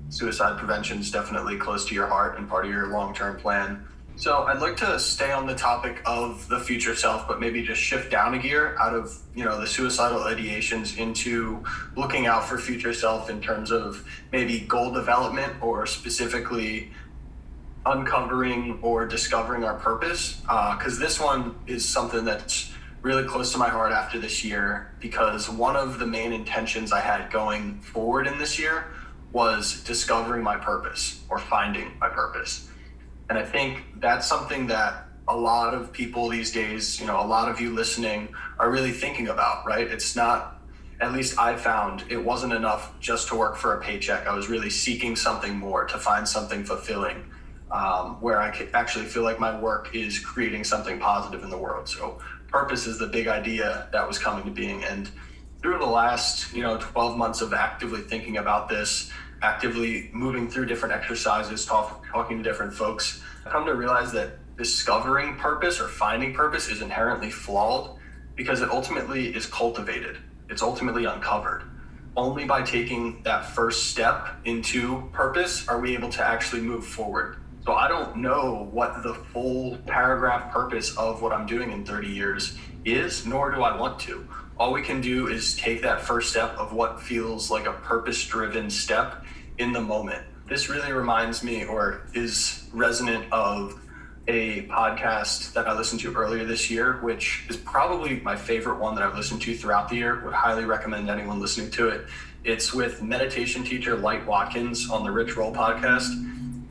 suicide 0.09 0.57
prevention 0.57 0.99
is 0.99 1.11
definitely 1.11 1.55
close 1.57 1.85
to 1.85 1.95
your 1.95 2.07
heart 2.07 2.37
and 2.37 2.49
part 2.49 2.65
of 2.65 2.71
your 2.71 2.87
long-term 2.87 3.39
plan. 3.39 3.87
So 4.19 4.43
I'd 4.43 4.59
like 4.59 4.75
to 4.77 4.99
stay 4.99 5.31
on 5.31 5.47
the 5.47 5.55
topic 5.55 6.01
of 6.05 6.45
the 6.49 6.59
future 6.59 6.93
self, 6.93 7.25
but 7.25 7.39
maybe 7.39 7.63
just 7.63 7.79
shift 7.79 8.11
down 8.11 8.33
a 8.33 8.37
gear 8.37 8.75
out 8.77 8.93
of 8.93 9.17
you 9.33 9.45
know 9.45 9.57
the 9.57 9.65
suicidal 9.65 10.19
ideations 10.19 10.97
into 10.97 11.63
looking 11.95 12.27
out 12.27 12.43
for 12.43 12.57
future 12.57 12.93
self 12.93 13.29
in 13.29 13.39
terms 13.39 13.71
of 13.71 14.05
maybe 14.33 14.59
goal 14.59 14.91
development 14.91 15.53
or 15.61 15.85
specifically 15.85 16.91
uncovering 17.85 18.77
or 18.81 19.05
discovering 19.05 19.63
our 19.63 19.75
purpose. 19.75 20.41
Because 20.41 20.97
uh, 20.97 20.99
this 20.99 21.17
one 21.17 21.55
is 21.65 21.87
something 21.87 22.25
that's 22.25 22.73
really 23.01 23.23
close 23.23 23.53
to 23.53 23.57
my 23.57 23.69
heart 23.69 23.93
after 23.93 24.19
this 24.19 24.43
year 24.43 24.93
because 24.99 25.49
one 25.49 25.77
of 25.77 25.97
the 25.97 26.05
main 26.05 26.33
intentions 26.33 26.91
I 26.91 26.99
had 26.99 27.31
going 27.31 27.79
forward 27.79 28.27
in 28.27 28.37
this 28.37 28.59
year 28.59 28.87
was 29.31 29.81
discovering 29.85 30.43
my 30.43 30.57
purpose 30.57 31.21
or 31.29 31.39
finding 31.39 31.97
my 32.01 32.09
purpose. 32.09 32.68
And 33.29 33.37
I 33.37 33.45
think 33.45 33.83
that's 33.99 34.27
something 34.27 34.67
that 34.67 35.05
a 35.27 35.35
lot 35.35 35.75
of 35.75 35.91
people 35.93 36.27
these 36.27 36.51
days, 36.51 36.99
you 36.99 37.05
know, 37.05 37.21
a 37.21 37.25
lot 37.25 37.49
of 37.49 37.61
you 37.61 37.73
listening 37.73 38.29
are 38.57 38.71
really 38.71 38.91
thinking 38.91 39.27
about, 39.27 39.65
right? 39.65 39.87
It's 39.87 40.15
not, 40.15 40.59
at 40.99 41.13
least 41.13 41.37
I 41.37 41.55
found 41.55 42.03
it 42.09 42.17
wasn't 42.17 42.53
enough 42.53 42.99
just 42.99 43.27
to 43.27 43.35
work 43.35 43.55
for 43.55 43.75
a 43.75 43.81
paycheck. 43.81 44.25
I 44.25 44.33
was 44.33 44.49
really 44.49 44.71
seeking 44.71 45.15
something 45.15 45.55
more 45.55 45.85
to 45.85 45.99
find 45.99 46.27
something 46.27 46.63
fulfilling 46.63 47.23
um, 47.69 48.19
where 48.19 48.41
I 48.41 48.49
could 48.49 48.69
actually 48.73 49.05
feel 49.05 49.21
like 49.21 49.39
my 49.39 49.57
work 49.59 49.93
is 49.93 50.17
creating 50.17 50.63
something 50.63 50.99
positive 50.99 51.43
in 51.43 51.51
the 51.51 51.57
world. 51.57 51.87
So 51.87 52.19
purpose 52.47 52.87
is 52.87 52.97
the 52.97 53.07
big 53.07 53.27
idea 53.27 53.87
that 53.91 54.07
was 54.07 54.17
coming 54.17 54.43
to 54.45 54.51
being. 54.51 54.83
And 54.83 55.11
through 55.61 55.77
the 55.77 55.85
last, 55.85 56.51
you 56.53 56.63
know, 56.63 56.77
12 56.77 57.15
months 57.15 57.41
of 57.41 57.53
actively 57.53 58.01
thinking 58.01 58.37
about 58.37 58.67
this, 58.67 59.11
actively 59.41 60.09
moving 60.13 60.49
through 60.49 60.65
different 60.65 60.93
exercises, 60.93 61.65
talk, 61.65 62.05
talking 62.07 62.37
to 62.37 62.43
different 62.43 62.73
folks, 62.73 63.21
I 63.45 63.49
come 63.49 63.65
to 63.65 63.75
realize 63.75 64.11
that 64.13 64.39
discovering 64.57 65.35
purpose 65.35 65.79
or 65.79 65.87
finding 65.87 66.33
purpose 66.33 66.67
is 66.69 66.81
inherently 66.81 67.31
flawed 67.31 67.97
because 68.35 68.61
it 68.61 68.69
ultimately 68.69 69.33
is 69.35 69.45
cultivated. 69.45 70.17
It's 70.49 70.61
ultimately 70.61 71.05
uncovered. 71.05 71.63
Only 72.17 72.45
by 72.45 72.63
taking 72.63 73.21
that 73.23 73.45
first 73.45 73.91
step 73.91 74.27
into 74.43 75.09
purpose 75.13 75.67
are 75.67 75.79
we 75.79 75.93
able 75.93 76.09
to 76.09 76.25
actually 76.25 76.61
move 76.61 76.85
forward. 76.85 77.37
So 77.65 77.73
I 77.73 77.87
don't 77.87 78.17
know 78.17 78.67
what 78.71 79.03
the 79.03 79.13
full 79.13 79.77
paragraph 79.85 80.51
purpose 80.51 80.97
of 80.97 81.21
what 81.21 81.31
I'm 81.31 81.45
doing 81.45 81.71
in 81.71 81.85
30 81.85 82.07
years 82.07 82.57
is, 82.83 83.25
nor 83.25 83.51
do 83.51 83.61
I 83.61 83.77
want 83.77 83.99
to 84.01 84.27
all 84.59 84.73
we 84.73 84.81
can 84.81 84.99
do 84.99 85.27
is 85.27 85.55
take 85.55 85.81
that 85.83 86.01
first 86.01 86.29
step 86.29 86.51
of 86.57 86.73
what 86.73 87.01
feels 87.01 87.49
like 87.49 87.65
a 87.65 87.71
purpose 87.71 88.25
driven 88.25 88.69
step 88.69 89.23
in 89.57 89.71
the 89.71 89.79
moment. 89.79 90.21
This 90.47 90.67
really 90.67 90.91
reminds 90.91 91.43
me 91.43 91.63
or 91.63 92.01
is 92.13 92.67
resonant 92.73 93.31
of 93.31 93.79
a 94.27 94.63
podcast 94.63 95.53
that 95.53 95.67
I 95.67 95.75
listened 95.77 96.01
to 96.01 96.13
earlier 96.13 96.43
this 96.43 96.69
year, 96.69 96.97
which 97.01 97.45
is 97.49 97.55
probably 97.55 98.19
my 98.19 98.35
favorite 98.35 98.79
one 98.79 98.95
that 98.95 99.03
I've 99.03 99.15
listened 99.15 99.41
to 99.43 99.55
throughout 99.55 99.87
the 99.87 99.95
year. 99.95 100.21
Would 100.25 100.33
highly 100.33 100.65
recommend 100.65 101.09
anyone 101.09 101.39
listening 101.39 101.71
to 101.71 101.89
it. 101.89 102.05
It's 102.43 102.73
with 102.73 103.01
meditation 103.01 103.63
teacher 103.63 103.95
Light 103.95 104.25
Watkins 104.25 104.89
on 104.89 105.03
the 105.03 105.11
Rich 105.11 105.37
Roll 105.37 105.53
podcast. 105.53 106.11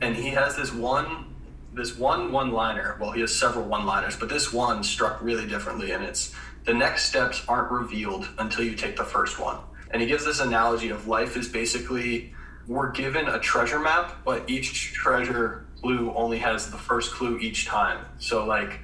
And 0.01 0.15
he 0.15 0.29
has 0.29 0.55
this 0.55 0.71
one 0.71 1.25
this 1.73 1.97
one 1.97 2.31
one 2.31 2.51
liner. 2.51 2.97
Well, 2.99 3.11
he 3.11 3.21
has 3.21 3.35
several 3.35 3.65
one 3.65 3.85
liners, 3.85 4.15
but 4.15 4.29
this 4.29 4.51
one 4.51 4.83
struck 4.83 5.21
really 5.21 5.47
differently. 5.47 5.91
And 5.91 6.03
it's 6.03 6.33
the 6.65 6.73
next 6.73 7.05
steps 7.05 7.43
aren't 7.47 7.71
revealed 7.71 8.29
until 8.37 8.63
you 8.63 8.75
take 8.75 8.95
the 8.95 9.03
first 9.03 9.39
one. 9.39 9.57
And 9.91 10.01
he 10.01 10.07
gives 10.07 10.25
this 10.25 10.39
analogy 10.39 10.89
of 10.89 11.07
life 11.07 11.35
is 11.35 11.47
basically 11.47 12.33
we're 12.67 12.91
given 12.91 13.27
a 13.27 13.39
treasure 13.39 13.79
map, 13.79 14.17
but 14.23 14.47
each 14.47 14.93
treasure 14.93 15.65
clue 15.81 16.13
only 16.15 16.37
has 16.37 16.69
the 16.69 16.77
first 16.77 17.13
clue 17.13 17.39
each 17.39 17.65
time. 17.65 18.05
So, 18.19 18.45
like, 18.45 18.79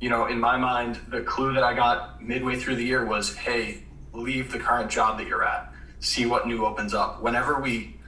you 0.00 0.10
know, 0.10 0.26
in 0.26 0.40
my 0.40 0.56
mind, 0.56 0.98
the 1.08 1.20
clue 1.20 1.52
that 1.52 1.62
I 1.62 1.74
got 1.74 2.22
midway 2.22 2.56
through 2.56 2.76
the 2.76 2.84
year 2.84 3.04
was 3.04 3.36
hey, 3.36 3.84
leave 4.12 4.50
the 4.50 4.58
current 4.58 4.90
job 4.90 5.18
that 5.18 5.28
you're 5.28 5.44
at, 5.44 5.72
see 6.00 6.26
what 6.26 6.48
new 6.48 6.64
opens 6.64 6.94
up. 6.94 7.22
Whenever 7.22 7.60
we 7.60 8.00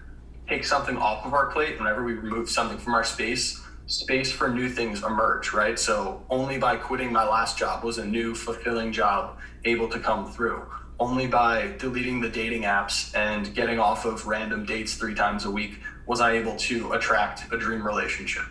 take 0.49 0.65
something 0.65 0.97
off 0.97 1.25
of 1.25 1.35
our 1.35 1.47
plate, 1.53 1.79
whenever 1.79 2.03
we 2.03 2.15
remove 2.15 2.51
something 2.51 2.79
from 2.79 2.95
our 2.95 3.05
space, 3.05 3.62
space 3.87 4.31
for 4.31 4.49
new 4.49 4.69
things 4.69 5.03
emerge, 5.03 5.53
right? 5.53 5.79
So 5.79 6.25
only 6.31 6.59
by 6.59 6.77
quitting 6.77 7.13
my 7.13 7.25
last 7.25 7.59
job 7.59 7.85
was 7.85 7.99
a 7.99 8.05
new 8.05 8.35
fulfilling 8.35 8.93
job 8.93 9.39
able 9.65 9.89
to 9.89 9.99
come 9.99 10.31
through. 10.31 10.63
Only 11.01 11.27
by 11.27 11.75
deleting 11.79 12.21
the 12.21 12.29
dating 12.29 12.63
apps 12.63 13.15
and 13.17 13.55
getting 13.55 13.79
off 13.79 14.05
of 14.05 14.27
random 14.27 14.65
dates 14.65 14.95
three 14.95 15.15
times 15.15 15.45
a 15.45 15.51
week 15.51 15.81
was 16.07 16.21
I 16.21 16.33
able 16.33 16.57
to 16.57 16.93
attract 16.93 17.53
a 17.53 17.59
dream 17.59 17.85
relationship. 17.85 18.45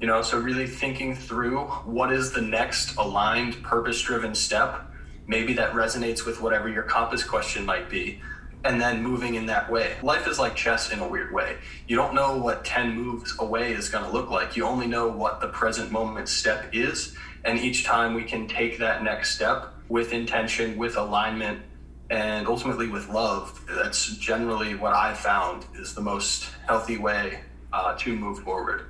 You 0.00 0.06
know, 0.06 0.22
so 0.22 0.38
really 0.38 0.66
thinking 0.66 1.16
through 1.16 1.60
what 1.84 2.12
is 2.12 2.32
the 2.32 2.42
next 2.42 2.96
aligned, 2.96 3.62
purpose 3.62 4.00
driven 4.02 4.34
step, 4.34 4.90
maybe 5.26 5.54
that 5.54 5.72
resonates 5.72 6.24
with 6.24 6.40
whatever 6.40 6.68
your 6.68 6.82
compass 6.82 7.24
question 7.24 7.64
might 7.64 7.88
be 7.90 8.20
and 8.66 8.80
then 8.80 9.02
moving 9.02 9.36
in 9.36 9.46
that 9.46 9.70
way. 9.70 9.94
Life 10.02 10.26
is 10.26 10.38
like 10.38 10.56
chess 10.56 10.92
in 10.92 10.98
a 10.98 11.08
weird 11.08 11.32
way. 11.32 11.56
You 11.86 11.96
don't 11.96 12.14
know 12.14 12.36
what 12.36 12.64
10 12.64 12.94
moves 12.94 13.34
away 13.38 13.72
is 13.72 13.88
going 13.88 14.04
to 14.04 14.10
look 14.10 14.28
like. 14.28 14.56
You 14.56 14.64
only 14.64 14.86
know 14.86 15.08
what 15.08 15.40
the 15.40 15.48
present 15.48 15.92
moment 15.92 16.28
step 16.28 16.74
is. 16.74 17.16
And 17.44 17.58
each 17.58 17.84
time 17.84 18.14
we 18.14 18.24
can 18.24 18.48
take 18.48 18.78
that 18.78 19.04
next 19.04 19.34
step 19.34 19.72
with 19.88 20.12
intention, 20.12 20.76
with 20.76 20.96
alignment, 20.96 21.62
and 22.10 22.46
ultimately 22.46 22.88
with 22.88 23.08
love. 23.08 23.64
That's 23.68 24.16
generally 24.16 24.74
what 24.74 24.92
I 24.92 25.14
found 25.14 25.64
is 25.76 25.94
the 25.94 26.00
most 26.00 26.48
healthy 26.66 26.98
way 26.98 27.40
uh, 27.72 27.96
to 27.98 28.16
move 28.16 28.40
forward. 28.40 28.86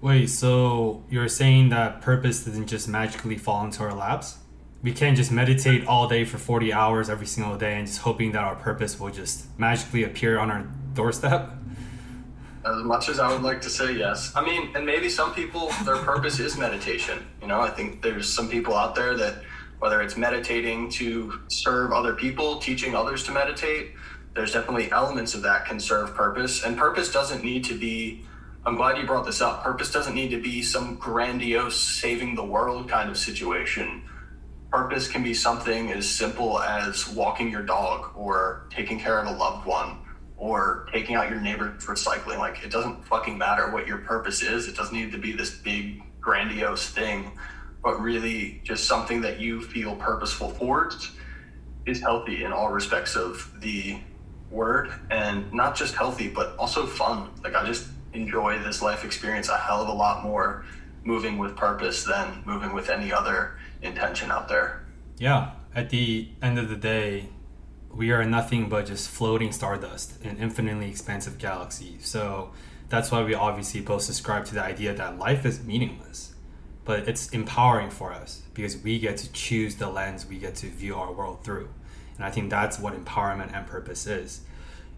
Wait, 0.00 0.28
so 0.28 1.04
you're 1.08 1.28
saying 1.28 1.68
that 1.68 2.00
purpose 2.00 2.44
doesn't 2.44 2.66
just 2.66 2.88
magically 2.88 3.36
fall 3.36 3.64
into 3.64 3.82
our 3.82 3.94
laps? 3.94 4.38
We 4.82 4.92
can't 4.92 5.16
just 5.16 5.30
meditate 5.30 5.86
all 5.86 6.08
day 6.08 6.24
for 6.24 6.38
40 6.38 6.72
hours 6.72 7.10
every 7.10 7.26
single 7.26 7.56
day 7.56 7.76
and 7.76 7.86
just 7.86 8.00
hoping 8.00 8.32
that 8.32 8.42
our 8.42 8.56
purpose 8.56 8.98
will 8.98 9.10
just 9.10 9.46
magically 9.58 10.04
appear 10.04 10.38
on 10.38 10.50
our 10.50 10.66
doorstep. 10.94 11.50
As 12.64 12.82
much 12.82 13.08
as 13.08 13.18
i 13.18 13.32
would 13.32 13.42
like 13.42 13.60
to 13.62 13.70
say 13.70 13.92
yes. 13.92 14.32
I 14.34 14.44
mean 14.44 14.74
and 14.74 14.84
maybe 14.84 15.08
some 15.08 15.34
people 15.34 15.70
their 15.84 15.96
purpose 15.96 16.38
is 16.40 16.56
meditation. 16.56 17.26
You 17.40 17.48
know 17.48 17.60
i 17.60 17.70
think 17.70 18.02
there's 18.02 18.30
some 18.32 18.48
people 18.48 18.74
out 18.74 18.94
there 18.94 19.16
that 19.16 19.42
whether 19.78 20.02
it's 20.02 20.16
meditating 20.16 20.90
to 20.90 21.40
serve 21.48 21.92
other 21.92 22.14
people 22.14 22.58
teaching 22.58 22.94
others 22.94 23.24
to 23.24 23.32
meditate 23.32 23.92
there's 24.34 24.52
definitely 24.52 24.90
elements 24.92 25.34
of 25.34 25.42
that 25.42 25.66
can 25.66 25.80
serve 25.80 26.14
purpose. 26.14 26.62
And 26.62 26.78
purpose 26.78 27.10
doesn't 27.10 27.44
need 27.44 27.64
to 27.64 27.78
be 27.78 28.24
i'm 28.64 28.76
glad 28.76 28.98
you 28.98 29.06
brought 29.06 29.26
this 29.26 29.40
up 29.40 29.62
purpose 29.62 29.90
doesn't 29.90 30.14
need 30.14 30.30
to 30.30 30.40
be 30.40 30.62
some 30.62 30.96
grandiose 30.96 31.78
saving 31.80 32.34
the 32.34 32.44
world 32.44 32.88
kind 32.88 33.10
of 33.10 33.16
situation 33.16 34.02
purpose 34.70 35.08
can 35.08 35.22
be 35.22 35.34
something 35.34 35.90
as 35.90 36.08
simple 36.08 36.60
as 36.60 37.08
walking 37.08 37.50
your 37.50 37.62
dog 37.62 38.12
or 38.14 38.66
taking 38.70 38.98
care 39.00 39.18
of 39.18 39.26
a 39.26 39.36
loved 39.36 39.66
one 39.66 39.98
or 40.36 40.88
taking 40.92 41.16
out 41.16 41.28
your 41.28 41.40
neighbor 41.40 41.74
for 41.80 41.96
cycling. 41.96 42.38
Like 42.38 42.62
it 42.64 42.70
doesn't 42.70 43.04
fucking 43.04 43.36
matter 43.36 43.70
what 43.70 43.86
your 43.86 43.98
purpose 43.98 44.42
is. 44.42 44.68
It 44.68 44.76
doesn't 44.76 44.94
need 44.94 45.12
to 45.12 45.18
be 45.18 45.32
this 45.32 45.50
big 45.50 46.02
grandiose 46.20 46.88
thing, 46.88 47.32
but 47.82 48.00
really 48.00 48.60
just 48.64 48.84
something 48.84 49.20
that 49.22 49.40
you 49.40 49.60
feel 49.60 49.96
purposeful 49.96 50.50
for 50.50 50.90
is 51.86 52.00
healthy 52.00 52.44
in 52.44 52.52
all 52.52 52.70
respects 52.70 53.16
of 53.16 53.52
the 53.60 53.98
word 54.50 54.92
and 55.10 55.52
not 55.52 55.76
just 55.76 55.94
healthy, 55.94 56.28
but 56.28 56.56
also 56.58 56.86
fun. 56.86 57.30
Like 57.42 57.56
I 57.56 57.66
just 57.66 57.88
enjoy 58.12 58.58
this 58.60 58.82
life 58.82 59.04
experience 59.04 59.48
a 59.48 59.58
hell 59.58 59.82
of 59.82 59.88
a 59.88 59.92
lot 59.92 60.22
more 60.22 60.64
moving 61.04 61.38
with 61.38 61.56
purpose 61.56 62.04
than 62.04 62.42
moving 62.44 62.72
with 62.72 62.88
any 62.90 63.12
other 63.12 63.58
intention 63.82 64.30
out 64.30 64.48
there. 64.48 64.84
Yeah. 65.18 65.52
At 65.74 65.90
the 65.90 66.28
end 66.42 66.58
of 66.58 66.68
the 66.68 66.76
day, 66.76 67.28
we 67.92 68.10
are 68.10 68.24
nothing 68.24 68.68
but 68.68 68.86
just 68.86 69.08
floating 69.08 69.52
stardust 69.52 70.22
in 70.24 70.38
infinitely 70.38 70.88
expansive 70.88 71.38
galaxy. 71.38 71.96
So 72.00 72.50
that's 72.88 73.10
why 73.10 73.22
we 73.22 73.34
obviously 73.34 73.80
both 73.80 74.02
subscribe 74.02 74.44
to 74.46 74.54
the 74.54 74.62
idea 74.62 74.94
that 74.94 75.18
life 75.18 75.44
is 75.44 75.62
meaningless. 75.62 76.34
But 76.84 77.08
it's 77.08 77.28
empowering 77.30 77.90
for 77.90 78.12
us 78.12 78.42
because 78.54 78.76
we 78.78 78.98
get 78.98 79.16
to 79.18 79.32
choose 79.32 79.76
the 79.76 79.88
lens 79.88 80.26
we 80.26 80.38
get 80.38 80.56
to 80.56 80.66
view 80.66 80.96
our 80.96 81.12
world 81.12 81.44
through. 81.44 81.68
And 82.16 82.24
I 82.24 82.30
think 82.30 82.50
that's 82.50 82.78
what 82.78 82.94
empowerment 82.94 83.54
and 83.54 83.66
purpose 83.66 84.06
is. 84.06 84.40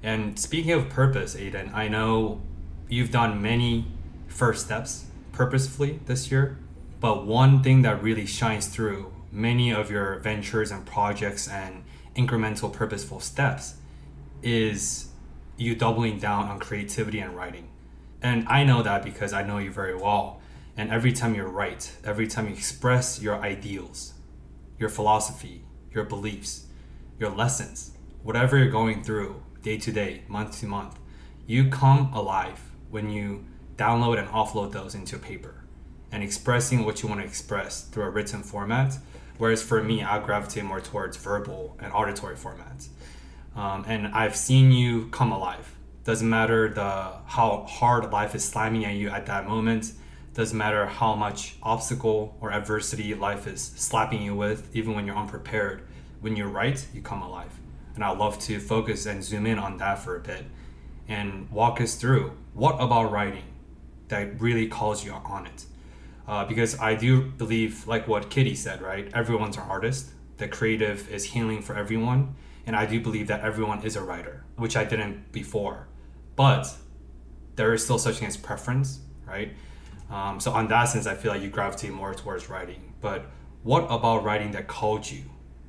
And 0.03 0.39
speaking 0.39 0.73
of 0.73 0.89
purpose, 0.89 1.37
Aiden, 1.37 1.73
I 1.75 1.89
know 1.89 2.41
you've 2.89 3.11
done 3.11 3.41
many 3.43 3.87
first 4.27 4.65
steps 4.65 5.07
purposefully 5.33 6.01
this 6.07 6.31
year, 6.31 6.59
but 7.03 7.27
one 7.27 7.65
thing 7.65 7.83
that 7.83 8.01
really 8.01 8.25
shines 8.25 8.69
through 8.69 9.13
many 9.33 9.73
of 9.73 9.91
your 9.91 10.21
ventures 10.21 10.71
and 10.71 10.87
projects 10.87 11.49
and 11.49 11.83
incremental 12.15 12.73
purposeful 12.73 13.19
steps 13.19 13.75
is 14.41 15.09
you 15.57 15.75
doubling 15.75 16.21
down 16.21 16.47
on 16.47 16.61
creativity 16.61 17.19
and 17.19 17.35
writing. 17.35 17.69
And 18.23 18.47
I 18.47 18.63
know 18.63 18.85
that 18.85 19.03
because 19.03 19.33
I 19.33 19.43
know 19.43 19.59
you 19.59 19.73
very 19.73 19.97
well. 19.97 20.41
And 20.77 20.93
every 20.93 21.13
time 21.13 21.35
you 21.35 21.43
write, 21.43 21.91
every 22.05 22.29
time 22.29 22.47
you 22.47 22.55
express 22.55 23.21
your 23.21 23.35
ideals, 23.35 24.15
your 24.79 24.89
philosophy, 24.89 25.65
your 25.91 26.05
beliefs, 26.05 26.67
your 27.19 27.31
lessons, 27.31 27.97
whatever 28.23 28.57
you're 28.57 28.71
going 28.71 29.03
through 29.03 29.43
day 29.61 29.77
to 29.77 29.91
day, 29.91 30.23
month 30.29 30.61
to 30.61 30.67
month, 30.67 31.01
you 31.49 31.69
come 31.69 32.13
alive 32.15 32.61
when 32.91 33.11
you 33.11 33.45
download 33.75 34.21
and 34.21 34.29
offload 34.29 34.71
those 34.71 34.95
into 34.95 35.19
paper 35.19 35.62
and 36.13 36.23
expressing 36.23 36.85
what 36.85 37.03
you 37.03 37.09
want 37.09 37.21
to 37.21 37.27
express 37.27 37.83
through 37.83 38.05
a 38.05 38.11
written 38.11 38.43
format 38.43 38.99
Whereas 39.43 39.61
for 39.61 39.83
me, 39.83 40.05
I 40.05 40.21
gravitate 40.21 40.65
more 40.65 40.81
towards 40.81 41.17
verbal 41.17 41.77
and 41.81 41.93
auditory 41.93 42.37
formats. 42.37 42.89
Um, 43.57 43.85
and 43.89 44.07
I've 44.09 44.37
seen 44.37 44.71
you 44.71 45.09
come 45.09 45.33
alive. 45.33 45.75
Doesn't 46.05 46.29
matter 46.29 46.69
the 46.69 47.15
how 47.27 47.67
hard 47.69 48.11
life 48.13 48.37
is 48.37 48.45
slamming 48.45 48.85
at 48.85 48.95
you 48.95 49.09
at 49.09 49.27
that 49.27 49.49
moment. 49.49 49.95
Doesn't 50.35 50.57
matter 50.57 50.87
how 50.87 51.17
much 51.17 51.57
obstacle 51.63 52.37
or 52.41 52.53
adversity 52.53 53.15
life 53.15 53.49
is 53.49 53.61
slapping 53.61 54.23
you 54.23 54.35
with, 54.35 54.71
even 54.77 54.95
when 54.95 55.07
you're 55.07 55.17
unprepared. 55.17 55.83
When 56.21 56.37
you 56.37 56.45
write, 56.47 56.87
you 56.95 57.03
come 57.03 57.23
alive. 57.23 57.59
And 57.97 58.05
I'd 58.05 58.19
love 58.19 58.39
to 58.41 58.61
focus 58.61 59.07
and 59.07 59.25
zoom 59.25 59.47
in 59.47 59.59
on 59.59 59.77
that 59.79 59.99
for 59.99 60.15
a 60.15 60.21
bit 60.21 60.45
and 61.09 61.51
walk 61.51 61.81
us 61.81 61.97
through 61.97 62.33
what 62.55 62.77
about 62.81 63.11
writing 63.11 63.43
that 64.07 64.41
really 64.41 64.69
calls 64.69 65.05
you 65.05 65.11
on 65.13 65.47
it 65.47 65.65
uh, 66.27 66.45
because 66.45 66.79
I 66.79 66.95
do 66.95 67.23
believe, 67.23 67.87
like 67.87 68.07
what 68.09 68.31
Kitty 68.31 68.55
said, 68.55 68.81
right? 68.83 69.11
Everyone's 69.15 69.57
an 69.57 69.65
artist. 69.65 70.11
The 70.37 70.49
creative 70.49 71.09
is 71.11 71.25
healing 71.25 71.63
for 71.63 71.77
everyone, 71.77 72.35
and 72.67 72.77
I 72.77 72.87
do 72.87 73.01
believe 73.01 73.27
that 73.29 73.41
everyone 73.41 73.83
is 73.83 73.97
a 73.97 74.03
writer, 74.03 74.45
which 74.57 74.77
I 74.77 74.85
didn't 74.85 75.33
before. 75.33 75.89
But 76.37 76.75
there 77.57 77.75
is 77.75 77.85
still 77.85 77.99
such 77.99 78.17
thing 78.17 78.29
as 78.29 78.37
preference, 78.37 79.01
right? 79.27 79.53
Um, 80.11 80.41
so 80.41 80.53
on 80.53 80.69
that 80.69 80.85
sense, 80.85 81.07
I 81.07 81.15
feel 81.15 81.33
like 81.33 81.43
you 81.43 81.51
gravitate 81.51 81.93
more 81.93 82.15
towards 82.15 82.49
writing. 82.49 82.95
But 83.01 83.27
what 83.63 83.85
about 83.91 84.25
writing 84.25 84.53
that 84.53 84.67
called 84.69 85.11
you, 85.11 85.25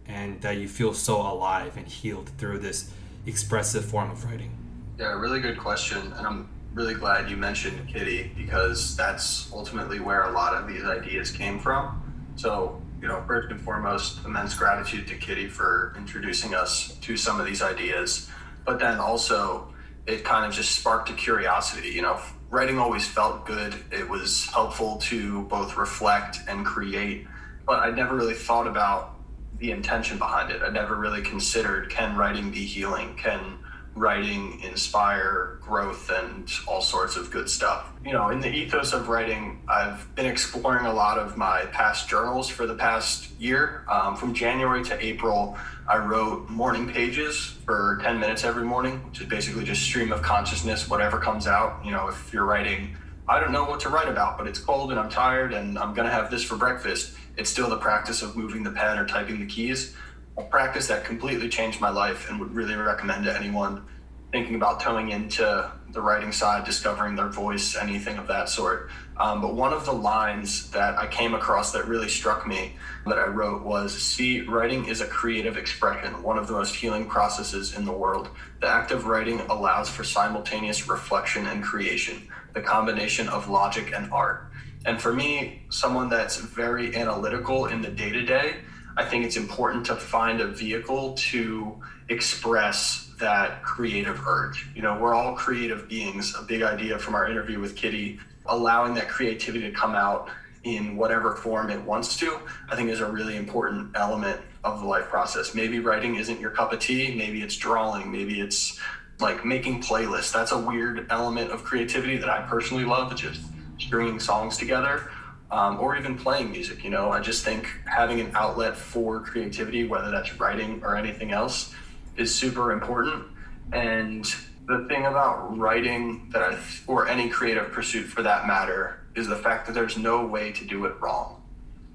and 0.08 0.42
that 0.42 0.58
you 0.58 0.68
feel 0.68 0.94
so 0.94 1.22
alive 1.22 1.78
and 1.78 1.88
healed 1.88 2.30
through 2.38 2.60
this 2.60 2.92
expressive 3.26 3.86
form 3.86 4.12
of 4.12 4.24
writing? 4.26 4.58
Yeah, 5.00 5.14
really 5.14 5.40
good 5.40 5.58
question, 5.58 6.14
and 6.14 6.28
I'm 6.28 6.50
really 6.74 6.96
glad 6.96 7.30
you 7.30 7.38
mentioned 7.38 7.88
Kitty 7.88 8.32
because 8.36 8.96
that's 8.96 9.52
ultimately 9.52 10.00
where 10.00 10.24
a 10.24 10.32
lot 10.32 10.56
of 10.56 10.68
these 10.68 10.84
ideas 10.84 11.32
came 11.32 11.60
from. 11.60 12.02
So, 12.36 12.82
you 13.02 13.08
know, 13.08 13.24
first 13.28 13.52
and 13.52 13.62
foremost, 13.62 14.26
immense 14.26 14.56
gratitude 14.56 15.08
to 15.08 15.16
Kitty 15.16 15.48
for 15.48 15.94
introducing 15.98 16.56
us 16.56 16.96
to 17.02 17.16
some 17.16 17.40
of 17.40 17.46
these 17.46 17.62
ideas. 17.62 18.30
But 18.66 18.80
then 18.80 19.00
also, 19.00 19.74
it 20.08 20.24
kind 20.24 20.46
of 20.46 20.54
just 20.54 20.78
sparked 20.80 21.10
a 21.10 21.14
curiosity. 21.14 21.90
You 21.90 22.02
know, 22.02 22.20
writing 22.50 22.80
always 22.80 23.08
felt 23.08 23.46
good. 23.46 23.76
It 23.92 24.10
was 24.10 24.46
helpful 24.48 24.98
to 25.04 25.44
both 25.44 25.78
reflect 25.78 26.40
and 26.48 26.66
create, 26.66 27.28
but 27.66 27.80
I 27.80 27.92
never 27.92 28.16
really 28.16 28.34
thought 28.34 28.68
about 28.68 29.16
the 29.60 29.72
intention 29.72 30.18
behind 30.18 30.52
it. 30.52 30.62
I 30.64 30.70
never 30.70 30.96
really 30.96 31.22
considered 31.22 31.90
can 31.90 32.18
writing 32.18 32.52
be 32.52 32.66
healing? 32.66 33.16
Can 33.16 33.60
writing 33.96 34.60
inspire 34.62 35.60
growth 35.62 36.10
and 36.10 36.52
all 36.68 36.82
sorts 36.82 37.16
of 37.16 37.30
good 37.30 37.50
stuff. 37.50 37.92
You 38.04 38.12
know, 38.12 38.30
in 38.30 38.40
the 38.40 38.50
ethos 38.50 38.92
of 38.94 39.08
writing, 39.08 39.62
I've 39.68 40.14
been 40.16 40.26
exploring 40.26 40.86
a 40.86 40.94
lot 40.94 41.20
of 41.20 41.38
my 41.38 41.66
past 41.68 42.10
journals 42.10 42.50
for 42.50 42.66
the 42.66 42.74
past 42.74 43.30
year. 43.40 43.86
Um, 43.90 44.16
from 44.16 44.34
January 44.34 44.84
to 44.86 45.06
April, 45.06 45.58
I 45.88 45.98
wrote 45.98 46.50
morning 46.50 46.92
pages 46.92 47.56
for 47.66 48.00
10 48.02 48.20
minutes 48.20 48.44
every 48.44 48.64
morning, 48.64 48.98
which 49.10 49.22
is 49.22 49.28
basically 49.28 49.64
just 49.64 49.84
stream 49.84 50.12
of 50.12 50.22
consciousness, 50.22 50.90
whatever 50.90 51.20
comes 51.20 51.46
out. 51.46 51.86
You 51.86 51.92
know, 51.92 52.08
if 52.08 52.34
you're 52.34 52.46
writing, 52.46 52.96
I 53.28 53.40
don't 53.40 53.52
know 53.52 53.66
what 53.66 53.80
to 53.82 53.90
write 53.90 54.10
about, 54.10 54.38
but 54.38 54.48
it's 54.48 54.60
cold 54.60 54.92
and 54.92 55.00
I'm 55.00 55.10
tired 55.10 55.54
and 55.54 55.78
I'm 55.78 55.94
going 55.94 56.08
to 56.08 56.14
have 56.14 56.32
this 56.32 56.44
for 56.44 56.56
breakfast, 56.56 57.16
it's 57.38 57.50
still 57.50 57.70
the 57.70 57.78
practice 57.78 58.22
of 58.22 58.36
moving 58.36 58.64
the 58.64 58.72
pen 58.72 58.98
or 58.98 59.08
typing 59.08 59.40
the 59.40 59.46
keys 59.46 59.96
a 60.38 60.44
practice 60.44 60.88
that 60.88 61.06
completely 61.06 61.50
changed 61.50 61.80
my 61.80 61.90
life 61.90 62.30
and 62.30 62.40
would 62.40 62.54
really 62.56 62.76
recommend 62.76 63.26
to 63.26 63.36
anyone 63.36 63.86
thinking 64.34 64.56
about 64.56 64.80
toeing 64.80 65.12
into 65.12 65.72
the 65.92 66.02
writing 66.02 66.32
side, 66.32 66.66
discovering 66.66 67.16
their 67.16 67.28
voice, 67.28 67.76
anything 67.76 68.18
of 68.18 68.28
that 68.28 68.50
sort. 68.50 68.90
Um, 69.16 69.42
but 69.42 69.54
one 69.54 69.74
of 69.74 69.86
the 69.86 69.94
lines 69.94 70.72
that 70.72 70.98
I 70.98 71.06
came 71.06 71.36
across 71.36 71.72
that 71.74 71.88
really 71.88 72.10
struck 72.10 72.48
me 72.48 72.74
that 73.06 73.20
I 73.20 73.28
wrote 73.28 73.62
was 73.62 73.94
See, 73.94 74.42
writing 74.42 74.86
is 74.86 75.02
a 75.02 75.06
creative 75.06 75.56
expression, 75.56 76.24
one 76.24 76.40
of 76.40 76.48
the 76.48 76.54
most 76.54 76.74
healing 76.74 77.06
processes 77.06 77.78
in 77.78 77.86
the 77.86 77.92
world. 77.92 78.30
The 78.60 78.68
act 78.68 78.90
of 78.90 79.06
writing 79.06 79.40
allows 79.42 79.88
for 79.88 80.04
simultaneous 80.04 80.90
reflection 80.90 81.46
and 81.46 81.64
creation, 81.64 82.28
the 82.54 82.62
combination 82.62 83.30
of 83.30 83.50
logic 83.50 83.94
and 83.96 84.12
art. 84.12 84.50
And 84.88 85.00
for 85.00 85.14
me, 85.14 85.62
someone 85.70 86.10
that's 86.10 86.38
very 86.38 86.96
analytical 86.96 87.68
in 87.68 87.84
the 87.84 87.90
day 87.90 88.10
to 88.10 88.24
day, 88.24 88.56
I 88.96 89.04
think 89.06 89.26
it's 89.26 89.38
important 89.38 89.86
to 89.88 89.96
find 89.96 90.40
a 90.40 90.48
vehicle 90.48 91.14
to 91.14 91.82
express 92.10 93.12
that 93.20 93.64
creative 93.64 94.26
urge. 94.28 94.68
You 94.76 94.82
know, 94.82 94.98
we're 95.00 95.14
all 95.16 95.36
creative 95.36 95.88
beings. 95.90 96.36
A 96.38 96.44
big 96.44 96.62
idea 96.62 97.00
from 97.00 97.16
our 97.16 97.28
interview 97.30 97.60
with 97.60 97.76
Kitty, 97.76 98.20
allowing 98.46 98.94
that 98.96 99.10
creativity 99.10 99.70
to 99.70 99.72
come 99.72 99.96
out 99.96 100.30
in 100.64 100.96
whatever 100.96 101.36
form 101.36 101.70
it 101.70 101.82
wants 101.82 102.18
to, 102.18 102.40
I 102.70 102.76
think 102.76 102.90
is 102.90 103.02
a 103.02 103.12
really 103.12 103.36
important 103.36 103.96
element 103.96 104.40
of 104.64 104.80
the 104.80 104.86
life 104.86 105.06
process. 105.06 105.56
Maybe 105.56 105.80
writing 105.80 106.16
isn't 106.16 106.40
your 106.40 106.52
cup 106.52 106.72
of 106.72 106.80
tea, 106.80 107.16
maybe 107.16 107.42
it's 107.42 107.58
drawing, 107.58 108.12
maybe 108.12 108.40
it's 108.40 108.80
like 109.20 109.44
making 109.44 109.82
playlists. 109.82 110.32
That's 110.32 110.52
a 110.52 110.58
weird 110.58 111.08
element 111.10 111.52
of 111.52 111.64
creativity 111.64 112.18
that 112.18 112.30
I 112.30 112.42
personally 112.44 112.86
love, 112.86 113.16
just 113.16 113.42
stringing 113.78 114.20
songs 114.20 114.58
together 114.58 115.10
um, 115.54 115.80
or 115.80 115.96
even 115.96 116.18
playing 116.18 116.52
music. 116.52 116.84
You 116.84 116.90
know, 116.90 117.12
I 117.12 117.20
just 117.20 117.46
think 117.46 117.68
having 117.86 118.20
an 118.20 118.32
outlet 118.34 118.76
for 118.76 119.20
creativity, 119.20 119.86
whether 119.86 120.10
that's 120.10 120.40
writing 120.40 120.82
or 120.84 120.98
anything 120.98 121.32
else, 121.32 121.74
is 122.18 122.34
super 122.34 122.72
important. 122.72 123.26
And 123.72 124.26
the 124.68 124.86
thing 124.90 125.06
about 125.06 125.56
writing 125.56 126.30
that 126.32 126.42
I, 126.42 126.58
or 126.88 127.08
any 127.08 127.30
creative 127.30 127.72
pursuit 127.72 128.06
for 128.06 128.24
that 128.24 128.48
matter, 128.48 129.06
is 129.16 129.28
the 129.28 129.36
fact 129.36 129.68
that 129.68 129.74
there's 129.74 129.96
no 129.96 130.26
way 130.26 130.52
to 130.54 130.66
do 130.66 130.86
it 130.86 131.00
wrong. 131.00 131.40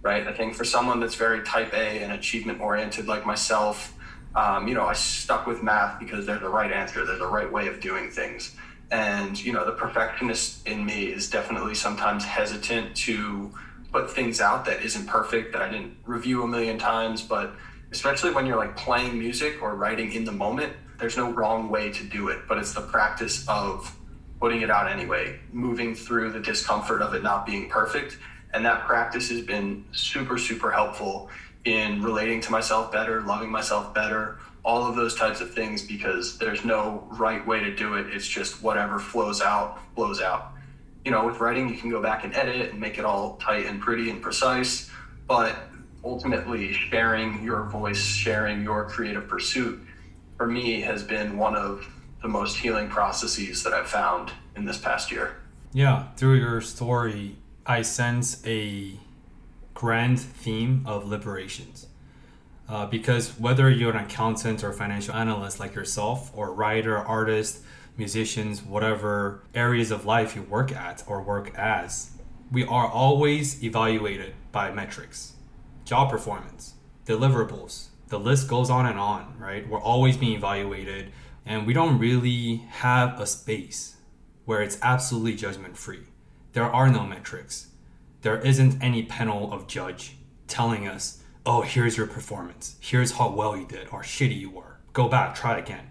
Right. 0.02 0.28
I 0.28 0.32
think 0.32 0.54
for 0.54 0.64
someone 0.64 1.00
that's 1.00 1.16
very 1.16 1.42
type 1.42 1.74
A 1.74 2.02
and 2.02 2.12
achievement 2.12 2.61
oriented 2.61 3.09
like 3.09 3.26
myself, 3.26 3.92
um, 4.36 4.68
you 4.68 4.74
know, 4.74 4.86
I 4.86 4.92
stuck 4.92 5.48
with 5.48 5.64
math 5.64 5.98
because 5.98 6.24
there's 6.24 6.42
a 6.42 6.48
right 6.48 6.70
answer, 6.70 7.04
there's 7.04 7.20
a 7.20 7.26
right 7.26 7.50
way 7.52 7.66
of 7.66 7.80
doing 7.80 8.09
things 8.09 8.54
and 8.91 9.43
you 9.43 9.53
know 9.53 9.64
the 9.64 9.72
perfectionist 9.72 10.66
in 10.66 10.84
me 10.84 11.07
is 11.07 11.28
definitely 11.28 11.74
sometimes 11.74 12.24
hesitant 12.24 12.97
to 12.97 13.53
put 13.93 14.11
things 14.11 14.41
out 14.41 14.64
that 14.64 14.82
isn't 14.82 15.07
perfect 15.07 15.53
that 15.53 15.62
i 15.62 15.68
didn't 15.68 15.97
review 16.05 16.43
a 16.43 16.47
million 16.47 16.78
times. 16.78 17.22
But 17.22 17.53
especially 17.91 18.32
when 18.32 18.47
you're 18.47 18.57
like 18.57 18.76
playing 18.76 19.18
music 19.18 19.62
or 19.62 19.74
writing 19.74 20.12
in 20.12 20.24
the 20.24 20.32
moment 20.32 20.72
there's 20.99 21.16
no 21.16 21.30
wrong 21.30 21.70
way 21.70 21.93
to 21.93 22.03
do 22.03 22.28
it. 22.28 22.41
But 22.49 22.59
it's 22.59 22.74
the 22.74 22.80
practice 22.80 23.47
of 23.47 23.95
putting 24.41 24.62
it 24.62 24.70
out 24.70 24.91
anyway 24.91 25.39
moving 25.53 25.95
through 25.95 26.32
the 26.32 26.41
discomfort 26.41 27.03
of 27.03 27.14
it 27.14 27.22
not 27.22 27.47
being 27.47 27.68
perfect. 27.68 28.18
And 28.53 28.64
that 28.64 28.84
practice 28.84 29.28
has 29.30 29.43
been 29.43 29.84
super 29.93 30.39
super 30.39 30.70
helpful 30.70 31.30
in 31.64 32.03
relating 32.03 32.41
to 32.41 32.51
myself 32.51 32.91
better 32.91 33.20
loving 33.22 33.51
myself 33.51 33.93
better 33.93 34.39
all 34.64 34.86
of 34.86 34.96
those 34.96 35.14
types 35.14 35.40
of 35.40 35.54
things 35.54 35.82
because 35.82 36.38
there's 36.38 36.64
no 36.64 37.06
right 37.12 37.46
way 37.46 37.61
to 37.61 37.74
do 37.74 37.94
it. 37.94 38.06
It's 38.12 38.26
just 38.26 38.62
whatever 38.62 38.98
flows 38.98 39.40
out, 39.40 39.78
flows 39.94 40.20
out. 40.20 40.52
You 41.04 41.11
know, 41.11 41.26
with 41.26 41.40
writing, 41.40 41.68
you 41.68 41.76
can 41.76 41.90
go 41.90 42.02
back 42.02 42.24
and 42.24 42.34
edit 42.34 42.70
and 42.70 42.80
make 42.80 42.98
it 42.98 43.04
all 43.04 43.36
tight 43.36 43.66
and 43.66 43.80
pretty 43.80 44.11
and 44.11 44.20
precise. 44.20 44.90
But 45.26 45.56
ultimately 46.04 46.72
sharing 46.72 47.42
your 47.42 47.64
voice, 47.64 48.02
sharing 48.04 48.62
your 48.62 48.88
creative 48.88 49.28
pursuit, 49.28 49.80
for 50.36 50.46
me 50.46 50.80
has 50.82 51.02
been 51.02 51.36
one 51.36 51.56
of 51.56 51.86
the 52.22 52.28
most 52.28 52.56
healing 52.56 52.88
processes 52.88 53.62
that 53.64 53.72
I've 53.72 53.88
found 53.88 54.32
in 54.56 54.64
this 54.64 54.78
past 54.78 55.11
year. 55.11 55.36
Yeah, 55.72 56.09
through 56.16 56.36
your 56.36 56.61
story, 56.61 57.36
I 57.66 57.82
sense 57.82 58.42
a 58.46 58.94
grand 59.74 60.18
theme 60.18 60.82
of 60.86 61.09
liberations. 61.09 61.88
Uh, 62.69 62.85
because 62.87 63.31
whether 63.39 63.71
you're 63.71 63.97
an 63.97 64.05
accountant 64.05 64.62
or 64.62 64.73
financial 64.73 65.14
analyst 65.14 65.59
like 65.59 65.75
yourself, 65.75 66.31
or 66.37 66.53
writer, 66.53 66.99
artist, 66.99 67.62
musicians, 67.97 68.62
whatever 68.62 69.43
areas 69.55 69.91
of 69.91 70.05
life 70.05 70.37
you 70.37 70.43
work 70.43 70.71
at 70.71 71.03
or 71.07 71.23
work 71.23 71.53
as, 71.57 72.11
we 72.53 72.64
are 72.64 72.87
always 72.87 73.62
evaluated 73.64 74.35
by 74.53 74.71
metrics, 74.71 75.35
job 75.85 76.11
performance, 76.11 76.75
deliverables. 77.07 77.89
The 78.09 78.21
list 78.21 78.49
goes 78.49 78.71
on 78.71 78.87
and 78.87 78.99
on, 78.99 79.35
right? 79.39 79.69
We're 79.69 79.81
always 79.81 80.16
being 80.16 80.37
evaluated, 80.37 81.12
and 81.45 81.66
we 81.66 81.73
don't 81.73 81.99
really 81.99 82.57
have 82.69 83.19
a 83.21 83.27
space 83.27 83.97
where 84.45 84.62
it's 84.62 84.79
absolutely 84.83 85.35
judgment 85.35 85.77
free. 85.77 86.05
There 86.53 86.64
are 86.64 86.91
no 86.91 87.05
metrics. 87.05 87.69
There 88.23 88.39
isn't 88.39 88.83
any 88.83 89.05
panel 89.05 89.53
of 89.53 89.66
judge 89.66 90.16
telling 90.47 90.89
us, 90.89 91.18
oh, 91.49 91.62
here's 91.62 91.96
your 91.96 92.07
performance, 92.07 92.76
here's 92.78 93.12
how 93.12 93.30
well 93.30 93.57
you 93.57 93.66
did, 93.66 93.88
or 93.90 94.03
shitty 94.03 94.38
you 94.38 94.51
were. 94.51 94.76
Go 94.92 95.09
back, 95.09 95.34
try 95.34 95.59
again. 95.59 95.88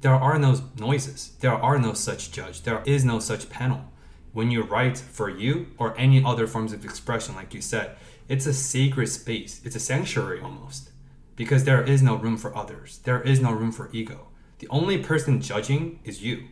There 0.00 0.14
are 0.14 0.38
no 0.38 0.58
noises. 0.78 1.32
There 1.40 1.52
are 1.52 1.78
no 1.78 1.92
such 1.92 2.32
judge. 2.32 2.62
There 2.62 2.82
is 2.86 3.04
no 3.04 3.18
such 3.18 3.50
panel. 3.50 3.92
When 4.32 4.50
you 4.50 4.62
write 4.62 4.96
for 4.96 5.28
you 5.28 5.66
or 5.76 5.98
any 5.98 6.24
other 6.24 6.46
forms 6.46 6.72
of 6.72 6.82
expression, 6.82 7.34
like 7.34 7.52
you 7.52 7.60
said, 7.60 7.96
it's 8.26 8.46
a 8.46 8.54
sacred 8.54 9.08
space. 9.08 9.60
It's 9.64 9.76
a 9.76 9.80
sanctuary 9.80 10.40
almost. 10.40 10.90
Because 11.34 11.64
there 11.64 11.82
is 11.82 12.02
no 12.02 12.14
room 12.16 12.38
for 12.38 12.56
others. 12.56 13.00
There 13.04 13.20
is 13.20 13.38
no 13.38 13.52
room 13.52 13.72
for 13.72 13.90
ego. 13.92 14.28
The 14.60 14.68
only 14.68 14.96
person 14.96 15.42
judging 15.42 16.00
is 16.04 16.22
you. 16.22 16.44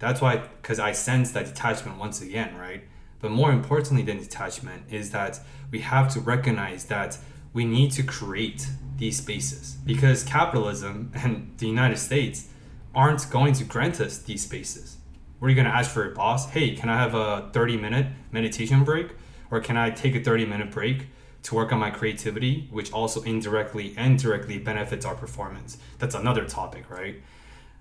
That's 0.00 0.20
why, 0.20 0.38
because 0.38 0.80
I 0.80 0.90
sense 0.90 1.30
that 1.32 1.46
detachment 1.46 1.98
once 1.98 2.20
again, 2.20 2.56
right? 2.56 2.82
But 3.20 3.30
more 3.30 3.52
importantly 3.52 4.02
than 4.02 4.18
detachment 4.18 4.84
is 4.90 5.10
that 5.10 5.38
we 5.70 5.80
have 5.80 6.12
to 6.14 6.20
recognize 6.20 6.86
that 6.86 7.18
we 7.56 7.64
need 7.64 7.90
to 7.90 8.02
create 8.02 8.68
these 8.98 9.16
spaces 9.16 9.78
because 9.86 10.22
capitalism 10.22 11.10
and 11.14 11.54
the 11.56 11.66
United 11.66 11.96
States 11.96 12.48
aren't 12.94 13.28
going 13.30 13.54
to 13.54 13.64
grant 13.64 13.98
us 13.98 14.18
these 14.18 14.42
spaces. 14.42 14.98
You 15.40 15.54
going 15.54 15.66
to 15.66 15.74
ask 15.74 15.90
for 15.90 16.04
your 16.04 16.14
boss? 16.14 16.50
Hey, 16.50 16.74
can 16.74 16.88
I 16.90 16.98
have 16.98 17.14
a 17.14 17.48
30 17.52 17.78
minute 17.78 18.06
meditation 18.30 18.84
break? 18.84 19.08
Or 19.50 19.60
can 19.60 19.76
I 19.76 19.90
take 19.90 20.14
a 20.14 20.22
30 20.22 20.44
minute 20.44 20.70
break 20.70 21.06
to 21.44 21.54
work 21.54 21.72
on 21.72 21.78
my 21.78 21.90
creativity, 21.90 22.68
which 22.70 22.92
also 22.92 23.22
indirectly 23.22 23.94
and 23.96 24.18
directly 24.18 24.58
benefits 24.58 25.06
our 25.06 25.14
performance? 25.14 25.78
That's 25.98 26.14
another 26.14 26.44
topic, 26.44 26.90
right? 26.90 27.22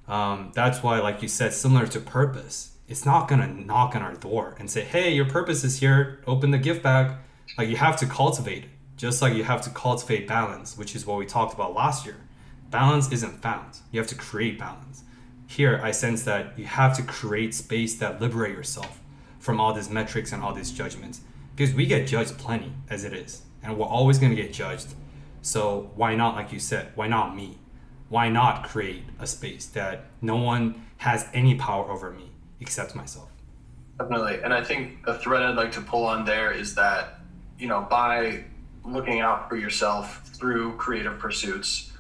Um, 0.08 0.52
that's 0.54 0.84
why, 0.84 1.00
like 1.00 1.22
you 1.22 1.28
said, 1.28 1.54
similar 1.54 1.88
to 1.88 2.00
purpose, 2.00 2.78
it's 2.88 3.06
not 3.06 3.28
gonna 3.28 3.48
knock 3.48 3.96
on 3.96 4.04
our 4.04 4.14
door 4.14 4.56
and 4.60 4.70
say, 4.70 4.84
"Hey, 4.84 5.14
your 5.16 5.26
purpose 5.26 5.64
is 5.64 5.80
here. 5.80 6.22
Open 6.28 6.52
the 6.52 6.60
gift 6.60 6.84
bag." 6.84 7.18
Like 7.58 7.70
you 7.70 7.78
have 7.78 7.98
to 7.98 8.06
cultivate 8.06 8.66
it, 8.66 8.70
just 8.98 9.22
like 9.22 9.34
you 9.34 9.44
have 9.44 9.62
to 9.62 9.70
cultivate 9.70 10.28
balance, 10.28 10.78
which 10.78 10.96
is 10.96 11.06
what 11.06 11.18
we 11.18 11.26
talked 11.26 11.54
about 11.54 11.74
last 11.74 12.06
year. 12.06 12.18
Balance 12.70 13.12
isn't 13.12 13.42
found; 13.42 13.80
you 13.92 14.00
have 14.00 14.10
to 14.10 14.16
create 14.16 14.58
balance. 14.60 15.04
Here, 15.48 15.80
I 15.84 15.92
sense 15.92 16.24
that 16.24 16.58
you 16.58 16.66
have 16.66 16.96
to 16.98 17.04
create 17.04 17.54
space 17.54 17.96
that 17.96 18.20
liberate 18.20 18.56
yourself 18.56 19.00
from 19.40 19.60
all 19.60 19.74
these 19.74 19.90
metrics 19.90 20.32
and 20.32 20.42
all 20.44 20.54
these 20.54 20.72
judgments, 20.72 21.22
because 21.56 21.74
we 21.76 21.86
get 21.86 22.08
judged 22.08 22.38
plenty 22.38 22.74
as 22.90 23.04
it 23.04 23.14
is, 23.14 23.44
and 23.62 23.78
we're 23.78 23.86
always 23.86 24.18
gonna 24.20 24.36
get 24.36 24.52
judged. 24.54 24.88
So 25.42 25.92
why 25.96 26.16
not, 26.16 26.36
like 26.36 26.52
you 26.52 26.60
said, 26.60 26.92
why 26.96 27.08
not 27.08 27.36
me? 27.36 27.60
why 28.10 28.30
not 28.30 28.64
create 28.64 29.04
a 29.20 29.28
space 29.28 29.66
that 29.68 30.06
no 30.22 30.36
one 30.36 30.82
has 30.98 31.28
any 31.34 31.56
power 31.56 31.90
over 31.90 32.12
me 32.12 32.32
except 32.60 32.96
myself? 32.96 33.30
Definitely. 34.00 34.40
And 34.44 34.54
I 34.54 34.64
think 34.64 35.00
a 35.06 35.18
thread 35.18 35.42
I'd 35.42 35.56
like 35.56 35.72
to 35.74 35.82
pull 35.82 36.06
on 36.06 36.26
there 36.26 36.52
is 36.52 36.76
that, 36.76 37.20
you 37.58 37.68
know, 37.68 37.88
by 37.90 38.44
looking 38.88 39.20
out 39.20 39.50
for 39.50 39.56
yourself 39.56 40.22
through 40.28 40.76
creative 40.78 41.20
pursuits, 41.20 41.92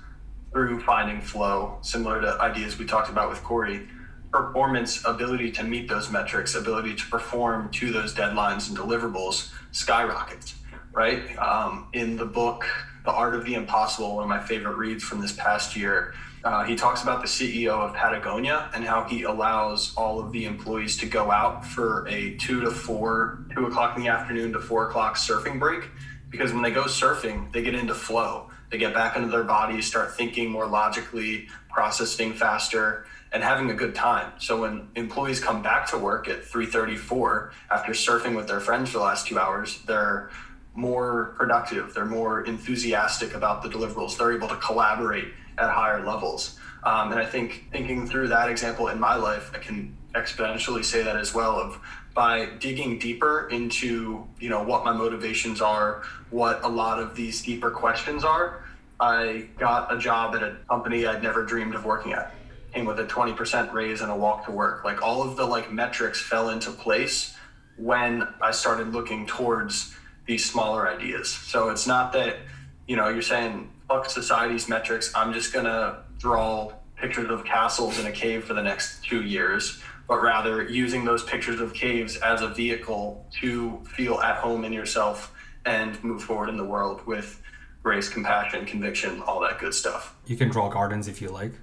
through 0.51 0.79
finding 0.81 1.21
flow, 1.21 1.77
similar 1.81 2.21
to 2.21 2.37
ideas 2.41 2.77
we 2.77 2.85
talked 2.85 3.09
about 3.09 3.29
with 3.29 3.43
Corey, 3.43 3.87
performance 4.31 5.03
ability 5.05 5.51
to 5.51 5.63
meet 5.63 5.87
those 5.87 6.11
metrics, 6.11 6.55
ability 6.55 6.95
to 6.95 7.05
perform 7.07 7.69
to 7.71 7.91
those 7.91 8.13
deadlines 8.13 8.67
and 8.69 8.77
deliverables 8.77 9.51
skyrockets, 9.71 10.55
right? 10.91 11.37
Um, 11.37 11.87
in 11.93 12.17
the 12.17 12.25
book, 12.25 12.65
the 13.05 13.11
Art 13.11 13.35
of 13.35 13.45
the 13.45 13.53
Impossible, 13.53 14.15
one 14.15 14.23
of 14.23 14.29
my 14.29 14.41
favorite 14.41 14.77
reads 14.77 15.03
from 15.03 15.21
this 15.21 15.33
past 15.33 15.75
year. 15.75 16.13
Uh, 16.43 16.63
he 16.63 16.75
talks 16.75 17.01
about 17.01 17.21
the 17.21 17.27
CEO 17.27 17.69
of 17.69 17.93
Patagonia 17.95 18.69
and 18.73 18.83
how 18.83 19.03
he 19.03 19.23
allows 19.23 19.95
all 19.95 20.19
of 20.19 20.31
the 20.31 20.45
employees 20.45 20.95
to 20.97 21.05
go 21.07 21.31
out 21.31 21.65
for 21.65 22.07
a 22.07 22.35
two 22.35 22.61
to 22.61 22.69
four, 22.69 23.45
two 23.53 23.65
o'clock 23.65 23.95
in 23.97 24.03
the 24.03 24.09
afternoon 24.09 24.53
to 24.53 24.59
four 24.59 24.87
o'clock 24.87 25.15
surfing 25.15 25.59
break. 25.59 25.85
Because 26.29 26.53
when 26.53 26.61
they 26.61 26.71
go 26.71 26.83
surfing, 26.83 27.51
they 27.51 27.61
get 27.61 27.75
into 27.75 27.95
flow. 27.95 28.49
They 28.71 28.77
get 28.77 28.93
back 28.93 29.15
into 29.15 29.29
their 29.29 29.43
bodies, 29.43 29.85
start 29.85 30.15
thinking 30.15 30.49
more 30.49 30.67
logically, 30.67 31.47
processing 31.69 32.33
faster, 32.33 33.05
and 33.31 33.43
having 33.43 33.69
a 33.69 33.73
good 33.73 33.93
time. 33.93 34.33
So 34.39 34.61
when 34.61 34.87
employees 34.95 35.39
come 35.39 35.61
back 35.61 35.87
to 35.91 35.97
work 35.97 36.27
at 36.27 36.43
3:34 36.43 37.51
after 37.69 37.91
surfing 37.91 38.35
with 38.35 38.47
their 38.47 38.59
friends 38.59 38.91
for 38.91 38.99
the 38.99 39.03
last 39.03 39.27
two 39.27 39.37
hours, 39.37 39.81
they're 39.85 40.29
more 40.73 41.33
productive. 41.37 41.93
They're 41.93 42.05
more 42.05 42.41
enthusiastic 42.41 43.33
about 43.33 43.61
the 43.63 43.69
deliverables. 43.69 44.17
They're 44.17 44.33
able 44.33 44.49
to 44.49 44.57
collaborate 44.57 45.33
at 45.57 45.69
higher 45.69 46.05
levels. 46.05 46.59
Um, 46.83 47.11
and 47.11 47.19
I 47.19 47.25
think 47.25 47.67
thinking 47.71 48.07
through 48.07 48.27
that 48.29 48.49
example 48.49 48.89
in 48.89 48.99
my 48.99 49.15
life, 49.15 49.51
I 49.53 49.57
can 49.57 49.97
exponentially 50.13 50.83
say 50.83 51.01
that 51.03 51.15
as 51.15 51.33
well. 51.33 51.59
Of 51.59 51.79
by 52.15 52.45
digging 52.59 52.97
deeper 52.97 53.49
into 53.49 54.25
you 54.39 54.49
know 54.49 54.63
what 54.63 54.83
my 54.83 54.93
motivations 54.93 55.61
are, 55.61 56.03
what 56.31 56.63
a 56.63 56.67
lot 56.67 56.99
of 56.99 57.15
these 57.15 57.43
deeper 57.43 57.69
questions 57.69 58.23
are. 58.23 58.63
I 58.99 59.49
got 59.59 59.93
a 59.93 59.99
job 59.99 60.35
at 60.35 60.41
a 60.41 60.55
company 60.69 61.05
I'd 61.05 61.21
never 61.21 61.43
dreamed 61.43 61.75
of 61.75 61.85
working 61.85 62.13
at. 62.13 62.33
Came 62.73 62.85
with 62.85 62.99
a 62.99 63.05
20% 63.05 63.73
raise 63.73 64.01
and 64.01 64.09
a 64.09 64.15
walk 64.15 64.45
to 64.45 64.51
work. 64.51 64.85
Like 64.85 65.01
all 65.01 65.21
of 65.21 65.35
the 65.35 65.45
like 65.45 65.71
metrics 65.71 66.21
fell 66.21 66.49
into 66.49 66.71
place 66.71 67.35
when 67.77 68.25
I 68.41 68.51
started 68.51 68.93
looking 68.93 69.27
towards 69.27 69.93
these 70.25 70.49
smaller 70.49 70.87
ideas. 70.89 71.29
So 71.29 71.69
it's 71.69 71.85
not 71.85 72.13
that, 72.13 72.37
you 72.87 72.95
know, 72.95 73.09
you're 73.09 73.21
saying, 73.21 73.69
fuck 73.89 74.09
society's 74.09 74.69
metrics. 74.69 75.11
I'm 75.13 75.33
just 75.33 75.51
to 75.65 76.03
draw 76.17 76.71
pictures 76.95 77.29
of 77.29 77.43
castles 77.43 77.99
in 77.99 78.05
a 78.07 78.11
cave 78.11 78.45
for 78.45 78.53
the 78.53 78.63
next 78.63 79.03
two 79.03 79.23
years, 79.23 79.81
but 80.07 80.21
rather 80.21 80.63
using 80.63 81.03
those 81.05 81.23
pictures 81.23 81.59
of 81.59 81.73
caves 81.73 82.17
as 82.17 82.41
a 82.41 82.49
vehicle 82.49 83.25
to 83.39 83.81
feel 83.85 84.19
at 84.19 84.37
home 84.37 84.63
in 84.65 84.73
yourself 84.73 85.33
and 85.65 86.01
move 86.03 86.23
forward 86.23 86.49
in 86.49 86.57
the 86.57 86.63
world 86.63 87.05
with 87.07 87.41
grace, 87.81 88.09
compassion, 88.09 88.65
conviction, 88.65 89.21
all 89.23 89.39
that 89.41 89.59
good 89.59 89.73
stuff. 89.73 90.15
You 90.25 90.37
can 90.37 90.49
draw 90.49 90.69
gardens 90.69 91.07
if 91.07 91.21
you 91.21 91.29
like. 91.29 91.53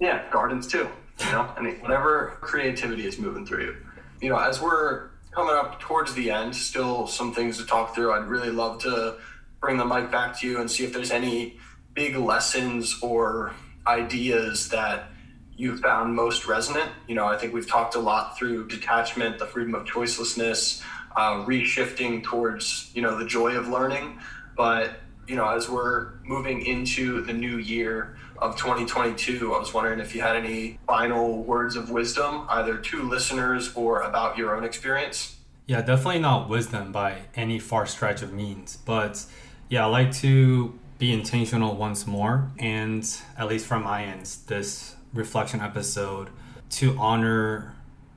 Yeah, 0.00 0.28
gardens 0.30 0.66
too. 0.66 0.88
You 1.20 1.32
know, 1.32 1.52
I 1.56 1.60
mean, 1.60 1.80
whatever 1.80 2.38
creativity 2.40 3.06
is 3.06 3.18
moving 3.18 3.44
through 3.44 3.64
you. 3.64 3.76
You 4.20 4.30
know, 4.30 4.38
as 4.38 4.60
we're 4.60 5.10
coming 5.32 5.54
up 5.54 5.80
towards 5.80 6.14
the 6.14 6.30
end, 6.30 6.54
still 6.54 7.06
some 7.06 7.32
things 7.32 7.58
to 7.58 7.66
talk 7.66 7.94
through. 7.94 8.12
I'd 8.12 8.26
really 8.26 8.50
love 8.50 8.80
to 8.82 9.16
bring 9.60 9.76
the 9.76 9.84
mic 9.84 10.10
back 10.10 10.38
to 10.40 10.48
you 10.48 10.60
and 10.60 10.70
see 10.70 10.84
if 10.84 10.92
there's 10.92 11.10
any 11.10 11.58
big 11.94 12.16
lessons 12.16 12.98
or 13.02 13.52
ideas 13.86 14.68
that 14.68 15.10
you 15.58 15.76
found 15.76 16.14
most 16.14 16.46
resonant. 16.46 16.90
You 17.06 17.16
know, 17.16 17.26
I 17.26 17.36
think 17.36 17.52
we've 17.52 17.68
talked 17.68 17.94
a 17.94 17.98
lot 17.98 18.38
through 18.38 18.68
detachment, 18.68 19.38
the 19.38 19.46
freedom 19.46 19.74
of 19.74 19.84
choicelessness, 19.84 20.82
uh, 21.16 21.44
reshifting 21.44 22.22
towards, 22.22 22.90
you 22.94 23.02
know, 23.02 23.18
the 23.18 23.26
joy 23.26 23.56
of 23.56 23.68
learning. 23.68 24.18
But, 24.56 25.00
you 25.26 25.36
know, 25.36 25.46
as 25.46 25.68
we're 25.68 26.12
moving 26.24 26.64
into 26.64 27.20
the 27.22 27.34
new 27.34 27.58
year, 27.58 28.16
of 28.40 28.56
2022. 28.56 29.54
I 29.54 29.58
was 29.58 29.74
wondering 29.74 30.00
if 30.00 30.14
you 30.14 30.20
had 30.20 30.36
any 30.36 30.78
final 30.86 31.42
words 31.42 31.76
of 31.76 31.90
wisdom, 31.90 32.46
either 32.48 32.78
to 32.78 33.02
listeners 33.02 33.72
or 33.74 34.02
about 34.02 34.38
your 34.38 34.56
own 34.56 34.64
experience. 34.64 35.36
Yeah, 35.66 35.82
definitely 35.82 36.20
not 36.20 36.48
wisdom 36.48 36.92
by 36.92 37.22
any 37.34 37.58
far 37.58 37.84
stretch 37.86 38.22
of 38.22 38.32
means, 38.32 38.76
but 38.76 39.24
yeah, 39.68 39.84
I 39.84 39.88
like 39.88 40.12
to 40.14 40.78
be 40.98 41.12
intentional 41.12 41.76
once 41.76 42.06
more, 42.06 42.50
and 42.58 43.04
at 43.36 43.48
least 43.48 43.66
from 43.66 43.84
my 43.84 44.04
end, 44.04 44.24
this 44.46 44.96
reflection 45.12 45.60
episode 45.60 46.30
to 46.70 46.96
honor, 46.98 47.74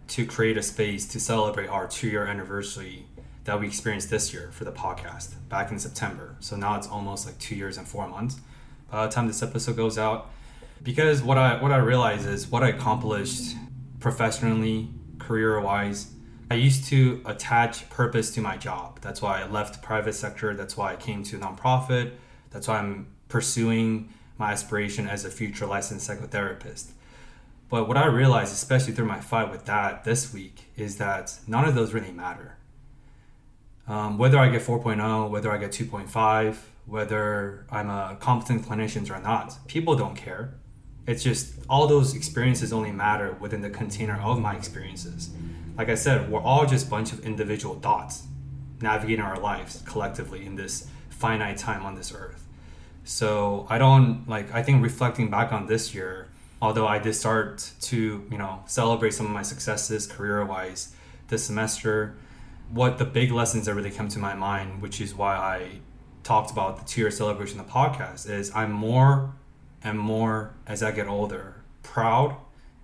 to 0.10 0.26
create 0.26 0.58
a 0.58 0.64
space 0.64 1.08
to 1.08 1.20
celebrate 1.20 1.68
our 1.68 1.88
two 1.88 2.08
year 2.08 2.26
anniversary 2.26 3.06
that 3.44 3.60
we 3.60 3.68
experienced 3.68 4.10
this 4.10 4.34
year 4.34 4.52
for 4.52 4.66
the 4.66 4.72
podcast 4.72 5.34
back 5.50 5.72
in 5.72 5.80
September. 5.80 6.36
So 6.40 6.56
now 6.56 6.76
it's 6.78 6.88
almost 6.88 7.26
like 7.26 7.38
two 7.40 7.56
years 7.56 7.78
and 7.78 7.88
four 7.88 8.08
months 8.08 8.40
by 8.92 9.06
the 9.06 9.12
time 9.12 9.28
this 9.28 9.42
episode 9.42 9.78
goes 9.78 9.98
out. 9.98 10.30
Because 10.84 11.22
what 11.22 11.38
I 11.38 11.62
what 11.62 11.72
I 11.72 11.78
realize 11.78 12.26
is 12.26 12.48
what 12.48 12.64
I 12.64 12.70
accomplished 12.70 13.56
professionally, 14.00 14.90
career 15.20 15.60
wise, 15.60 16.12
I 16.50 16.56
used 16.56 16.86
to 16.86 17.22
attach 17.26 17.90
purpose 17.90 18.32
to 18.36 18.42
my 18.42 18.58
job. 18.58 19.00
That's 19.02 19.22
why 19.22 19.42
I 19.42 19.48
left 19.48 19.82
private 19.82 20.14
sector. 20.14 20.54
That's 20.54 20.76
why 20.76 20.94
I 20.94 20.96
came 20.96 21.24
to 21.24 21.38
nonprofit. 21.38 22.12
That's 22.50 22.68
why 22.68 22.80
I'm 22.80 23.08
pursuing 23.30 24.10
my 24.42 24.52
aspiration 24.52 25.08
as 25.08 25.24
a 25.24 25.30
future 25.30 25.68
licensed 25.68 26.10
psychotherapist. 26.10 26.92
But 27.70 27.88
what 27.88 27.96
I 27.96 28.08
realized, 28.08 28.52
especially 28.52 28.92
through 28.92 29.06
my 29.06 29.22
fight 29.22 29.50
with 29.50 29.66
that 29.66 30.04
this 30.04 30.34
week, 30.34 30.66
is 30.76 30.98
that 30.98 31.40
none 31.48 31.64
of 31.64 31.76
those 31.76 31.94
really 31.94 32.12
matter. 32.12 32.58
Um, 33.88 34.18
whether 34.18 34.40
I 34.40 34.50
get 34.50 34.64
4.0, 34.64 35.30
whether 35.30 35.52
I 35.52 35.58
get 35.58 35.72
2.5, 35.72 36.56
whether 36.86 37.66
I'm 37.70 37.90
a 37.90 38.18
competent 38.20 38.66
clinician 38.66 39.10
or 39.16 39.22
not, 39.22 39.58
people 39.68 39.96
don't 39.96 40.16
care. 40.16 40.56
It's 41.08 41.24
just 41.24 41.54
all 41.70 41.88
those 41.88 42.16
experiences 42.16 42.74
only 42.74 42.92
matter 42.92 43.38
within 43.40 43.62
the 43.62 43.70
container 43.70 44.20
of 44.20 44.40
my 44.40 44.56
experiences. 44.56 45.30
Like 45.78 45.90
I 45.90 45.96
said, 45.96 46.32
we're 46.32 46.42
all 46.42 46.66
just 46.66 46.88
a 46.88 46.90
bunch 46.90 47.14
of 47.14 47.26
individual 47.26 47.76
dots 47.76 48.24
navigating 48.82 49.24
our 49.24 49.40
lives 49.40 49.84
collectively 49.86 50.46
in 50.46 50.56
this 50.56 50.88
finite 51.10 51.58
time 51.58 51.86
on 51.86 51.96
this 51.96 52.12
earth. 52.14 52.41
So 53.12 53.68
I 53.70 53.78
don't 53.78 54.24
like 54.30 54.54
I 54.54 54.64
think 54.64 54.82
reflecting 54.82 55.30
back 55.30 55.52
on 55.52 55.68
this 55.68 55.94
year, 55.94 56.30
although 56.62 56.88
I 56.88 56.98
did 56.98 57.14
start 57.14 57.70
to, 57.82 58.26
you 58.32 58.38
know, 58.38 58.64
celebrate 58.68 59.12
some 59.14 59.26
of 59.26 59.34
my 59.34 59.42
successes 59.42 60.08
career 60.08 60.46
wise 60.46 60.96
this 61.28 61.44
semester, 61.44 62.16
what 62.70 63.00
the 63.00 63.06
big 63.06 63.34
lessons 63.34 63.66
that 63.66 63.76
really 63.76 63.92
come 63.92 64.08
to 64.08 64.18
my 64.20 64.34
mind, 64.34 64.82
which 64.82 65.02
is 65.02 65.14
why 65.14 65.36
I 65.36 65.80
talked 66.24 66.52
about 66.52 66.78
the 66.78 66.86
two 66.86 67.02
year 67.02 67.12
celebration 67.12 67.60
of 67.60 67.68
the 67.68 67.72
podcast, 67.74 68.30
is 68.30 68.50
I'm 68.56 68.72
more 68.72 69.34
and 69.84 70.00
more 70.00 70.54
as 70.66 70.82
I 70.82 70.92
get 70.92 71.08
older, 71.08 71.64
proud 71.84 72.38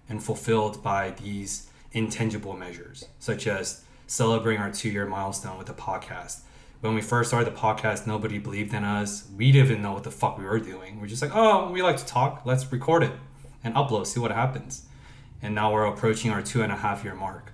and 0.09 0.21
fulfilled 0.21 0.83
by 0.83 1.11
these 1.11 1.69
intangible 1.93 2.53
measures, 2.53 3.05
such 3.19 3.47
as 3.47 3.85
celebrating 4.07 4.61
our 4.61 4.71
two 4.73 4.89
year 4.89 5.05
milestone 5.05 5.57
with 5.57 5.67
the 5.67 5.73
podcast. 5.73 6.41
When 6.81 6.93
we 6.93 7.01
first 7.01 7.29
started 7.29 7.51
the 7.51 7.57
podcast, 7.57 8.05
nobody 8.05 8.37
believed 8.37 8.71
in 8.71 8.83
us. 8.83 9.27
We 9.35 9.51
didn't 9.51 9.71
even 9.71 9.81
know 9.81 9.93
what 9.93 10.03
the 10.03 10.11
fuck 10.11 10.37
we 10.37 10.45
were 10.45 10.59
doing. 10.59 11.01
We're 11.01 11.07
just 11.07 11.23
like, 11.23 11.31
oh, 11.33 11.71
we 11.71 11.81
like 11.81 11.97
to 11.97 12.05
talk. 12.05 12.43
Let's 12.45 12.71
record 12.71 13.01
it 13.01 13.13
and 13.63 13.73
upload, 13.73 14.05
see 14.05 14.19
what 14.19 14.31
happens. 14.31 14.83
And 15.41 15.55
now 15.55 15.73
we're 15.73 15.85
approaching 15.85 16.29
our 16.29 16.43
two 16.43 16.61
and 16.61 16.71
a 16.71 16.75
half 16.75 17.03
year 17.03 17.15
mark. 17.15 17.51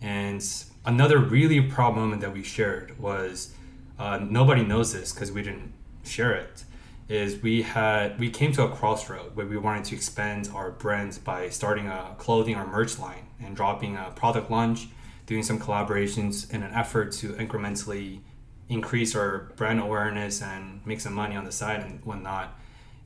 And 0.00 0.42
another 0.86 1.18
really 1.18 1.60
proud 1.60 1.96
moment 1.96 2.22
that 2.22 2.32
we 2.32 2.42
shared 2.42 2.98
was 2.98 3.54
uh, 3.98 4.18
nobody 4.18 4.64
knows 4.64 4.94
this 4.94 5.12
because 5.12 5.30
we 5.30 5.42
didn't 5.42 5.74
share 6.02 6.32
it 6.32 6.64
is 7.08 7.42
we 7.42 7.62
had 7.62 8.18
we 8.18 8.30
came 8.30 8.52
to 8.52 8.62
a 8.62 8.70
crossroad 8.70 9.36
where 9.36 9.46
we 9.46 9.58
wanted 9.58 9.84
to 9.84 9.94
expand 9.94 10.48
our 10.54 10.70
brands 10.70 11.18
by 11.18 11.48
starting 11.50 11.86
a 11.86 12.14
clothing 12.16 12.54
or 12.54 12.66
merch 12.66 12.98
line 12.98 13.26
and 13.44 13.54
dropping 13.54 13.96
a 13.96 14.10
product 14.16 14.50
launch 14.50 14.88
doing 15.26 15.42
some 15.42 15.58
collaborations 15.58 16.50
in 16.52 16.62
an 16.62 16.72
effort 16.72 17.12
to 17.12 17.34
incrementally 17.34 18.20
increase 18.72 19.14
our 19.14 19.52
brand 19.56 19.80
awareness 19.80 20.42
and 20.42 20.84
make 20.86 21.00
some 21.00 21.12
money 21.12 21.36
on 21.36 21.44
the 21.44 21.52
side 21.52 21.80
and 21.80 22.04
whatnot. 22.04 22.58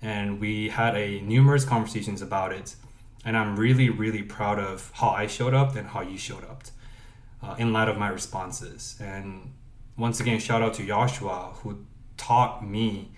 And 0.03 0.41
we 0.41 0.69
had 0.69 0.97
a 0.97 1.21
numerous 1.21 1.64
conversations 1.64 2.23
about 2.23 2.53
it. 2.53 2.77
And 3.25 3.37
i'm 3.37 3.57
really 3.57 3.91
really 3.91 4.23
proud 4.23 4.61
of 4.61 4.93
how 4.95 5.11
i 5.11 5.27
showed 5.27 5.53
up 5.53 5.75
and 5.75 5.89
how 5.89 6.01
you 6.01 6.17
showed 6.17 6.45
up 6.45 6.62
uh, 7.43 7.57
in 7.59 7.73
light 7.73 7.89
of 7.89 7.99
my 7.99 8.09
responses. 8.09 8.97
And 9.01 9.53
once 9.99 10.21
again 10.21 10.39
shout 10.39 10.62
out 10.62 10.75
to 10.75 10.87
joshua 10.87 11.55
who 11.62 11.85
taught 12.17 12.67
me 12.67 13.11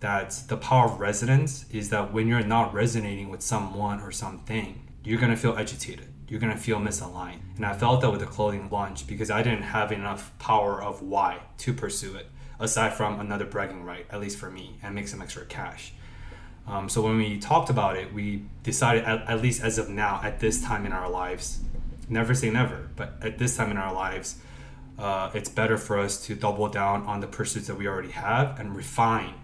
that 0.00 0.42
the 0.48 0.56
power 0.56 0.86
of 0.86 1.00
resonance 1.00 1.66
is 1.72 1.90
that 1.90 2.12
when 2.12 2.28
you're 2.28 2.42
not 2.42 2.72
resonating 2.72 3.30
with 3.30 3.42
someone 3.42 4.00
or 4.00 4.12
something, 4.12 4.86
you're 5.02 5.18
gonna 5.18 5.36
feel 5.36 5.56
agitated. 5.58 6.08
You're 6.28 6.40
gonna 6.40 6.56
feel 6.56 6.78
misaligned. 6.78 7.40
And 7.56 7.64
I 7.64 7.72
felt 7.72 8.02
that 8.02 8.10
with 8.10 8.20
the 8.20 8.26
clothing 8.26 8.68
launch 8.70 9.06
because 9.06 9.30
I 9.30 9.42
didn't 9.42 9.62
have 9.62 9.90
enough 9.92 10.36
power 10.38 10.82
of 10.82 11.02
why 11.02 11.40
to 11.58 11.72
pursue 11.72 12.16
it, 12.16 12.26
aside 12.60 12.92
from 12.94 13.18
another 13.18 13.46
bragging 13.46 13.84
right, 13.84 14.06
at 14.10 14.20
least 14.20 14.38
for 14.38 14.50
me, 14.50 14.76
and 14.82 14.94
make 14.94 15.08
some 15.08 15.22
extra 15.22 15.44
cash. 15.46 15.92
Um, 16.66 16.88
so 16.88 17.00
when 17.00 17.16
we 17.16 17.38
talked 17.38 17.70
about 17.70 17.96
it, 17.96 18.12
we 18.12 18.44
decided, 18.62 19.04
at, 19.04 19.26
at 19.28 19.40
least 19.40 19.62
as 19.62 19.78
of 19.78 19.88
now, 19.88 20.20
at 20.22 20.38
this 20.38 20.62
time 20.62 20.84
in 20.84 20.92
our 20.92 21.08
lives, 21.08 21.60
never 22.10 22.34
say 22.34 22.50
never, 22.50 22.90
but 22.94 23.14
at 23.22 23.38
this 23.38 23.56
time 23.56 23.70
in 23.70 23.78
our 23.78 23.92
lives, 23.92 24.36
uh, 24.98 25.30
it's 25.32 25.48
better 25.48 25.78
for 25.78 25.98
us 25.98 26.26
to 26.26 26.34
double 26.34 26.68
down 26.68 27.06
on 27.06 27.20
the 27.20 27.26
pursuits 27.26 27.68
that 27.68 27.76
we 27.76 27.86
already 27.86 28.10
have 28.10 28.60
and 28.60 28.76
refine 28.76 29.34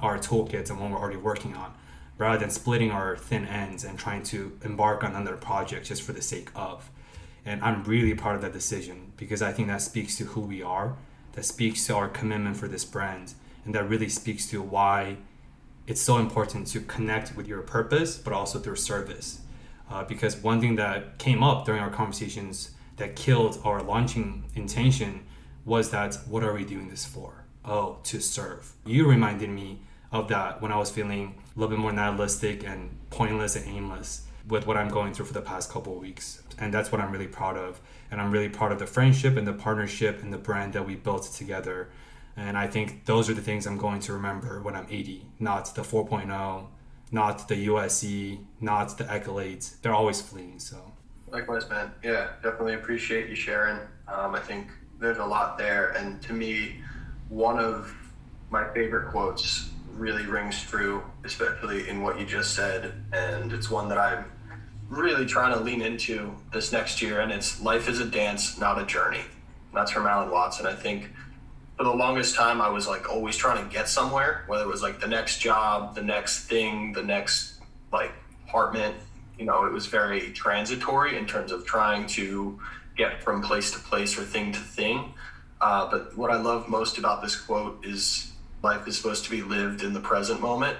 our 0.00 0.18
toolkits 0.18 0.70
and 0.70 0.78
what 0.78 0.90
we're 0.90 0.98
already 0.98 1.16
working 1.16 1.56
on 1.56 1.74
rather 2.18 2.38
than 2.38 2.50
splitting 2.50 2.90
our 2.90 3.16
thin 3.16 3.46
ends 3.46 3.84
and 3.84 3.98
trying 3.98 4.22
to 4.24 4.58
embark 4.62 5.04
on 5.04 5.14
another 5.14 5.36
project 5.36 5.86
just 5.86 6.02
for 6.02 6.12
the 6.12 6.20
sake 6.20 6.50
of. 6.54 6.90
And 7.46 7.62
I'm 7.62 7.84
really 7.84 8.14
part 8.14 8.36
of 8.36 8.42
that 8.42 8.52
decision 8.52 9.12
because 9.16 9.40
I 9.40 9.52
think 9.52 9.68
that 9.68 9.80
speaks 9.80 10.16
to 10.18 10.24
who 10.24 10.40
we 10.40 10.62
are, 10.62 10.96
that 11.32 11.44
speaks 11.44 11.86
to 11.86 11.94
our 11.94 12.08
commitment 12.08 12.56
for 12.56 12.68
this 12.68 12.84
brand, 12.84 13.34
and 13.64 13.74
that 13.74 13.88
really 13.88 14.08
speaks 14.08 14.46
to 14.50 14.60
why 14.60 15.18
it's 15.86 16.00
so 16.00 16.18
important 16.18 16.66
to 16.66 16.80
connect 16.80 17.34
with 17.36 17.46
your 17.46 17.62
purpose, 17.62 18.18
but 18.18 18.32
also 18.32 18.58
through 18.58 18.76
service. 18.76 19.40
Uh, 19.90 20.04
because 20.04 20.36
one 20.36 20.60
thing 20.60 20.76
that 20.76 21.18
came 21.18 21.42
up 21.42 21.64
during 21.64 21.80
our 21.80 21.88
conversations 21.88 22.72
that 22.96 23.16
killed 23.16 23.58
our 23.64 23.80
launching 23.82 24.44
intention 24.54 25.24
was 25.64 25.90
that 25.90 26.16
what 26.28 26.42
are 26.42 26.52
we 26.52 26.64
doing 26.64 26.88
this 26.88 27.06
for? 27.06 27.44
Oh, 27.64 27.98
to 28.04 28.20
serve. 28.20 28.72
You 28.84 29.06
reminded 29.08 29.48
me 29.48 29.80
of 30.12 30.28
that 30.28 30.60
when 30.60 30.72
I 30.72 30.76
was 30.76 30.90
feeling 30.90 31.40
a 31.58 31.60
little 31.60 31.76
bit 31.76 31.82
more 31.82 31.92
nihilistic 31.92 32.64
and 32.64 32.88
pointless 33.10 33.56
and 33.56 33.66
aimless 33.66 34.22
with 34.46 34.64
what 34.64 34.76
I'm 34.76 34.88
going 34.88 35.12
through 35.12 35.26
for 35.26 35.32
the 35.32 35.42
past 35.42 35.68
couple 35.72 35.92
of 35.94 35.98
weeks. 35.98 36.40
And 36.56 36.72
that's 36.72 36.92
what 36.92 37.00
I'm 37.00 37.10
really 37.10 37.26
proud 37.26 37.56
of. 37.56 37.80
And 38.12 38.20
I'm 38.20 38.30
really 38.30 38.48
proud 38.48 38.70
of 38.70 38.78
the 38.78 38.86
friendship 38.86 39.36
and 39.36 39.44
the 39.44 39.52
partnership 39.52 40.22
and 40.22 40.32
the 40.32 40.38
brand 40.38 40.74
that 40.74 40.86
we 40.86 40.94
built 40.94 41.24
together. 41.24 41.88
And 42.36 42.56
I 42.56 42.68
think 42.68 43.06
those 43.06 43.28
are 43.28 43.34
the 43.34 43.42
things 43.42 43.66
I'm 43.66 43.76
going 43.76 43.98
to 44.02 44.12
remember 44.12 44.62
when 44.62 44.76
I'm 44.76 44.86
80, 44.88 45.26
not 45.40 45.74
the 45.74 45.82
4.0, 45.82 46.66
not 47.10 47.48
the 47.48 47.66
USC, 47.66 48.38
not 48.60 48.96
the 48.96 49.04
accolades. 49.04 49.80
They're 49.82 49.94
always 49.94 50.20
fleeting. 50.20 50.60
So, 50.60 50.92
likewise, 51.28 51.68
man. 51.68 51.90
Yeah, 52.04 52.28
definitely 52.40 52.74
appreciate 52.74 53.28
you 53.28 53.34
sharing. 53.34 53.80
Um, 54.06 54.36
I 54.36 54.40
think 54.40 54.68
there's 55.00 55.18
a 55.18 55.26
lot 55.26 55.58
there. 55.58 55.90
And 55.90 56.22
to 56.22 56.32
me, 56.32 56.76
one 57.28 57.58
of 57.58 57.92
my 58.48 58.72
favorite 58.72 59.10
quotes 59.10 59.70
really 59.98 60.26
rings 60.26 60.62
true, 60.62 61.02
especially 61.24 61.88
in 61.88 62.02
what 62.02 62.18
you 62.18 62.24
just 62.24 62.54
said. 62.54 62.92
And 63.12 63.52
it's 63.52 63.70
one 63.70 63.88
that 63.88 63.98
I'm 63.98 64.24
really 64.88 65.26
trying 65.26 65.52
to 65.52 65.60
lean 65.60 65.82
into 65.82 66.34
this 66.52 66.72
next 66.72 67.02
year. 67.02 67.20
And 67.20 67.32
it's 67.32 67.60
life 67.60 67.88
is 67.88 68.00
a 68.00 68.04
dance, 68.04 68.58
not 68.58 68.80
a 68.80 68.86
journey. 68.86 69.18
And 69.18 69.74
that's 69.74 69.90
from 69.90 70.06
Alan 70.06 70.30
Watts. 70.30 70.58
And 70.58 70.68
I 70.68 70.74
think 70.74 71.10
for 71.76 71.84
the 71.84 71.94
longest 71.94 72.34
time, 72.34 72.60
I 72.60 72.68
was 72.68 72.86
like 72.86 73.10
always 73.10 73.36
trying 73.36 73.64
to 73.64 73.72
get 73.72 73.88
somewhere, 73.88 74.44
whether 74.46 74.64
it 74.64 74.68
was 74.68 74.82
like 74.82 75.00
the 75.00 75.08
next 75.08 75.40
job, 75.40 75.94
the 75.94 76.02
next 76.02 76.46
thing, 76.46 76.92
the 76.92 77.02
next 77.02 77.60
like 77.92 78.12
apartment. 78.46 78.96
You 79.38 79.44
know, 79.44 79.64
it 79.66 79.72
was 79.72 79.86
very 79.86 80.32
transitory 80.32 81.16
in 81.16 81.26
terms 81.26 81.52
of 81.52 81.64
trying 81.64 82.06
to 82.08 82.58
get 82.96 83.22
from 83.22 83.42
place 83.42 83.70
to 83.72 83.78
place 83.78 84.18
or 84.18 84.22
thing 84.22 84.52
to 84.52 84.58
thing. 84.58 85.14
Uh, 85.60 85.88
but 85.90 86.16
what 86.16 86.30
I 86.30 86.36
love 86.36 86.68
most 86.68 86.98
about 86.98 87.22
this 87.22 87.36
quote 87.36 87.84
is 87.84 88.32
life 88.62 88.86
is 88.88 88.96
supposed 88.96 89.24
to 89.24 89.30
be 89.30 89.42
lived 89.42 89.82
in 89.82 89.92
the 89.92 90.00
present 90.00 90.40
moment. 90.40 90.76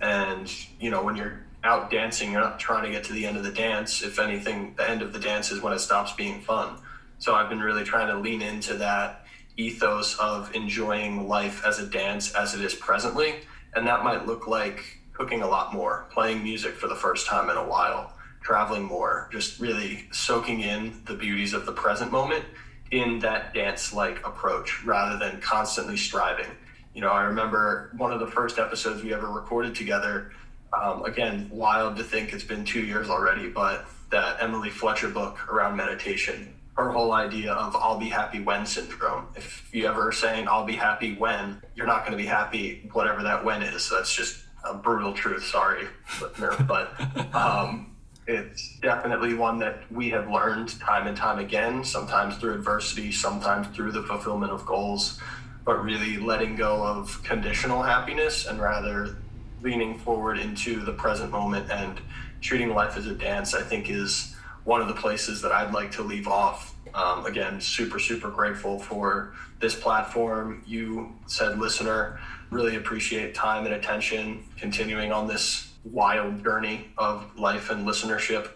And, 0.00 0.52
you 0.80 0.90
know, 0.90 1.02
when 1.02 1.16
you're 1.16 1.44
out 1.64 1.90
dancing, 1.90 2.32
you're 2.32 2.40
not 2.40 2.58
trying 2.58 2.84
to 2.84 2.90
get 2.90 3.04
to 3.04 3.12
the 3.12 3.26
end 3.26 3.36
of 3.36 3.44
the 3.44 3.52
dance. 3.52 4.02
If 4.02 4.18
anything, 4.18 4.74
the 4.76 4.88
end 4.88 5.02
of 5.02 5.12
the 5.12 5.18
dance 5.18 5.50
is 5.50 5.60
when 5.60 5.72
it 5.72 5.78
stops 5.78 6.12
being 6.12 6.40
fun. 6.40 6.76
So 7.18 7.34
I've 7.34 7.48
been 7.48 7.60
really 7.60 7.84
trying 7.84 8.08
to 8.08 8.18
lean 8.18 8.42
into 8.42 8.74
that 8.74 9.26
ethos 9.56 10.18
of 10.18 10.54
enjoying 10.54 11.28
life 11.28 11.64
as 11.64 11.78
a 11.78 11.86
dance 11.86 12.34
as 12.34 12.54
it 12.54 12.62
is 12.62 12.74
presently. 12.74 13.34
And 13.74 13.86
that 13.86 14.02
might 14.02 14.26
look 14.26 14.48
like 14.48 14.98
cooking 15.12 15.42
a 15.42 15.46
lot 15.46 15.72
more, 15.72 16.06
playing 16.10 16.42
music 16.42 16.74
for 16.74 16.88
the 16.88 16.96
first 16.96 17.26
time 17.26 17.48
in 17.48 17.56
a 17.56 17.64
while, 17.64 18.12
traveling 18.42 18.82
more, 18.82 19.28
just 19.30 19.60
really 19.60 20.08
soaking 20.10 20.60
in 20.60 21.00
the 21.04 21.14
beauties 21.14 21.52
of 21.52 21.64
the 21.64 21.72
present 21.72 22.10
moment 22.10 22.44
in 22.90 23.20
that 23.20 23.54
dance 23.54 23.92
like 23.94 24.18
approach 24.26 24.84
rather 24.84 25.18
than 25.18 25.40
constantly 25.40 25.96
striving 25.96 26.46
you 26.94 27.00
know, 27.00 27.10
I 27.10 27.22
remember 27.24 27.90
one 27.96 28.12
of 28.12 28.20
the 28.20 28.26
first 28.26 28.58
episodes 28.58 29.02
we 29.02 29.14
ever 29.14 29.28
recorded 29.28 29.74
together. 29.74 30.32
Um, 30.78 31.04
again, 31.04 31.48
wild 31.50 31.96
to 31.96 32.04
think 32.04 32.32
it's 32.32 32.44
been 32.44 32.64
two 32.64 32.82
years 32.82 33.08
already, 33.08 33.48
but 33.48 33.86
that 34.10 34.42
Emily 34.42 34.70
Fletcher 34.70 35.08
book 35.08 35.38
around 35.50 35.76
meditation, 35.76 36.54
her 36.76 36.90
whole 36.90 37.12
idea 37.12 37.52
of 37.52 37.74
I'll 37.76 37.98
be 37.98 38.08
happy 38.08 38.40
when 38.40 38.66
syndrome. 38.66 39.26
If 39.36 39.68
you 39.72 39.86
ever 39.86 40.08
are 40.08 40.12
saying 40.12 40.48
I'll 40.48 40.64
be 40.64 40.76
happy 40.76 41.14
when, 41.14 41.62
you're 41.74 41.86
not 41.86 42.00
going 42.00 42.12
to 42.12 42.22
be 42.22 42.28
happy, 42.28 42.88
whatever 42.92 43.22
that 43.22 43.44
when 43.44 43.62
is. 43.62 43.82
So 43.84 43.96
That's 43.96 44.14
just 44.14 44.44
a 44.64 44.74
brutal 44.74 45.12
truth. 45.12 45.44
Sorry, 45.44 45.88
but 46.66 47.34
um, 47.34 47.96
it's 48.26 48.78
definitely 48.80 49.34
one 49.34 49.58
that 49.58 49.90
we 49.90 50.10
have 50.10 50.30
learned 50.30 50.78
time 50.80 51.06
and 51.06 51.16
time 51.16 51.38
again, 51.38 51.84
sometimes 51.84 52.36
through 52.36 52.54
adversity, 52.54 53.12
sometimes 53.12 53.66
through 53.68 53.92
the 53.92 54.02
fulfillment 54.02 54.52
of 54.52 54.64
goals 54.64 55.20
but 55.64 55.82
really 55.82 56.18
letting 56.18 56.56
go 56.56 56.82
of 56.82 57.22
conditional 57.22 57.82
happiness 57.82 58.46
and 58.46 58.60
rather 58.60 59.16
leaning 59.62 59.98
forward 59.98 60.38
into 60.38 60.80
the 60.84 60.92
present 60.92 61.30
moment 61.30 61.70
and 61.70 62.00
treating 62.40 62.70
life 62.74 62.96
as 62.96 63.06
a 63.06 63.14
dance, 63.14 63.54
I 63.54 63.62
think 63.62 63.88
is 63.88 64.34
one 64.64 64.80
of 64.80 64.88
the 64.88 64.94
places 64.94 65.40
that 65.42 65.52
I'd 65.52 65.72
like 65.72 65.92
to 65.92 66.02
leave 66.02 66.26
off 66.28 66.74
Um, 66.94 67.24
again, 67.24 67.58
super, 67.60 67.98
super 67.98 68.28
grateful 68.30 68.78
for 68.78 69.32
this 69.60 69.74
platform. 69.74 70.62
You 70.66 71.14
said 71.26 71.58
listener, 71.58 72.20
really 72.50 72.76
appreciate 72.76 73.34
time 73.34 73.64
and 73.64 73.74
attention 73.74 74.44
continuing 74.58 75.10
on 75.10 75.26
this 75.26 75.72
wild 75.84 76.44
journey 76.44 76.88
of 76.98 77.38
life 77.38 77.70
and 77.70 77.86
listenership 77.86 78.50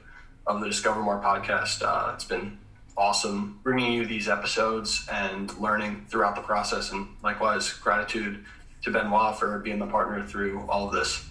of 0.46 0.61
the 0.61 0.66
Discover 0.68 1.02
More 1.02 1.18
podcast. 1.22 1.82
Uh, 1.82 2.12
it's 2.12 2.24
been 2.24 2.59
awesome 2.97 3.59
bringing 3.62 3.92
you 3.92 4.07
these 4.07 4.28
episodes 4.28 5.07
and 5.11 5.57
learning 5.59 6.07
throughout 6.09 6.34
the 6.34 6.42
process. 6.42 6.92
And 6.92 7.09
likewise, 7.22 7.72
gratitude 7.72 8.44
to 8.82 8.90
Benoit 8.90 9.38
for 9.38 9.59
being 9.59 9.78
the 9.78 9.86
partner 9.86 10.24
through 10.24 10.64
all 10.68 10.88
of 10.88 10.94
this. 10.94 11.24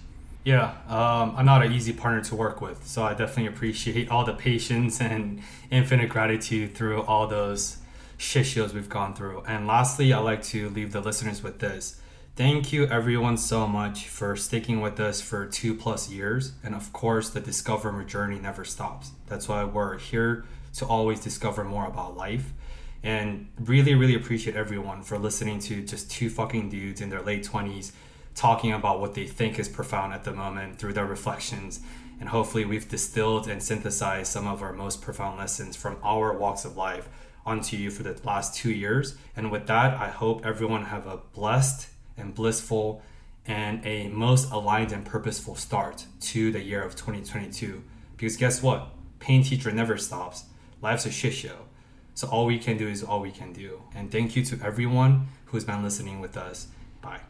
Yeah, 0.44 0.76
um, 0.88 1.34
I'm 1.36 1.46
not 1.46 1.66
an 1.66 1.72
easy 1.72 1.92
partner 1.92 2.22
to 2.26 2.36
work 2.36 2.62
with, 2.62 2.86
so 2.86 3.02
I 3.02 3.16
definitely 3.16 3.48
appreciate 3.48 4.12
all 4.12 4.24
the 4.24 4.34
patience 4.34 5.02
and 5.02 5.42
infinite 5.72 6.10
gratitude 6.10 6.76
through 6.76 7.02
all 7.02 7.26
those 7.26 7.78
shit 8.18 8.46
shows 8.46 8.72
we've 8.72 8.88
gone 8.88 9.16
through. 9.16 9.44
And 9.48 9.66
lastly, 9.66 10.14
I'd 10.14 10.20
like 10.20 10.44
to 10.44 10.70
leave 10.70 10.92
the 10.92 11.02
listeners 11.02 11.42
with 11.42 11.60
this. 11.60 12.00
Thank 12.36 12.72
you, 12.72 12.86
everyone, 12.88 13.38
so 13.38 13.66
much 13.66 14.08
for 14.08 14.36
sticking 14.36 14.82
with 14.82 15.00
us 15.00 15.20
for 15.20 15.48
two 15.48 15.74
plus 15.74 16.12
years. 16.12 16.52
And 16.64 16.76
of 16.76 16.94
course, 16.94 17.30
the 17.30 17.40
Discover 17.40 18.04
journey 18.04 18.38
never 18.38 18.66
stops. 18.66 19.12
That's 19.28 19.48
why 19.48 19.64
we're 19.64 19.98
here 19.98 20.46
to 20.78 20.86
always 20.86 21.20
discover 21.20 21.64
more 21.64 21.86
about 21.86 22.18
life. 22.18 22.54
And 23.04 23.50
really, 23.60 23.94
really 23.94 24.16
appreciate 24.16 24.56
everyone 24.56 25.04
for 25.04 25.18
listening 25.18 25.60
to 25.60 25.84
just 25.84 26.10
two 26.10 26.30
fucking 26.30 26.70
dudes 26.70 27.02
in 27.02 27.10
their 27.10 27.22
late 27.22 27.44
20s 27.44 27.92
talking 28.34 28.74
about 28.74 29.00
what 29.00 29.14
they 29.14 29.26
think 29.26 29.58
is 29.58 29.70
profound 29.70 30.14
at 30.14 30.24
the 30.24 30.34
moment 30.34 30.78
through 30.78 30.94
their 30.94 31.06
reflections. 31.06 31.80
And 32.20 32.30
hopefully, 32.30 32.66
we've 32.66 32.88
distilled 32.88 33.48
and 33.48 33.62
synthesized 33.62 34.32
some 34.32 34.48
of 34.48 34.62
our 34.62 34.74
most 34.74 35.02
profound 35.02 35.38
lessons 35.38 35.76
from 35.76 35.98
our 36.04 36.34
walks 36.38 36.66
of 36.66 36.78
life 36.78 37.10
onto 37.46 37.78
you 37.78 37.92
for 37.92 38.04
the 38.04 38.20
last 38.24 38.56
two 38.56 38.72
years. 38.72 39.18
And 39.36 39.52
with 39.52 39.68
that, 39.68 40.00
I 40.00 40.10
hope 40.10 40.46
everyone 40.46 40.86
have 40.86 41.06
a 41.08 41.20
blessed 41.34 41.88
and 42.18 42.34
blissful 42.34 43.02
and 43.46 43.86
a 43.86 44.08
most 44.08 44.52
aligned 44.52 44.92
and 44.92 45.06
purposeful 45.06 45.56
start 45.56 46.06
to 46.20 46.52
the 46.52 46.62
year 46.62 46.82
of 46.82 46.96
2022. 46.96 47.84
Because 48.18 48.38
guess 48.38 48.64
what? 48.64 48.90
Pain 49.20 49.44
teacher 49.44 49.72
never 49.72 49.98
stops. 49.98 50.46
Life's 50.86 51.08
a 51.08 51.12
shit 51.12 51.34
show. 51.34 51.58
So 52.14 52.28
all 52.28 52.46
we 52.46 52.60
can 52.60 52.78
do 52.78 52.88
is 52.88 53.02
all 53.02 53.20
we 53.20 53.32
can 53.32 53.52
do. 53.52 53.82
And 53.96 54.12
thank 54.12 54.36
you 54.36 54.46
to 54.46 54.60
everyone 54.64 55.30
who's 55.46 55.64
been 55.64 55.82
listening 55.82 56.20
with 56.22 56.38
us. 56.38 56.68
Bye. 57.02 57.22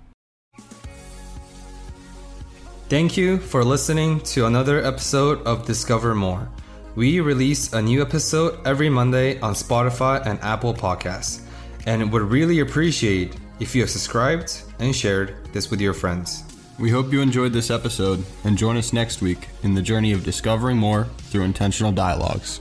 Thank 2.90 3.16
you 3.16 3.38
for 3.38 3.64
listening 3.64 4.20
to 4.34 4.46
another 4.46 4.84
episode 4.84 5.42
of 5.44 5.66
Discover 5.66 6.16
More. 6.16 6.50
We 6.98 7.22
release 7.22 7.72
a 7.72 7.82
new 7.82 8.02
episode 8.02 8.60
every 8.68 8.90
Monday 8.90 9.40
on 9.40 9.54
Spotify 9.54 10.26
and 10.26 10.38
Apple 10.42 10.74
Podcasts, 10.74 11.40
and 11.88 12.12
would 12.12 12.24
really 12.24 12.60
appreciate 12.60 13.38
if 13.62 13.74
you 13.74 13.82
have 13.84 13.90
subscribed 13.90 14.64
and 14.80 14.94
shared 14.94 15.30
this 15.54 15.72
with 15.72 15.80
your 15.80 15.94
friends. 15.94 16.44
We 16.78 16.90
hope 16.90 17.14
you 17.14 17.22
enjoyed 17.22 17.54
this 17.54 17.72
episode 17.72 18.22
and 18.44 18.58
join 18.58 18.76
us 18.76 18.92
next 18.92 19.22
week 19.22 19.48
in 19.64 19.74
the 19.76 19.82
journey 19.82 20.12
of 20.12 20.26
discovering 20.26 20.78
more 20.78 21.06
through 21.30 21.44
intentional 21.44 21.94
dialogues. 21.94 22.60